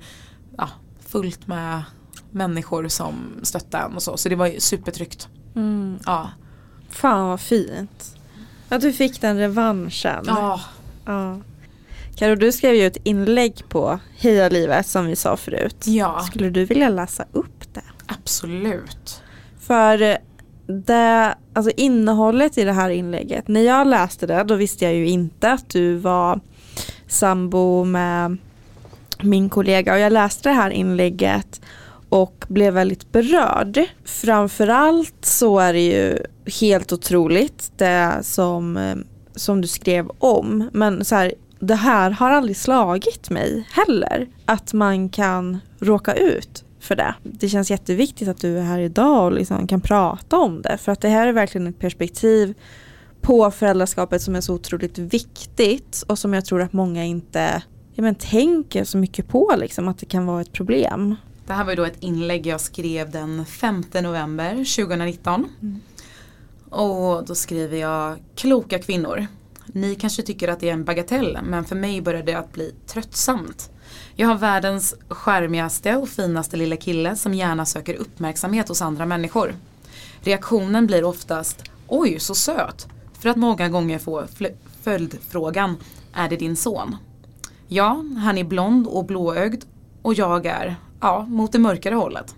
ja, 0.59 0.69
fullt 1.07 1.47
med 1.47 1.83
människor 2.31 2.89
som 2.89 3.15
stöttade 3.43 3.85
en 3.85 3.95
och 3.97 4.03
så. 4.03 4.17
Så 4.17 4.29
det 4.29 4.37
var 4.37 4.61
supertryggt. 4.61 5.29
Mm. 5.57 5.99
Ja. 6.07 6.31
Fan 6.91 7.29
vad 7.29 7.41
fint. 7.41 8.17
Att 8.69 8.81
du 8.81 8.93
fick 8.93 9.21
den 9.21 9.39
revanschen. 9.39 10.25
Ja. 10.27 10.61
Ja. 11.05 11.39
Karo, 12.21 12.35
du 12.35 12.53
skrev 12.53 12.75
ju 12.75 12.87
ett 12.87 12.97
inlägg 13.05 13.69
på 13.69 13.99
Heja 14.17 14.49
livet 14.49 14.87
som 14.87 15.07
vi 15.07 15.17
sa 15.17 15.37
förut. 15.37 15.85
ja, 15.87 16.21
Skulle 16.21 16.51
du 16.51 16.65
vilja 16.65 16.89
läsa 16.89 17.25
upp 17.33 17.75
det? 17.75 17.83
absolut. 18.07 19.23
För 19.61 20.19
det, 20.67 21.35
alltså 21.53 21.73
innehållet 21.77 22.59
i 22.59 22.65
det 22.65 22.73
här 22.73 22.91
inlägget, 22.91 23.49
när 23.49 23.61
jag 23.61 23.87
läste 23.87 24.27
det 24.27 24.45
då 24.45 24.55
visste 24.55 24.85
jag 24.85 24.95
ju 24.95 25.09
inte 25.09 25.53
att 25.53 25.69
du 25.69 25.97
var 25.97 26.41
sambo 27.07 27.85
med 27.85 28.37
min 29.23 29.49
kollega 29.49 29.93
och 29.93 29.99
jag 29.99 30.13
läste 30.13 30.49
det 30.49 30.55
här 30.55 30.71
inlägget 30.71 31.61
och 32.09 32.45
blev 32.49 32.75
väldigt 32.75 33.13
berörd. 33.13 33.85
Framförallt 34.05 35.25
så 35.25 35.59
är 35.59 35.73
det 35.73 35.87
ju 35.87 36.19
helt 36.61 36.93
otroligt 36.93 37.73
det 37.77 38.19
som, 38.23 38.77
eh, 38.77 38.97
som 39.35 39.61
du 39.61 39.69
skrev 39.69 40.09
om. 40.19 40.71
Men 40.73 41.05
så 41.05 41.15
här, 41.15 41.33
det 41.61 41.75
här 41.75 42.11
har 42.11 42.31
aldrig 42.31 42.57
slagit 42.57 43.31
mig 43.31 43.69
heller. 43.71 44.29
Att 44.45 44.73
man 44.73 45.09
kan 45.09 45.59
råka 45.79 46.15
ut 46.15 46.65
för 46.81 46.97
det. 46.97 47.15
Det 47.23 47.49
känns 47.49 47.71
jätteviktigt 47.71 48.29
att 48.29 48.41
du 48.41 48.59
är 48.59 48.63
här 48.63 48.79
idag 48.79 49.25
och 49.25 49.33
liksom 49.33 49.67
kan 49.67 49.81
prata 49.81 50.39
om 50.39 50.63
det. 50.63 50.79
För 50.79 50.93
att 50.93 51.01
det 51.01 51.09
här 51.09 51.27
är 51.29 51.33
verkligen 51.33 51.67
ett 51.67 51.79
perspektiv 51.79 52.55
på 53.21 53.51
föräldraskapet 53.51 54.23
som 54.23 54.37
är 54.37 54.41
så 54.41 54.55
otroligt 54.55 54.99
viktigt 54.99 56.05
och 56.07 56.19
som 56.19 56.35
jag 56.35 56.45
tror 56.45 56.63
att 56.63 56.73
många 56.73 57.05
inte 57.05 57.63
ja, 57.95 58.03
men, 58.03 58.15
tänker 58.15 58.85
så 58.85 58.99
mycket 58.99 59.29
på 59.29 59.55
liksom, 59.59 59.89
att 59.89 59.99
det 59.99 60.07
kan 60.07 60.27
vara 60.27 60.41
ett 60.41 60.53
problem. 60.53 61.17
Det 61.47 61.53
här 61.53 61.65
var 61.65 61.73
ju 61.73 61.77
då 61.77 61.85
ett 61.85 62.03
inlägg 62.03 62.47
jag 62.47 62.61
skrev 62.61 63.11
den 63.11 63.47
5 63.47 63.85
november 64.03 64.51
2019. 64.51 65.49
Mm. 65.63 65.81
Och 66.71 67.27
då 67.27 67.35
skriver 67.35 67.77
jag 67.77 68.19
Kloka 68.35 68.79
kvinnor. 68.79 69.27
Ni 69.73 69.95
kanske 69.95 70.23
tycker 70.23 70.49
att 70.49 70.61
det 70.61 70.69
är 70.69 70.73
en 70.73 70.85
bagatell 70.85 71.39
men 71.43 71.65
för 71.65 71.77
mig 71.77 72.01
börjar 72.01 72.23
det 72.23 72.35
att 72.35 72.53
bli 72.53 72.75
tröttsamt. 72.87 73.71
Jag 74.15 74.29
har 74.29 74.35
världens 74.35 74.95
charmigaste 75.09 75.97
och 75.97 76.09
finaste 76.09 76.57
lilla 76.57 76.77
kille 76.77 77.17
som 77.17 77.35
gärna 77.35 77.67
söker 77.67 77.95
uppmärksamhet 77.95 78.69
hos 78.69 78.83
andra 78.83 79.07
människor. 79.07 79.55
Reaktionen 80.21 80.87
blir 80.87 81.05
oftast 81.05 81.71
Oj 81.89 82.21
så 82.21 82.35
söt. 82.35 82.87
För 83.13 83.29
att 83.29 83.37
många 83.37 83.69
gånger 83.69 83.99
få 83.99 84.25
följdfrågan 84.83 85.77
Är 86.13 86.29
det 86.29 86.37
din 86.37 86.57
son? 86.57 86.97
Ja, 87.69 88.05
han 88.17 88.39
är 88.39 88.45
blond 88.45 88.87
och 88.87 89.05
blåögd 89.05 89.65
och 90.03 90.15
jag 90.15 90.47
är, 90.47 90.77
ja, 91.01 91.27
mot 91.29 91.53
det 91.53 91.59
mörkare 91.59 91.95
hållet. 91.95 92.35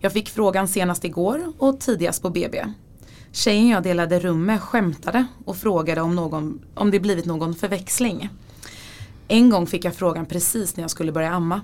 Jag 0.00 0.12
fick 0.12 0.28
frågan 0.28 0.68
senast 0.68 1.04
igår 1.04 1.52
och 1.58 1.80
tidigast 1.80 2.22
på 2.22 2.30
BB. 2.30 2.64
Tjejen 3.36 3.68
jag 3.68 3.82
delade 3.82 4.20
rum 4.20 4.44
med 4.44 4.60
skämtade 4.60 5.26
och 5.44 5.56
frågade 5.56 6.00
om, 6.00 6.16
någon, 6.16 6.60
om 6.74 6.90
det 6.90 7.00
blivit 7.00 7.24
någon 7.24 7.54
förväxling. 7.54 8.28
En 9.28 9.50
gång 9.50 9.66
fick 9.66 9.84
jag 9.84 9.94
frågan 9.94 10.26
precis 10.26 10.76
när 10.76 10.84
jag 10.84 10.90
skulle 10.90 11.12
börja 11.12 11.30
amma. 11.30 11.60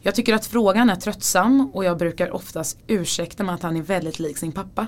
Jag 0.00 0.14
tycker 0.14 0.34
att 0.34 0.46
frågan 0.46 0.90
är 0.90 0.96
tröttsam 0.96 1.70
och 1.72 1.84
jag 1.84 1.98
brukar 1.98 2.30
oftast 2.30 2.78
ursäkta 2.86 3.44
med 3.44 3.54
att 3.54 3.62
han 3.62 3.76
är 3.76 3.82
väldigt 3.82 4.18
lik 4.18 4.38
sin 4.38 4.52
pappa. 4.52 4.86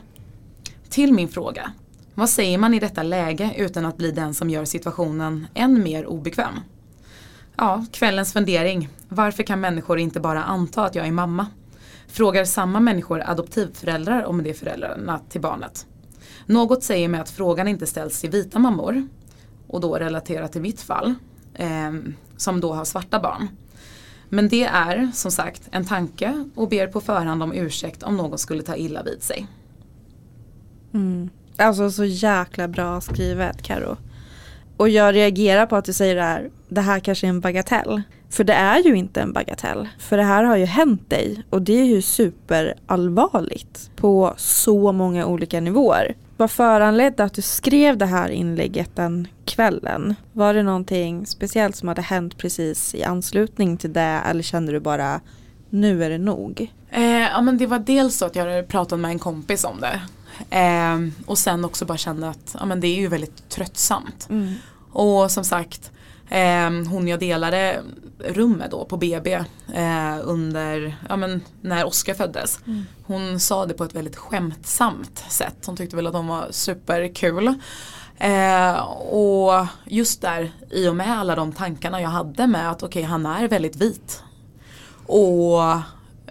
Till 0.89 1.13
min 1.13 1.29
fråga. 1.29 1.73
Vad 2.15 2.29
säger 2.29 2.59
man 2.59 2.75
i 2.75 2.81
detta 2.81 3.03
läge 3.03 3.55
utan 3.57 3.87
att 3.87 3.97
bli 3.97 4.11
den 4.11 4.35
som 4.35 4.51
gör 4.51 4.65
situationen 4.65 5.47
än 5.55 5.83
mer 5.83 6.07
obekväm? 6.07 6.55
Ja, 7.57 7.85
kvällens 7.93 8.33
fundering. 8.33 8.89
Varför 9.09 9.43
kan 9.43 9.61
människor 9.61 9.99
inte 9.99 10.21
bara 10.21 10.43
anta 10.43 10.85
att 10.85 10.95
jag 10.95 11.07
är 11.07 11.13
mamma? 11.13 11.47
Frågar 12.09 12.45
samma 12.45 12.81
människor 12.81 13.23
adoptivföräldrar 13.27 14.25
om 14.25 14.43
det 14.43 14.51
är 14.51 14.55
föräldrarna 14.55 15.21
till 15.29 15.41
barnet? 15.41 15.87
Något 16.51 16.83
säger 16.83 17.09
mig 17.09 17.21
att 17.21 17.31
frågan 17.31 17.69
inte 17.69 17.87
ställs 17.87 18.21
till 18.21 18.31
vita 18.31 18.59
mammor 18.59 19.09
och 19.67 19.81
då 19.81 19.95
relaterat 19.95 20.53
till 20.53 20.61
mitt 20.63 20.81
fall 20.81 21.15
eh, 21.55 21.93
som 22.37 22.61
då 22.61 22.73
har 22.73 22.85
svarta 22.85 23.21
barn. 23.21 23.49
Men 24.29 24.49
det 24.49 24.65
är 24.65 25.11
som 25.15 25.31
sagt 25.31 25.63
en 25.73 25.85
tanke 25.85 26.45
och 26.55 26.69
ber 26.69 26.87
på 26.87 27.01
förhand 27.01 27.43
om 27.43 27.53
ursäkt 27.53 28.03
om 28.03 28.17
någon 28.17 28.39
skulle 28.39 28.63
ta 28.63 28.77
illa 28.77 29.03
vid 29.03 29.23
sig. 29.23 29.47
Mm. 30.95 31.31
Alltså 31.57 31.91
så 31.91 32.05
jäkla 32.05 32.69
bra 32.69 33.01
skrivet 33.01 33.63
Karo. 33.63 33.97
Och 34.77 34.89
jag 34.89 35.15
reagerar 35.15 35.67
på 35.67 35.77
att 35.77 35.85
du 35.85 35.93
säger 35.93 36.15
det 36.15 36.23
här, 36.23 36.51
det 36.69 36.81
här 36.81 37.01
kanske 37.01 37.27
är 37.27 37.29
en 37.29 37.41
bagatell. 37.41 38.03
För 38.29 38.45
det 38.45 38.55
är 38.55 38.79
ju 38.79 38.97
inte 38.97 39.21
en 39.21 39.33
bagatell. 39.33 39.89
För 39.99 40.17
det 40.17 40.23
här 40.23 40.45
har 40.45 40.57
ju 40.57 40.65
hänt 40.65 41.11
dig 41.11 41.43
och 41.51 41.63
det 41.63 41.81
är 41.81 41.85
ju 41.85 42.03
superallvarligt 42.03 43.91
på 43.97 44.35
så 44.37 44.93
många 44.93 45.27
olika 45.27 45.61
nivåer. 45.61 46.15
Vad 46.41 46.51
föranledde 46.51 47.25
att 47.25 47.35
du 47.35 47.43
skrev 47.43 47.97
det 47.97 48.07
här 48.07 48.29
inlägget 48.29 48.97
den 48.97 49.29
kvällen? 49.45 50.15
Var 50.33 50.55
det 50.55 50.63
någonting 50.63 51.27
speciellt 51.27 51.77
som 51.77 51.89
hade 51.89 52.03
hänt 52.03 52.39
precis 52.39 52.95
i 52.95 53.05
anslutning 53.05 53.77
till 53.77 53.93
det 53.93 54.01
eller 54.01 54.43
kände 54.43 54.73
du 54.73 54.81
bara 54.81 55.21
nu 55.71 56.05
är 56.05 56.11
det 56.11 56.19
nog? 56.19 56.73
Eh, 56.91 57.03
ja 57.03 57.41
men 57.41 57.59
det 57.59 57.67
var 57.67 57.79
dels 57.79 58.17
så 58.17 58.27
att 58.27 58.37
jag 58.37 58.45
hade 58.45 58.63
pratat 58.63 58.99
med 58.99 59.11
en 59.11 59.19
kompis 59.19 59.65
om 59.65 59.81
det. 59.81 60.01
Eh, 60.57 61.27
och 61.27 61.39
sen 61.39 61.65
också 61.65 61.85
bara 61.85 61.99
kände 61.99 62.29
att 62.29 62.57
ja, 62.59 62.67
men 62.67 62.81
det 62.81 62.89
är 62.89 63.01
ju 63.01 63.09
väldigt 63.09 63.49
tröttsamt. 63.49 64.29
Och 64.93 65.31
som 65.31 65.45
sagt 65.45 65.91
eh, 66.29 66.71
hon 66.91 67.09
jag 67.09 67.21
delade 67.21 67.81
rum 68.25 68.53
med 68.53 68.71
då 68.71 68.85
på 68.85 68.97
BB 68.97 69.33
eh, 69.75 70.19
under, 70.23 70.97
ja 71.09 71.17
men 71.17 71.41
när 71.61 71.85
Oskar 71.87 72.15
föddes. 72.15 72.59
Hon 73.07 73.41
sa 73.41 73.67
det 73.67 73.75
på 73.75 73.85
ett 73.85 73.95
väldigt 73.95 74.17
skämtsamt 74.17 75.25
sätt. 75.29 75.57
Hon 75.67 75.77
tyckte 75.77 75.97
väl 75.97 76.07
att 76.07 76.13
de 76.13 76.27
var 76.27 76.49
superkul. 76.51 77.55
Eh, 78.19 78.81
och 79.13 79.67
just 79.85 80.23
där 80.23 80.53
i 80.71 80.89
och 80.89 80.97
med 80.97 81.19
alla 81.19 81.37
de 81.37 81.53
tankarna 81.53 82.01
jag 82.01 82.09
hade 82.09 82.47
med 82.47 82.71
att 82.71 82.83
okej 82.83 83.03
han 83.03 83.27
är 83.27 83.49
väldigt 83.49 83.77
vit. 83.77 84.23
Och 85.07 85.61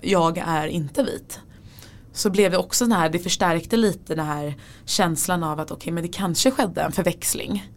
jag 0.02 0.38
är 0.38 0.68
inte 0.68 1.04
vit. 1.04 1.40
Så 2.14 2.30
blev 2.30 2.52
det 2.52 2.58
också 2.58 2.86
den 2.86 2.92
här, 2.92 3.10
det 3.10 3.20
förstärkte 3.20 3.78
lite 3.78 4.16
den 4.16 4.26
här 4.26 4.56
känslan 4.86 5.44
av 5.44 5.60
att 5.60 5.72
okej 5.72 5.94
men 5.94 6.04
det 6.04 6.10
kanske 6.10 6.52
skedde 6.52 6.82
en 6.82 6.92
förväxling. 6.92 7.70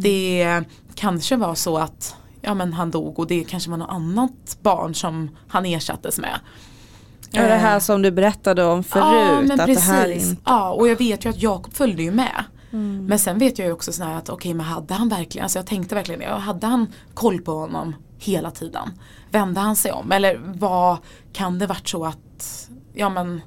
Det 0.00 0.62
kanske 0.94 1.36
var 1.36 1.54
så 1.54 1.78
att 1.78 2.16
ja, 2.40 2.54
men 2.54 2.72
han 2.72 2.90
dog 2.90 3.18
och 3.18 3.26
det 3.26 3.44
kanske 3.44 3.70
var 3.70 3.76
något 3.76 3.90
annat 3.90 4.58
barn 4.62 4.94
som 4.94 5.36
han 5.48 5.66
ersattes 5.66 6.18
med. 6.18 6.40
Ja, 7.30 7.42
det 7.42 7.54
här 7.54 7.74
Eh, 7.74 7.80
som 7.80 8.02
du 8.02 8.10
berättade 8.10 8.64
om 8.64 8.84
förut. 8.84 9.48
Ja 9.48 9.54
att 9.54 9.66
precis. 9.66 9.86
det 9.86 9.92
här 9.92 10.10
inte... 10.10 10.42
Ja 10.44 10.70
och 10.70 10.88
jag 10.88 10.96
vet 10.96 11.24
ju 11.24 11.30
att 11.30 11.42
Jakob 11.42 11.74
följde 11.74 12.02
ju 12.02 12.10
med. 12.10 12.44
Mm. 12.72 13.06
Men 13.06 13.18
sen 13.18 13.38
vet 13.38 13.58
jag 13.58 13.66
ju 13.66 13.72
också 13.72 13.92
sådär 13.92 14.14
att 14.14 14.28
okej 14.28 14.54
men 14.54 14.66
hade 14.66 14.94
han 14.94 15.08
verkligen, 15.08 15.42
alltså 15.42 15.58
jag 15.58 15.66
tänkte 15.66 15.94
verkligen 15.94 16.20
det, 16.20 16.26
hade 16.26 16.66
han 16.66 16.86
koll 17.14 17.40
på 17.40 17.52
honom 17.52 17.94
hela 18.18 18.50
tiden? 18.50 18.88
Vände 19.30 19.60
han 19.60 19.76
sig 19.76 19.92
om? 19.92 20.12
Eller 20.12 20.40
vad 20.44 20.98
kan 21.32 21.58
det 21.58 21.66
varit 21.66 21.88
så 21.88 22.04
att, 22.04 22.70
ja 22.94 23.08
men, 23.08 23.40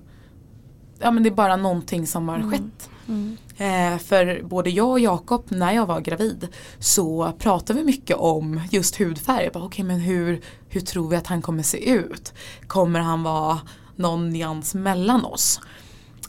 ja 1.00 1.12
men 1.12 1.24
det 1.24 1.30
är 1.30 1.36
bara 1.36 1.56
någonting 1.56 2.08
som 2.08 2.30
har 2.30 2.52
skett. 2.52 2.90
Mm. 3.08 3.38
Eh, 3.58 4.00
för 4.00 4.42
både 4.44 4.70
jag 4.70 4.90
och 4.90 5.00
Jakob 5.00 5.46
när 5.48 5.74
jag 5.74 5.86
var 5.86 6.00
gravid 6.00 6.48
så 6.80 7.34
pratade 7.40 7.80
vi 7.80 7.86
mycket 7.86 8.18
om 8.18 8.62
just 8.72 9.00
hudfärg. 9.00 9.48
Okej 9.48 9.62
okay, 9.62 9.86
men 9.86 10.00
hur, 10.00 10.42
hur 10.70 10.82
tror 10.82 11.10
vi 11.10 11.16
att 11.16 11.28
han 11.28 11.42
kommer 11.42 11.64
se 11.64 11.90
ut? 11.90 12.34
Kommer 12.68 13.00
han 13.00 13.24
vara 13.24 13.60
någon 13.96 14.30
nyans 14.30 14.74
mellan 14.76 15.26
oss? 15.26 15.60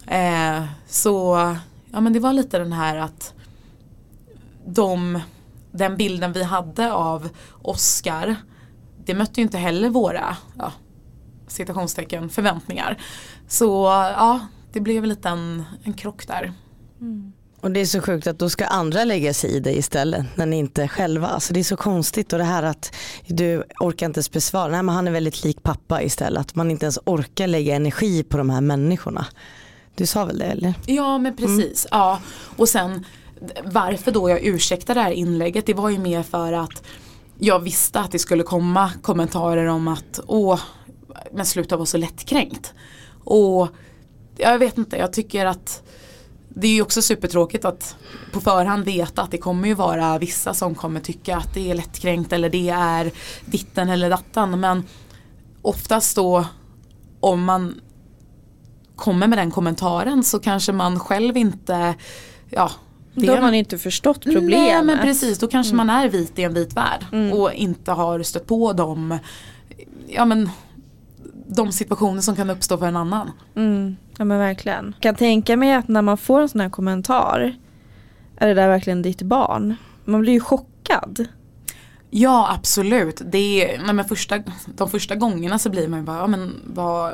Eh, 0.06 0.64
så 0.86 1.36
ja 1.92 2.00
men 2.00 2.12
det 2.12 2.20
var 2.20 2.32
lite 2.32 2.58
den 2.58 2.72
här 2.72 2.96
att 2.96 3.34
de, 4.66 5.20
den 5.70 5.96
bilden 5.96 6.32
vi 6.32 6.42
hade 6.42 6.92
av 6.92 7.28
Oscar 7.62 8.36
det 9.04 9.14
mötte 9.14 9.40
ju 9.40 9.42
inte 9.42 9.58
heller 9.58 9.88
våra 9.88 10.36
ja, 10.58 10.72
citationstecken 11.46 12.28
förväntningar. 12.28 12.98
Så 13.48 13.84
ja, 14.16 14.40
det 14.72 14.80
blev 14.80 15.04
lite 15.04 15.28
en, 15.28 15.64
en 15.82 15.92
krock 15.92 16.26
där. 16.26 16.52
Och 17.60 17.70
det 17.70 17.80
är 17.80 17.86
så 17.86 18.00
sjukt 18.00 18.26
att 18.26 18.38
då 18.38 18.50
ska 18.50 18.66
andra 18.66 19.04
lägga 19.04 19.34
sig 19.34 19.50
i 19.50 19.60
det 19.60 19.72
istället 19.72 20.26
när 20.36 20.46
ni 20.46 20.56
inte 20.56 20.88
själva. 20.88 21.26
Alltså 21.26 21.54
det 21.54 21.60
är 21.60 21.64
så 21.64 21.76
konstigt 21.76 22.32
och 22.32 22.38
det 22.38 22.44
här 22.44 22.62
att 22.62 22.94
du 23.26 23.64
orkar 23.80 24.06
inte 24.06 24.18
ens 24.18 24.30
besvara. 24.30 24.68
Nej 24.68 24.82
men 24.82 24.94
han 24.94 25.08
är 25.08 25.12
väldigt 25.12 25.44
lik 25.44 25.62
pappa 25.62 26.02
istället. 26.02 26.40
Att 26.40 26.54
man 26.54 26.70
inte 26.70 26.84
ens 26.84 26.98
orkar 27.04 27.46
lägga 27.46 27.76
energi 27.76 28.22
på 28.22 28.36
de 28.36 28.50
här 28.50 28.60
människorna. 28.60 29.26
Du 29.94 30.06
sa 30.06 30.24
väl 30.24 30.38
det 30.38 30.44
eller? 30.44 30.74
Ja 30.86 31.18
men 31.18 31.36
precis. 31.36 31.86
Ja. 31.90 32.20
Och 32.56 32.68
sen 32.68 33.04
varför 33.64 34.12
då 34.12 34.30
jag 34.30 34.44
ursäktar 34.44 34.94
det 34.94 35.00
här 35.00 35.10
inlägget 35.10 35.66
det 35.66 35.74
var 35.74 35.90
ju 35.90 35.98
mer 35.98 36.22
för 36.22 36.52
att 36.52 36.82
jag 37.38 37.60
visste 37.60 38.00
att 38.00 38.10
det 38.10 38.18
skulle 38.18 38.42
komma 38.42 38.90
kommentarer 39.02 39.66
om 39.66 39.88
att 39.88 40.20
åh, 40.26 40.60
men 41.32 41.46
sluta 41.46 41.76
vara 41.76 41.86
så 41.86 41.96
lättkränkt. 41.96 42.74
Och 43.24 43.68
jag 44.36 44.58
vet 44.58 44.78
inte, 44.78 44.96
jag 44.96 45.12
tycker 45.12 45.46
att 45.46 45.82
det 46.48 46.66
är 46.66 46.72
ju 46.72 46.82
också 46.82 47.02
supertråkigt 47.02 47.64
att 47.64 47.96
på 48.32 48.40
förhand 48.40 48.84
veta 48.84 49.22
att 49.22 49.30
det 49.30 49.38
kommer 49.38 49.68
ju 49.68 49.74
vara 49.74 50.18
vissa 50.18 50.54
som 50.54 50.74
kommer 50.74 51.00
tycka 51.00 51.36
att 51.36 51.54
det 51.54 51.70
är 51.70 51.74
lättkränkt 51.74 52.32
eller 52.32 52.50
det 52.50 52.68
är 52.70 53.10
ditten 53.44 53.88
eller 53.88 54.10
dattan. 54.10 54.60
Men 54.60 54.84
oftast 55.62 56.16
då 56.16 56.44
om 57.20 57.44
man 57.44 57.80
kommer 58.96 59.26
med 59.26 59.38
den 59.38 59.50
kommentaren 59.50 60.24
så 60.24 60.38
kanske 60.38 60.72
man 60.72 61.00
själv 61.00 61.36
inte 61.36 61.94
ja, 62.50 62.70
det 63.14 63.26
då 63.26 63.32
har 63.32 63.40
man 63.40 63.54
inte 63.54 63.78
förstått 63.78 64.24
problemet. 64.24 64.50
Nej 64.50 64.82
men 64.82 64.98
precis, 64.98 65.38
då 65.38 65.48
kanske 65.48 65.74
mm. 65.74 65.86
man 65.86 65.96
är 65.96 66.08
vit 66.08 66.38
i 66.38 66.42
en 66.42 66.54
vit 66.54 66.76
värld 66.76 67.06
mm. 67.12 67.32
och 67.32 67.52
inte 67.52 67.92
har 67.92 68.22
stött 68.22 68.46
på 68.46 68.72
de, 68.72 69.18
ja, 70.06 70.24
men, 70.24 70.50
de 71.46 71.72
situationer 71.72 72.20
som 72.20 72.36
kan 72.36 72.50
uppstå 72.50 72.78
för 72.78 72.86
en 72.86 72.96
annan. 72.96 73.30
Mm. 73.54 73.96
Ja 74.18 74.24
men 74.24 74.38
verkligen. 74.38 74.84
Jag 74.84 75.02
kan 75.02 75.14
tänka 75.14 75.56
mig 75.56 75.74
att 75.74 75.88
när 75.88 76.02
man 76.02 76.18
får 76.18 76.40
en 76.40 76.48
sån 76.48 76.60
här 76.60 76.70
kommentar, 76.70 77.56
är 78.36 78.48
det 78.48 78.54
där 78.54 78.68
verkligen 78.68 79.02
ditt 79.02 79.22
barn? 79.22 79.76
Man 80.04 80.20
blir 80.20 80.32
ju 80.32 80.40
chockad. 80.40 81.28
Ja 82.10 82.54
absolut. 82.58 83.22
Det 83.24 83.80
nej, 83.84 83.94
men 83.94 84.04
första, 84.04 84.38
de 84.66 84.90
första 84.90 85.14
gångerna 85.14 85.58
så 85.58 85.70
blir 85.70 85.88
man 85.88 85.98
ju 85.98 86.04
bara, 86.04 86.18
ja 86.18 86.26
men 86.26 86.60
vad, 86.64 87.12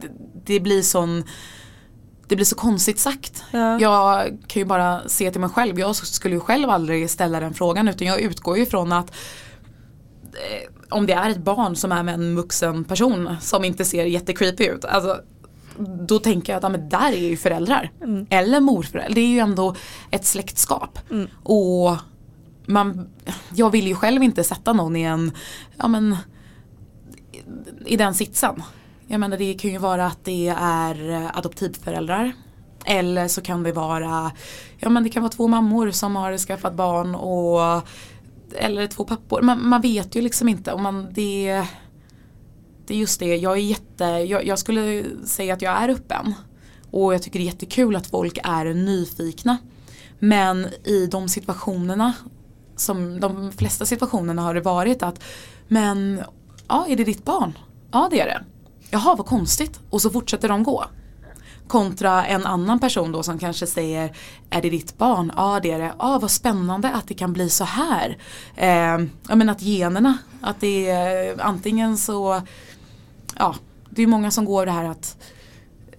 det, 0.00 0.08
det 0.44 0.60
blir 0.60 0.82
sån 0.82 1.24
det 2.32 2.36
blir 2.36 2.46
så 2.46 2.56
konstigt 2.56 2.98
sagt. 2.98 3.44
Ja. 3.50 3.80
Jag 3.80 4.38
kan 4.46 4.60
ju 4.60 4.64
bara 4.64 5.08
se 5.08 5.30
till 5.30 5.40
mig 5.40 5.50
själv. 5.50 5.78
Jag 5.78 5.96
skulle 5.96 6.34
ju 6.34 6.40
själv 6.40 6.70
aldrig 6.70 7.10
ställa 7.10 7.40
den 7.40 7.54
frågan 7.54 7.88
utan 7.88 8.06
jag 8.06 8.20
utgår 8.20 8.58
ju 8.58 8.66
från 8.66 8.92
att 8.92 9.10
eh, 10.32 10.71
om 10.92 11.06
det 11.06 11.12
är 11.12 11.30
ett 11.30 11.44
barn 11.44 11.76
som 11.76 11.92
är 11.92 12.02
med 12.02 12.14
en 12.14 12.36
vuxen 12.36 12.84
person 12.84 13.36
som 13.40 13.64
inte 13.64 13.84
ser 13.84 14.04
jättecreepy 14.04 14.66
ut. 14.66 14.84
Alltså, 14.84 15.20
då 16.08 16.18
tänker 16.18 16.52
jag 16.52 16.56
att 16.56 16.62
ja, 16.62 16.68
men 16.68 16.88
där 16.88 17.12
är 17.12 17.28
ju 17.28 17.36
föräldrar. 17.36 17.90
Mm. 18.02 18.26
Eller 18.30 18.60
morföräldrar. 18.60 19.14
Det 19.14 19.20
är 19.20 19.28
ju 19.28 19.38
ändå 19.38 19.74
ett 20.10 20.24
släktskap. 20.24 20.98
Mm. 21.10 21.28
Och 21.42 21.96
man, 22.66 23.08
jag 23.54 23.70
vill 23.70 23.86
ju 23.86 23.94
själv 23.94 24.22
inte 24.22 24.44
sätta 24.44 24.72
någon 24.72 24.96
i 24.96 25.02
en, 25.02 25.32
ja 25.76 25.88
men 25.88 26.16
i 27.86 27.96
den 27.96 28.14
sitsen. 28.14 28.62
Jag 29.06 29.20
menar 29.20 29.38
det 29.38 29.54
kan 29.54 29.70
ju 29.70 29.78
vara 29.78 30.06
att 30.06 30.24
det 30.24 30.48
är 30.58 31.30
adoptivföräldrar. 31.34 32.32
Eller 32.84 33.28
så 33.28 33.40
kan 33.40 33.62
det 33.62 33.72
vara, 33.72 34.32
ja 34.78 34.88
men 34.88 35.04
det 35.04 35.10
kan 35.10 35.22
vara 35.22 35.32
två 35.32 35.48
mammor 35.48 35.90
som 35.90 36.16
har 36.16 36.38
skaffat 36.38 36.74
barn 36.74 37.14
och 37.14 37.88
eller 38.52 38.86
två 38.86 39.04
pappor. 39.04 39.42
Man, 39.42 39.68
man 39.68 39.80
vet 39.80 40.14
ju 40.16 40.20
liksom 40.20 40.48
inte. 40.48 40.72
om 40.72 40.82
man, 40.82 41.08
det, 41.12 41.64
det 42.86 42.94
är 42.94 42.98
just 42.98 43.20
det, 43.20 43.36
jag 43.36 43.52
är 43.52 43.62
jätte, 43.62 44.04
jag, 44.04 44.46
jag, 44.46 44.58
skulle 44.58 45.04
säga 45.26 45.54
att 45.54 45.62
jag 45.62 45.82
är 45.82 45.88
öppen. 45.88 46.34
Och 46.90 47.14
jag 47.14 47.22
tycker 47.22 47.38
det 47.38 47.42
är 47.42 47.46
jättekul 47.46 47.96
att 47.96 48.06
folk 48.06 48.38
är 48.44 48.64
nyfikna. 48.74 49.58
Men 50.18 50.66
i 50.84 51.06
de 51.06 51.28
situationerna, 51.28 52.12
som 52.76 53.20
de 53.20 53.52
flesta 53.52 53.86
situationerna 53.86 54.42
har 54.42 54.54
det 54.54 54.60
varit 54.60 55.02
att 55.02 55.22
men 55.68 56.22
ja, 56.68 56.86
är 56.88 56.96
det 56.96 57.04
ditt 57.04 57.24
barn? 57.24 57.58
Ja 57.92 58.08
det 58.10 58.20
är 58.20 58.26
det 58.26 58.44
jaha 58.92 59.14
vad 59.14 59.26
konstigt 59.26 59.80
och 59.90 60.02
så 60.02 60.10
fortsätter 60.10 60.48
de 60.48 60.62
gå. 60.62 60.84
Kontra 61.72 62.26
en 62.26 62.46
annan 62.46 62.78
person 62.78 63.12
då 63.12 63.22
som 63.22 63.38
kanske 63.38 63.66
säger 63.66 64.16
Är 64.50 64.62
det 64.62 64.70
ditt 64.70 64.98
barn? 64.98 65.32
Ja 65.36 65.60
det 65.62 65.70
är 65.70 65.78
det. 65.78 65.92
Ja 65.98 66.18
vad 66.22 66.30
spännande 66.30 66.90
att 66.90 67.08
det 67.08 67.14
kan 67.14 67.32
bli 67.32 67.50
så 67.50 67.64
här. 67.64 68.18
Eh, 68.56 69.06
ja 69.28 69.34
men 69.34 69.48
att 69.48 69.62
generna, 69.62 70.18
att 70.40 70.60
det 70.60 70.90
är 70.90 71.38
eh, 71.38 71.46
antingen 71.46 71.96
så 71.96 72.42
Ja 73.38 73.54
det 73.90 74.02
är 74.02 74.06
många 74.06 74.30
som 74.30 74.44
går 74.44 74.66
det 74.66 74.72
här 74.72 74.84
att 74.84 75.16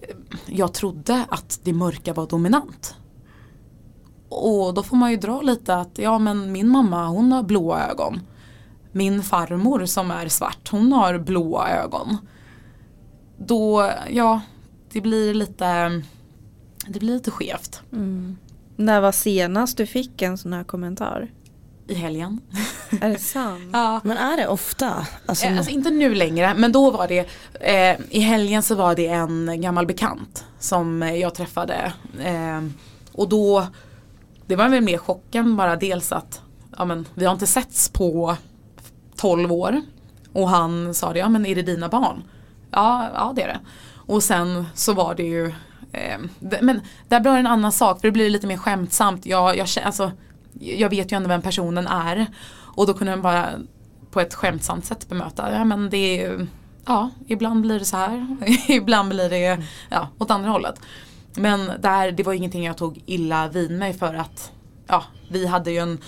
eh, 0.02 0.16
Jag 0.46 0.72
trodde 0.74 1.24
att 1.28 1.60
det 1.62 1.72
mörka 1.72 2.12
var 2.12 2.26
dominant. 2.26 2.94
Och 4.28 4.74
då 4.74 4.82
får 4.82 4.96
man 4.96 5.10
ju 5.10 5.16
dra 5.16 5.40
lite 5.42 5.74
att 5.74 5.98
ja 5.98 6.18
men 6.18 6.52
min 6.52 6.68
mamma 6.68 7.06
hon 7.06 7.32
har 7.32 7.42
blåa 7.42 7.86
ögon. 7.86 8.20
Min 8.92 9.22
farmor 9.22 9.86
som 9.86 10.10
är 10.10 10.28
svart 10.28 10.68
hon 10.70 10.92
har 10.92 11.18
blåa 11.18 11.68
ögon 11.68 12.18
då, 13.36 13.90
ja, 14.10 14.40
det 14.94 15.00
blir 15.00 15.34
lite, 15.34 16.02
det 16.86 16.98
blir 16.98 17.14
lite 17.14 17.30
skevt. 17.30 17.82
Mm. 17.92 18.36
När 18.76 19.00
var 19.00 19.12
senast 19.12 19.76
du 19.76 19.86
fick 19.86 20.22
en 20.22 20.38
sån 20.38 20.52
här 20.52 20.64
kommentar? 20.64 21.30
I 21.86 21.94
helgen. 21.94 22.40
Är 23.00 23.08
det 23.08 23.18
sant? 23.18 23.62
ja. 23.72 24.00
Men 24.04 24.16
är 24.16 24.36
det 24.36 24.48
ofta? 24.48 25.06
Alltså, 25.26 25.46
eh, 25.46 25.56
alltså 25.56 25.72
inte 25.72 25.90
nu 25.90 26.14
längre 26.14 26.54
men 26.54 26.72
då 26.72 26.90
var 26.90 27.08
det 27.08 27.28
eh, 27.60 28.00
I 28.10 28.20
helgen 28.20 28.62
så 28.62 28.74
var 28.74 28.94
det 28.94 29.06
en 29.06 29.60
gammal 29.60 29.86
bekant 29.86 30.44
som 30.58 31.02
jag 31.02 31.34
träffade 31.34 31.92
eh, 32.20 32.62
Och 33.12 33.28
då 33.28 33.66
Det 34.46 34.56
var 34.56 34.68
väl 34.68 34.80
mer 34.80 34.98
chocken 34.98 35.56
bara 35.56 35.76
dels 35.76 36.12
att 36.12 36.42
ja, 36.76 36.84
men, 36.84 37.06
Vi 37.14 37.24
har 37.24 37.32
inte 37.32 37.46
setts 37.46 37.88
på 37.88 38.36
12 39.16 39.52
år 39.52 39.80
Och 40.32 40.48
han 40.48 40.94
sa 40.94 41.12
det, 41.12 41.18
ja 41.18 41.28
men 41.28 41.46
är 41.46 41.54
det 41.54 41.62
dina 41.62 41.88
barn? 41.88 42.22
Ja, 42.70 43.10
ja 43.14 43.32
det 43.36 43.42
är 43.42 43.48
det. 43.48 43.60
Och 44.06 44.22
sen 44.22 44.66
så 44.74 44.92
var 44.92 45.14
det 45.14 45.22
ju 45.22 45.46
eh, 45.92 46.18
Men 46.60 46.80
där 47.08 47.20
blir 47.20 47.32
det 47.32 47.38
en 47.38 47.46
annan 47.46 47.72
sak 47.72 48.00
för 48.00 48.08
det 48.08 48.12
blir 48.12 48.30
lite 48.30 48.46
mer 48.46 48.56
skämtsamt. 48.56 49.26
Jag, 49.26 49.56
jag, 49.56 49.68
alltså, 49.84 50.12
jag 50.60 50.90
vet 50.90 51.12
ju 51.12 51.16
ändå 51.16 51.28
vem 51.28 51.42
personen 51.42 51.86
är. 51.86 52.26
Och 52.54 52.86
då 52.86 52.94
kunde 52.94 53.12
den 53.12 53.22
bara 53.22 53.48
på 54.10 54.20
ett 54.20 54.34
skämtsamt 54.34 54.84
sätt 54.84 55.08
bemöta. 55.08 55.52
Ja 55.52 55.64
men 55.64 55.90
det 55.90 55.96
är 55.96 56.30
ju 56.30 56.46
Ja, 56.86 57.10
ibland 57.26 57.60
blir 57.60 57.78
det 57.78 57.84
så 57.84 57.96
här. 57.96 58.36
ibland 58.68 59.08
blir 59.08 59.30
det 59.30 59.62
ja, 59.90 60.08
åt 60.18 60.30
andra 60.30 60.50
hållet. 60.50 60.80
Men 61.36 61.70
där, 61.80 62.12
det 62.12 62.22
var 62.22 62.32
ingenting 62.32 62.64
jag 62.64 62.76
tog 62.76 63.02
illa 63.06 63.48
vid 63.48 63.70
mig 63.70 63.92
för 63.92 64.14
att 64.14 64.52
ja, 64.86 65.04
vi 65.30 65.46
hade 65.46 65.70
ju 65.70 65.78
en, 65.78 65.98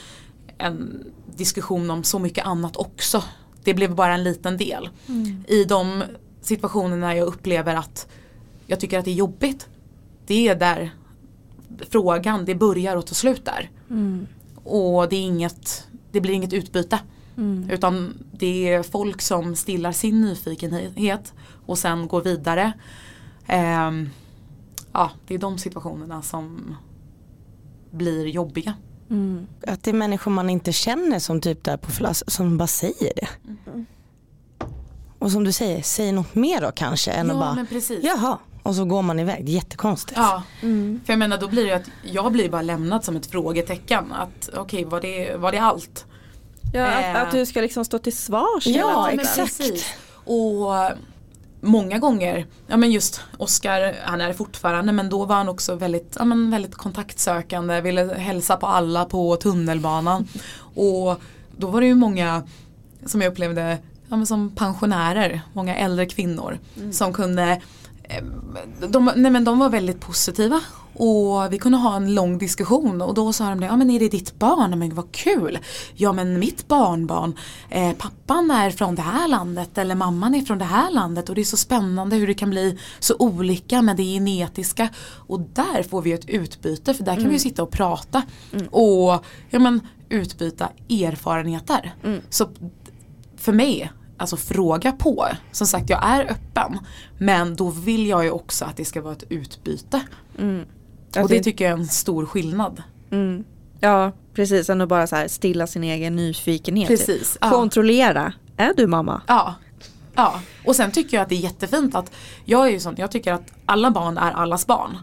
en 0.59 1.05
diskussion 1.37 1.91
om 1.91 2.05
så 2.05 2.19
mycket 2.19 2.47
annat 2.47 2.77
också. 2.77 3.23
Det 3.65 3.75
blev 3.75 3.95
bara 3.95 4.15
en 4.15 4.25
liten 4.25 4.57
del. 4.57 4.89
Mm. 5.09 5.45
I 5.49 5.65
de 5.65 6.03
situationer 6.47 6.97
när 6.97 7.15
jag 7.15 7.27
upplever 7.27 7.75
att 7.75 8.09
jag 8.67 8.81
tycker 8.81 8.99
att 8.99 9.05
det 9.05 9.11
är 9.11 9.15
jobbigt. 9.15 9.69
Det 10.27 10.49
är 10.49 10.55
där 10.55 10.91
frågan, 11.91 12.45
det 12.45 12.55
börjar 12.55 12.97
och 12.97 13.07
tar 13.07 13.15
slut 13.15 13.45
där. 13.45 13.71
Mm. 13.91 14.27
Och 14.65 15.09
det, 15.09 15.17
är 15.17 15.21
inget, 15.21 15.89
det 16.13 16.21
blir 16.21 16.35
inget 16.35 16.53
utbyte. 16.53 16.99
Mm. 17.37 17.71
Utan 17.71 18.15
det 18.33 18.69
är 18.69 18.83
folk 18.83 19.23
som 19.23 19.57
stillar 19.57 19.93
sin 19.93 20.21
nyfikenhet 20.21 21.33
och 21.67 21.79
sen 21.79 22.09
går 22.09 22.23
vidare. 22.23 22.73
Um, 23.89 24.11
ja, 24.93 25.11
det 25.27 25.35
är 25.35 25.39
de 25.39 25.59
situationerna 25.59 26.23
som 26.23 26.77
blir 27.91 28.27
jobbiga. 28.27 28.75
Mm. 29.11 29.47
Att 29.67 29.83
det 29.83 29.91
är 29.91 29.95
människor 29.95 30.31
man 30.31 30.51
inte 30.51 30.73
känner 30.73 31.19
som 31.19 31.41
typ 31.41 31.65
där 31.65 31.77
på 31.77 31.91
flass 31.91 32.25
som 32.27 32.59
bara 32.59 32.67
säger 32.67 33.13
det. 33.17 33.29
Mm. 33.67 33.87
Och 35.19 35.33
som 35.33 35.45
du 35.45 35.53
säger, 35.53 35.83
säg 35.83 36.13
något 36.13 36.35
mer 36.35 36.61
då 36.61 36.71
kanske 36.73 37.11
än 37.11 37.27
ja, 37.27 37.33
att 37.33 37.41
bara, 37.41 37.55
men 37.55 37.67
precis. 37.67 38.05
jaha, 38.05 38.39
och 38.63 38.75
så 38.75 38.85
går 38.85 39.03
man 39.03 39.19
iväg. 39.19 39.49
Jättekonstigt. 39.49 40.19
Ja, 40.19 40.43
mm. 40.63 41.01
för 41.05 41.13
jag 41.13 41.19
menar 41.19 41.39
då 41.39 41.49
blir 41.49 41.67
det 41.67 41.73
att 41.73 41.91
jag 42.03 42.33
blir 42.33 42.49
bara 42.49 42.63
lämnad 42.63 43.05
som 43.05 43.17
ett 43.17 43.27
frågetecken. 43.27 44.13
Att 44.13 44.49
okej, 44.49 44.61
okay, 44.61 44.85
var, 44.85 45.01
det, 45.01 45.37
var 45.37 45.53
det 45.53 45.59
allt? 45.59 46.05
Ja, 46.73 46.87
eh. 46.87 47.17
att, 47.17 47.27
att, 47.27 47.33
du 47.33 47.47
ska 47.47 47.61
liksom 47.61 47.85
stå 47.85 47.99
till 47.99 48.17
svars. 48.17 48.67
Ja, 48.67 49.11
exakt. 49.11 49.59
Precis. 49.59 49.87
Och 50.25 50.73
många 51.61 51.99
gånger, 51.99 52.47
ja 52.67 52.77
men 52.77 52.93
just 52.93 53.21
Oskar, 53.39 53.95
han 54.05 54.21
är 54.21 54.33
fortfarande 54.33 54.93
men 54.93 55.09
då 55.09 55.25
var 55.25 55.37
han 55.37 55.49
också 55.49 55.75
väldigt, 55.75 56.17
ja 56.19 56.25
men 56.25 56.51
väldigt 56.51 56.75
kontaktsökande, 56.75 57.81
ville 57.81 58.15
hälsa 58.15 58.57
på 58.57 58.67
alla 58.67 59.05
på 59.05 59.37
tunnelbanan. 59.37 60.29
Och 60.59 61.21
då 61.57 61.67
var 61.67 61.81
det 61.81 61.87
ju 61.87 61.95
många 61.95 62.43
som 63.07 63.21
jag 63.21 63.33
upplevde 63.33 63.79
ja, 64.09 64.17
men 64.17 64.27
som 64.27 64.51
pensionärer, 64.51 65.41
många 65.53 65.77
äldre 65.77 66.07
kvinnor 66.07 66.59
mm. 66.77 66.93
som 66.93 67.13
kunde 67.13 67.61
eh, 68.05 68.25
de, 68.89 69.13
nej 69.17 69.31
men 69.31 69.45
de 69.45 69.59
var 69.59 69.71
väldigt 69.71 70.01
positiva 70.01 70.61
och 70.99 71.53
vi 71.53 71.59
kunde 71.59 71.79
ha 71.79 71.97
en 71.97 72.15
lång 72.15 72.39
diskussion 72.39 73.03
och 73.03 73.15
då 73.15 73.33
sa 73.33 73.49
de 73.49 73.61
det, 73.61 73.67
ja 73.67 73.77
men 73.77 73.91
är 73.91 74.01
det 74.01 74.09
ditt 74.09 74.39
barn? 74.39 74.79
Men 74.79 74.95
vad 74.95 75.13
kul! 75.13 75.59
Ja 75.95 76.13
men 76.13 76.39
mitt 76.39 76.69
barnbarn, 76.69 77.35
eh, 77.71 77.93
pappan 77.93 78.51
är 78.51 78.71
från 78.71 78.95
det 78.95 79.03
här 79.03 79.29
landet 79.29 79.79
eller 79.79 79.95
mamman 79.95 80.35
är 80.35 80.43
från 80.43 80.59
det 80.59 80.65
här 80.65 80.91
landet 80.91 81.29
och 81.29 81.35
det 81.35 81.41
är 81.41 81.45
så 81.45 81.57
spännande 81.57 82.17
hur 82.17 82.27
det 82.27 82.35
kan 82.35 82.51
bli 82.51 82.79
så 82.99 83.15
olika 83.19 83.83
med 83.83 83.97
det 83.97 84.03
genetiska 84.03 84.89
och 85.27 85.41
där 85.41 85.83
får 85.83 86.03
vi 86.03 86.13
ett 86.13 86.29
utbyte 86.29 86.95
för 86.95 87.05
där 87.05 87.13
kan 87.13 87.21
mm. 87.21 87.33
vi 87.33 87.39
sitta 87.39 87.63
och 87.63 87.71
prata 87.71 88.23
mm. 88.53 88.67
och 88.67 89.25
ja, 89.51 89.59
men, 89.59 89.81
utbyta 90.09 90.69
erfarenheter. 90.89 91.95
Mm. 92.05 92.21
Så 92.31 92.49
för 93.37 93.53
mig, 93.53 93.91
alltså 94.17 94.37
fråga 94.37 94.93
på. 94.93 95.27
Som 95.53 95.67
sagt 95.67 95.91
jag 95.91 96.01
är 96.03 96.31
öppen. 96.31 96.79
Men 97.19 97.57
då 97.57 97.71
vill 97.71 98.07
jag 98.07 98.25
ju 98.25 98.31
också 98.31 98.65
att 98.65 98.77
det 98.77 98.85
ska 98.85 99.01
vara 99.03 99.13
ett 99.13 99.25
utbyte. 99.29 100.01
Mm. 100.39 100.65
Och 101.23 101.29
det 101.29 101.43
tycker 101.43 101.65
jag 101.65 101.73
är 101.73 101.77
en 101.77 101.89
stor 101.89 102.27
skillnad. 102.27 102.83
Mm. 103.11 103.45
Ja, 103.81 104.13
Precis, 104.37 104.71
än 104.71 104.81
att 104.81 104.89
bara 104.89 105.07
så 105.07 105.17
här 105.17 105.29
stilla 105.29 105.67
sin 105.67 105.85
egen 105.85 106.17
nyfikenhet. 106.17 106.89
typ. 106.89 106.99
Precis. 106.99 107.39
Ja. 107.41 107.51
Kontrollera, 107.51 108.33
är 108.57 108.73
du 108.77 108.87
mamma? 108.87 109.23
Ja. 109.27 109.55
ja. 110.15 110.41
Och 110.65 110.77
sen 110.77 110.91
tycker 110.91 111.17
jag 111.17 111.23
att 111.23 111.29
det 111.29 111.35
är 111.35 111.41
jättefint 111.41 111.95
att 111.95 112.13
jag 112.45 112.67
är 112.67 112.71
ju 112.71 112.81
sån, 112.81 112.95
jag 112.99 113.11
tycker 113.11 113.33
att 113.33 113.53
alla 113.67 113.91
barn 113.91 114.19
är 114.19 114.33
allas 114.33 114.67
barn. 114.67 114.99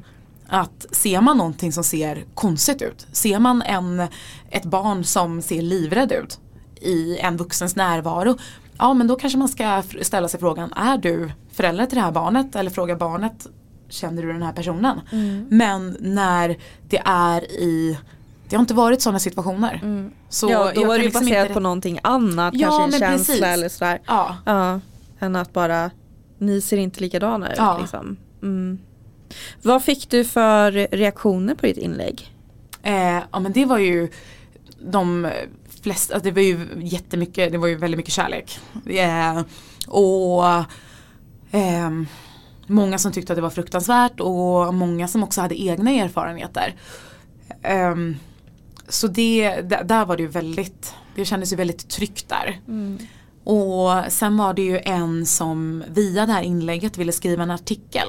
Att 0.47 0.85
ser 0.91 1.21
man 1.21 1.37
någonting 1.37 1.73
som 1.73 1.83
ser 1.83 2.25
konstigt 2.33 2.81
ut, 2.81 3.07
ser 3.11 3.39
man 3.39 3.61
en, 3.61 4.07
ett 4.49 4.65
barn 4.65 5.03
som 5.03 5.41
ser 5.41 5.61
livrädd 5.61 6.11
ut 6.11 6.39
i 6.81 7.17
en 7.17 7.37
vuxens 7.37 7.75
närvaro, 7.75 8.37
ja 8.77 8.93
men 8.93 9.07
då 9.07 9.15
kanske 9.15 9.39
man 9.39 9.47
ska 9.47 9.83
ställa 10.01 10.27
sig 10.27 10.39
frågan, 10.39 10.73
är 10.73 10.97
du 10.97 11.31
förälder 11.51 11.85
till 11.85 11.95
det 11.95 12.01
här 12.01 12.11
barnet? 12.11 12.55
Eller 12.55 12.69
fråga 12.71 12.95
barnet, 12.95 13.47
känner 13.89 14.21
du 14.21 14.33
den 14.33 14.43
här 14.43 14.53
personen? 14.53 14.99
Men 15.49 15.97
när 15.99 16.57
det 16.89 17.01
är 17.05 17.43
i, 17.51 17.97
det 18.49 18.55
har 18.55 18.61
inte 18.61 18.73
varit 18.73 19.01
sådana 19.01 19.19
situationer. 19.19 19.81
Så 20.29 20.49
ja, 20.49 20.71
då 20.75 20.85
var 20.85 20.93
det 20.93 20.97
ju 20.99 21.03
liksom 21.05 21.21
baserat 21.25 21.43
inte- 21.45 21.53
på 21.53 21.59
någonting 21.59 21.99
annat, 22.03 22.53
Ja, 22.57 22.67
kanske 22.69 22.83
en 22.83 22.99
känsla 23.09 23.17
precis. 23.33 23.43
eller 23.43 23.69
sådär. 23.69 24.01
Ja. 24.07 24.37
Ja, 24.45 24.79
än 25.19 25.35
att 25.35 25.53
bara, 25.53 25.91
ni 26.37 26.61
ser 26.61 26.77
inte 26.77 27.01
likadana 27.01 27.51
ut 27.51 27.57
Ja. 27.57 27.77
liksom. 27.81 28.17
Mm. 28.41 28.79
Vad 29.61 29.83
fick 29.83 30.09
du 30.09 30.25
för 30.25 30.71
reaktioner 30.71 31.55
på 31.55 31.65
ditt 31.65 31.77
inlägg? 31.77 32.35
Eh, 32.83 33.19
ja 33.31 33.39
men 33.39 33.51
det 33.51 33.65
var 33.65 33.77
ju 33.77 34.09
de 34.91 35.29
flesta, 35.83 36.13
alltså 36.13 36.29
det 36.29 36.35
var 36.35 36.41
ju 36.41 36.67
jättemycket, 36.81 37.51
det 37.51 37.57
var 37.57 37.67
ju 37.67 37.75
väldigt 37.75 37.97
mycket 37.97 38.13
kärlek. 38.13 38.59
Eh, 38.85 39.41
och 39.87 40.43
ehm, 41.51 42.07
många 42.67 42.97
som 42.97 43.11
tyckte 43.11 43.33
att 43.33 43.37
det 43.37 43.41
var 43.41 43.49
fruktansvärt 43.49 44.19
och 44.19 44.73
många 44.73 45.07
som 45.07 45.23
också 45.23 45.41
hade 45.41 45.61
egna 45.61 45.91
erfarenheter. 45.91 46.75
Ehm, 47.61 48.15
så 48.87 49.07
det, 49.07 49.61
där, 49.61 50.05
var 50.05 50.17
det 50.17 50.23
ju 50.23 50.29
väldigt, 50.29 50.93
det 51.15 51.25
kändes 51.25 51.53
ju 51.53 51.57
väldigt 51.57 51.89
tryggt 51.89 52.29
där. 52.29 52.59
Och 53.43 54.11
sen 54.11 54.37
var 54.37 54.53
det 54.53 54.61
ju 54.61 54.79
en 54.79 55.25
som 55.25 55.83
via 55.89 56.25
det 56.25 56.31
här 56.31 56.43
inlägget 56.43 56.97
ville 56.97 57.11
skriva 57.11 57.43
en 57.43 57.51
artikel. 57.51 58.07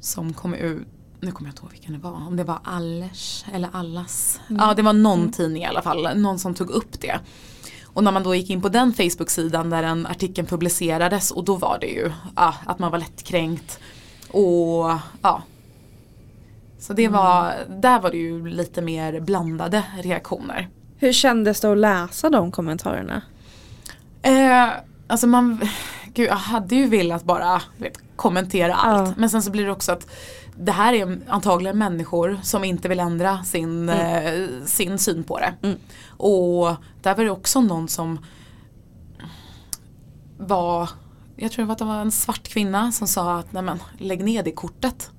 Som 0.00 0.32
kom 0.32 0.54
ut, 0.54 0.86
nu 1.24 1.32
kommer 1.32 1.48
jag 1.48 1.52
inte 1.52 1.62
ihåg 1.62 1.70
vilken 1.70 1.92
det 1.92 1.98
var, 1.98 2.26
om 2.26 2.36
det 2.36 2.44
var 2.44 2.58
Allers 2.64 3.44
eller 3.52 3.68
Allas. 3.72 4.40
Ja 4.48 4.74
det 4.74 4.82
var 4.82 4.92
någon 4.92 5.32
tidning 5.32 5.62
i 5.62 5.66
alla 5.66 5.82
fall, 5.82 6.18
någon 6.18 6.38
som 6.38 6.54
tog 6.54 6.70
upp 6.70 7.00
det. 7.00 7.20
Och 7.84 8.04
när 8.04 8.12
man 8.12 8.22
då 8.22 8.34
gick 8.34 8.50
in 8.50 8.62
på 8.62 8.68
den 8.68 8.92
Facebook-sidan 8.92 9.70
där 9.70 9.82
den 9.82 10.06
artikeln 10.06 10.46
publicerades 10.46 11.30
och 11.30 11.44
då 11.44 11.56
var 11.56 11.78
det 11.80 11.86
ju 11.86 12.12
ja, 12.36 12.54
att 12.66 12.78
man 12.78 12.90
var 12.90 12.98
lättkränkt. 12.98 13.78
Och 14.30 14.90
ja. 15.22 15.42
Så 16.78 16.92
det 16.92 17.08
var, 17.08 17.54
där 17.68 18.00
var 18.00 18.10
det 18.10 18.16
ju 18.16 18.48
lite 18.48 18.82
mer 18.82 19.20
blandade 19.20 19.84
reaktioner. 20.02 20.68
Hur 20.96 21.12
kändes 21.12 21.60
det 21.60 21.72
att 21.72 21.78
läsa 21.78 22.30
de 22.30 22.52
kommentarerna? 22.52 23.22
Eh, 24.22 24.68
alltså 25.06 25.26
man, 25.26 25.68
gud 26.14 26.28
jag 26.28 26.34
hade 26.34 26.76
ju 26.76 26.88
velat 26.88 27.24
bara 27.24 27.62
vet, 27.76 27.98
kommentera 28.16 28.74
allt. 28.74 29.08
Ja. 29.08 29.14
Men 29.16 29.30
sen 29.30 29.42
så 29.42 29.50
blir 29.50 29.64
det 29.64 29.72
också 29.72 29.92
att 29.92 30.06
det 30.56 30.72
här 30.72 30.92
är 30.92 31.18
antagligen 31.28 31.78
människor 31.78 32.40
som 32.42 32.64
inte 32.64 32.88
vill 32.88 33.00
ändra 33.00 33.44
sin, 33.44 33.88
eh, 33.88 34.48
sin 34.64 34.98
syn 34.98 35.24
på 35.24 35.38
det. 35.38 35.54
Mm. 35.62 35.78
Och 36.08 36.74
där 37.02 37.14
var 37.14 37.24
det 37.24 37.30
också 37.30 37.60
någon 37.60 37.88
som 37.88 38.18
var, 40.38 40.90
jag 41.36 41.52
tror 41.52 41.70
att 41.70 41.78
det 41.78 41.84
var 41.84 42.00
en 42.00 42.12
svart 42.12 42.48
kvinna 42.48 42.92
som 42.92 43.08
sa 43.08 43.38
att 43.38 43.52
nej 43.52 43.62
men 43.62 43.78
lägg 43.98 44.24
ner 44.24 44.42
det 44.42 44.52
kortet. 44.52 45.10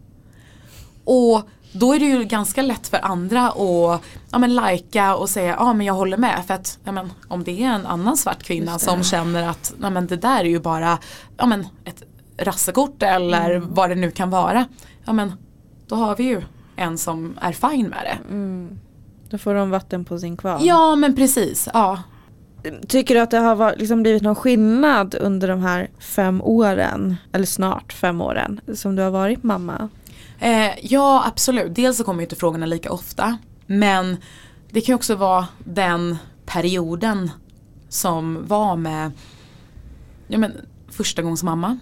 Och 1.03 1.41
då 1.79 1.93
är 1.95 1.99
det 1.99 2.05
ju 2.05 2.23
ganska 2.23 2.61
lätt 2.61 2.87
för 2.87 3.05
andra 3.05 3.47
att 3.47 4.01
ja, 4.31 4.37
men 4.37 4.55
lajka 4.55 5.15
och 5.15 5.29
säga 5.29 5.55
ja 5.59 5.73
men 5.73 5.85
jag 5.85 5.93
håller 5.93 6.17
med. 6.17 6.43
För 6.47 6.53
att 6.53 6.79
ja, 6.83 6.91
men, 6.91 7.11
om 7.27 7.43
det 7.43 7.63
är 7.63 7.67
en 7.67 7.85
annan 7.85 8.17
svart 8.17 8.43
kvinna 8.43 8.79
som 8.79 9.03
känner 9.03 9.47
att 9.47 9.73
ja, 9.81 9.89
men 9.89 10.07
det 10.07 10.15
där 10.17 10.39
är 10.39 10.43
ju 10.49 10.59
bara 10.59 10.97
ja, 11.37 11.45
men, 11.45 11.67
ett 11.85 12.03
rassekort 12.37 13.03
eller 13.03 13.51
Mm. 13.51 13.73
vad 13.73 13.89
det 13.89 13.95
nu 13.95 14.11
kan 14.11 14.29
vara. 14.29 14.65
Ja 15.05 15.13
men 15.13 15.33
då 15.87 15.95
har 15.95 16.15
vi 16.15 16.23
ju 16.23 16.41
en 16.75 16.97
som 16.97 17.37
är 17.41 17.51
fine 17.51 17.87
med 17.87 17.99
det. 18.03 18.17
Då 19.29 19.37
får 19.37 19.53
de 19.53 19.69
vatten 19.69 20.05
på 20.05 20.19
sin 20.19 20.37
kvarn. 20.37 20.65
Ja 20.65 20.95
men 20.95 21.15
precis. 21.15 21.69
Ja. 21.73 21.99
Tycker 22.87 23.15
du 23.15 23.21
att 23.21 23.31
det 23.31 23.37
har 23.37 23.55
varit, 23.55 23.79
liksom 23.79 24.01
blivit 24.03 24.23
någon 24.23 24.35
skillnad 24.35 25.15
under 25.15 25.47
de 25.47 25.59
här 25.61 25.89
fem 25.99 26.41
åren, 26.41 27.15
eller 27.31 27.45
snart 27.45 27.93
fem 27.93 28.21
åren, 28.21 28.61
som 28.73 28.95
du 28.95 29.03
har 29.03 29.09
varit 29.11 29.43
mamma? 29.43 29.89
Eh, 30.45 30.71
ja 30.81 31.23
absolut, 31.27 31.75
dels 31.75 31.97
så 31.97 32.03
kommer 32.03 32.19
ju 32.19 32.25
inte 32.25 32.35
frågorna 32.35 32.65
lika 32.65 32.91
ofta. 32.91 33.37
Men 33.65 34.17
det 34.69 34.81
kan 34.81 34.93
ju 34.93 34.95
också 34.95 35.15
vara 35.15 35.47
den 35.63 36.17
perioden 36.45 37.31
som 37.89 38.47
var 38.47 38.75
med 38.75 39.11
ja, 40.27 40.37
men, 40.37 40.53
första 40.89 41.21
gångs 41.21 41.43
mamma. 41.43 41.77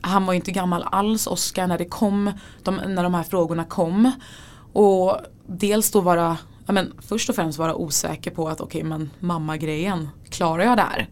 Han 0.00 0.26
var 0.26 0.32
ju 0.32 0.36
inte 0.36 0.52
gammal 0.52 0.84
alls, 0.90 1.26
Oskar, 1.26 1.66
när 1.66 1.78
det 1.78 1.84
kom, 1.84 2.32
de, 2.62 2.76
när 2.76 3.02
de 3.02 3.14
här 3.14 3.22
frågorna 3.22 3.64
kom. 3.64 4.12
Och 4.72 5.16
dels 5.46 5.90
då 5.90 6.00
vara, 6.00 6.36
ja, 6.66 6.72
men, 6.72 6.92
först 6.98 7.28
och 7.28 7.34
främst 7.36 7.58
vara 7.58 7.74
osäker 7.74 8.30
på 8.30 8.48
att 8.48 8.60
okej 8.60 8.82
men 8.82 9.10
mamma-grejen, 9.20 10.08
klarar 10.30 10.64
jag 10.64 10.78
det 10.78 10.82
här? 10.82 11.08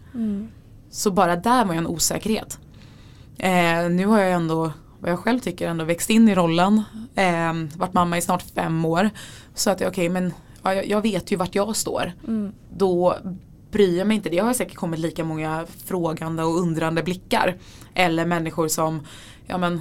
Så 0.91 1.11
bara 1.11 1.37
där 1.37 1.65
var 1.65 1.73
ju 1.73 1.79
en 1.79 1.87
osäkerhet. 1.87 2.59
Eh, 3.39 3.89
nu 3.91 4.07
har 4.07 4.21
jag 4.21 4.33
ändå, 4.33 4.73
vad 5.05 5.13
jag 5.13 5.19
själv 5.19 5.39
tycker, 5.39 5.69
ändå 5.69 5.85
växt 5.85 6.11
in 6.11 6.29
i 6.29 6.35
rollen. 6.35 6.83
Eh, 7.15 7.53
varit 7.77 7.93
mamma 7.93 8.19
i 8.19 8.23
snart 8.23 8.43
fem 8.43 8.85
år. 8.85 9.11
Så 9.55 9.71
att 9.71 9.83
okej 9.83 10.09
men 10.09 10.33
ja, 10.63 10.75
jag, 10.75 11.01
vet 11.01 11.33
ju 11.33 11.37
vart 11.37 11.55
jag 11.55 11.77
står. 11.77 12.13
Då 12.77 13.17
bryr 13.71 13.99
jag 13.99 14.07
mig 14.07 14.17
inte. 14.17 14.29
Det 14.29 14.39
har 14.39 14.55
säkert 14.55 14.77
kommit 14.77 15.01
lika 15.01 15.25
många 15.25 15.67
frågande 15.85 16.43
och 16.43 16.59
undrande 16.59 17.03
blickar. 17.03 17.57
Eller 17.95 18.27
människor 18.27 18.69
som 18.69 19.07
ja, 19.47 19.59
men, 19.59 19.81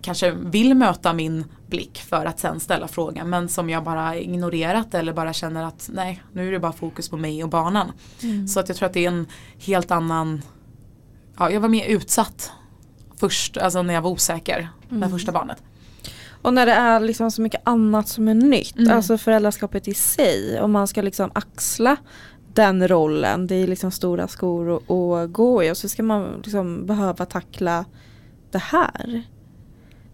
kanske 0.00 0.30
vill 0.30 0.74
möta 0.74 1.12
min 1.12 1.44
blick 1.66 1.98
för 1.98 2.26
att 2.26 2.40
sen 2.40 2.60
ställa 2.60 2.88
frågan. 2.88 3.30
Men 3.30 3.48
som 3.48 3.70
jag 3.70 3.84
bara 3.84 4.16
ignorerat 4.16 4.94
eller 4.94 5.12
bara 5.12 5.32
känner 5.32 5.64
att 5.64 5.90
nej 5.92 6.22
nu 6.32 6.48
är 6.48 6.52
det 6.52 6.60
bara 6.60 6.72
fokus 6.72 7.08
på 7.08 7.16
mig 7.16 7.44
och 7.44 7.50
barnen. 7.50 7.92
Så 8.48 8.60
att 8.60 8.68
jag 8.68 8.76
tror 8.76 8.86
att 8.86 8.94
det 8.94 9.04
är 9.04 9.08
en 9.08 9.26
helt 9.58 9.90
annan 9.90 10.42
ja, 11.38 11.50
jag 11.50 11.60
var 11.60 11.68
mer 11.68 11.86
utsatt 11.86 12.52
först, 13.22 13.56
alltså 13.56 13.82
när 13.82 13.94
jag 13.94 14.02
var 14.02 14.10
osäker 14.10 14.68
med 14.88 15.10
första 15.10 15.32
barnet. 15.32 15.62
Och 16.42 16.54
när 16.54 16.66
det 16.66 16.72
är 16.72 17.00
liksom 17.00 17.30
så 17.30 17.42
mycket 17.42 17.60
annat 17.64 18.08
som 18.08 18.28
är 18.28 18.34
nytt, 18.34 18.78
Mm. 18.78 18.92
alltså 18.96 19.18
föräldraskapet 19.18 19.88
i 19.88 19.94
sig, 19.94 20.60
och 20.60 20.70
man 20.70 20.88
ska 20.88 21.02
liksom 21.02 21.30
axla 21.34 21.96
den 22.54 22.88
rollen, 22.88 23.46
det 23.46 23.54
är 23.54 23.66
liksom 23.66 23.90
stora 23.90 24.28
skor 24.28 24.76
att 24.76 25.32
gå 25.32 25.64
i 25.64 25.70
och 25.70 25.76
så 25.76 25.88
ska 25.88 26.02
man 26.02 26.42
liksom 26.44 26.86
behöva 26.86 27.26
tackla 27.26 27.84
det 28.50 28.58
här. 28.62 29.22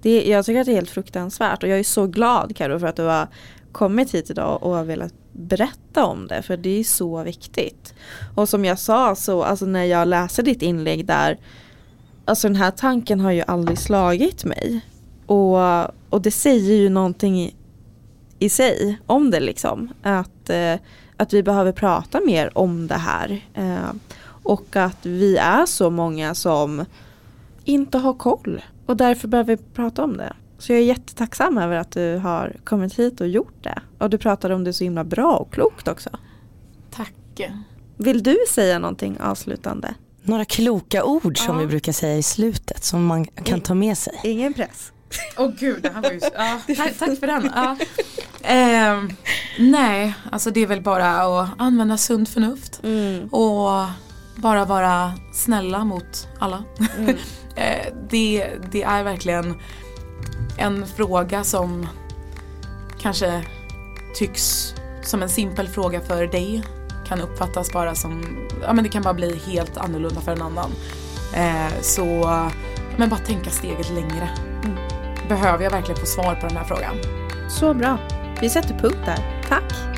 Det, 0.03 0.29
jag 0.29 0.45
tycker 0.45 0.61
att 0.61 0.67
det 0.67 0.73
är 0.73 0.75
helt 0.75 0.91
fruktansvärt 0.91 1.63
och 1.63 1.69
jag 1.69 1.79
är 1.79 1.85
så 1.85 2.07
glad 2.07 2.57
Karo 2.57 2.79
för 2.79 2.87
att 2.87 2.97
du 2.97 3.03
har 3.03 3.29
kommit 3.73 4.15
hit 4.15 4.31
idag 4.31 4.63
och 4.63 4.75
har 4.75 4.85
velat 4.85 5.15
berätta 5.33 6.05
om 6.05 6.27
det 6.27 6.43
för 6.43 6.57
det 6.57 6.81
är 6.81 6.85
så 6.85 7.23
viktigt. 7.23 7.95
Och 8.35 8.49
som 8.49 8.65
jag 8.65 8.79
sa 8.79 9.15
så, 9.15 9.43
alltså 9.43 9.67
när 9.67 9.85
jag 9.85 10.09
läser 10.09 10.43
ditt 10.43 10.63
inlägg 10.63 11.07
där, 11.07 11.39
alltså 12.29 12.49
den 12.49 12.57
här 12.57 12.71
tanken 12.71 13.21
har 13.21 13.31
ju 13.31 13.43
aldrig 13.47 13.79
slagit 13.79 14.45
mig. 14.45 14.81
Och, 15.27 15.59
och 16.11 16.23
det 16.23 16.31
säger 16.31 16.75
ju 16.75 16.89
någonting 16.89 17.41
i, 17.41 17.55
i 18.39 18.49
sig 18.49 18.99
om 19.07 19.31
det 19.31 19.41
liksom. 19.41 19.89
Att, 20.03 20.51
eh, 20.51 20.75
att 21.17 21.33
vi 21.33 21.43
behöver 21.43 21.73
prata 21.73 22.21
mer 22.21 22.59
om 22.59 22.87
det 22.87 22.95
här. 22.95 23.45
Eh, 23.55 23.93
och 24.43 24.77
att 24.77 25.07
vi 25.07 25.37
är 25.37 25.67
så 25.67 25.91
många 25.91 26.35
som 26.35 26.85
inte 27.65 27.99
har 27.99 28.15
koll. 28.15 28.63
Och 28.87 28.97
därför 28.97 29.29
behöver 29.29 29.57
vi 29.57 29.63
prata 29.75 30.05
om 30.05 30.17
det. 30.17 30.33
Så 30.59 30.73
jag 30.73 30.81
är 30.81 30.85
jättetacksam 30.85 31.59
över 31.59 31.77
att 31.77 31.91
du 31.91 32.17
har 32.17 32.57
kommit 32.65 32.99
hit 32.99 33.21
och 33.21 33.29
gjort 33.29 33.63
det. 33.63 33.83
Och 33.99 34.11
du 34.11 34.19
pratade 34.19 34.55
om 34.55 34.65
det 34.65 34.73
så 34.73 34.85
himla 34.85 35.05
bra 35.05 35.37
och 35.37 35.53
klokt 35.53 35.89
också. 35.89 36.11
Tack. 36.91 37.15
Vill 37.97 38.23
du 38.23 38.37
säga 38.49 38.79
någonting 38.79 39.21
avslutande? 39.21 39.95
Några 40.29 40.45
kloka 40.45 41.05
ord 41.05 41.39
som 41.39 41.55
Ja. 41.55 41.61
vi 41.61 41.67
brukar 41.67 41.93
säga 41.93 42.17
i 42.17 42.23
slutet 42.23 42.85
som 42.85 43.07
man 43.07 43.25
kan 43.25 43.61
ta 43.61 43.75
med 43.75 43.99
sig. 43.99 44.21
Ingen 44.25 44.55
press. 44.55 44.93
Åh 45.39 45.51
gud, 45.59 45.83
det 45.83 45.91
här 45.95 46.03
var 46.03 46.11
ju, 46.11 46.21
ja, 46.35 46.61
tack, 46.77 46.99
tack 46.99 47.19
för 47.21 47.27
den. 47.27 47.51
Ja. 47.57 47.77
Ehm, 48.43 49.11
nej, 49.59 50.15
alltså 50.33 50.51
det 50.51 50.61
är 50.61 50.67
väl 50.67 50.83
bara 50.83 51.09
att 51.23 51.49
använda 51.59 51.97
sunt 51.97 52.29
förnuft 52.29 52.81
Mm. 52.85 53.29
och 53.29 53.85
bara 54.37 54.65
vara 54.65 55.13
snälla 55.33 55.85
mot 55.85 56.29
alla. 56.39 56.65
Eh, 57.57 57.93
det, 58.11 58.47
det 58.73 58.83
är 58.83 59.03
verkligen 59.03 59.55
en 60.59 60.87
fråga 60.87 61.45
som 61.45 61.89
kanske 63.01 63.45
tycks 64.15 64.75
som 65.03 65.23
en 65.23 65.29
simpel 65.29 65.69
fråga 65.69 66.01
för 66.01 66.27
dig 66.27 66.63
kan 67.09 67.21
uppfattas 67.21 67.73
bara 67.73 67.95
som, 67.95 68.23
ja 68.63 68.73
men 68.73 68.85
det 68.85 68.91
kan 68.91 69.03
bara 69.03 69.15
bli 69.15 69.41
helt 69.47 69.77
annorlunda 69.77 70.21
för 70.21 70.33
en 70.33 70.43
annan. 70.43 70.71
Eh, 71.35 71.81
så, 71.81 72.31
men 72.97 73.09
bara 73.09 73.21
tänka 73.21 73.51
steget 73.51 73.91
längre. 73.91 74.29
Mm. 74.65 74.77
Behöver 75.29 75.65
jag 75.65 75.71
verkligen 75.71 76.01
få 76.01 76.07
svar 76.07 76.35
på 76.35 76.47
den 76.47 76.57
här 76.57 76.65
frågan? 76.65 76.95
Så 77.49 77.75
bra. 77.75 77.99
Vi 78.41 78.51
sätter 78.51 78.79
punkt 78.79 78.99
där. 79.07 79.43
Tack. 79.49 79.98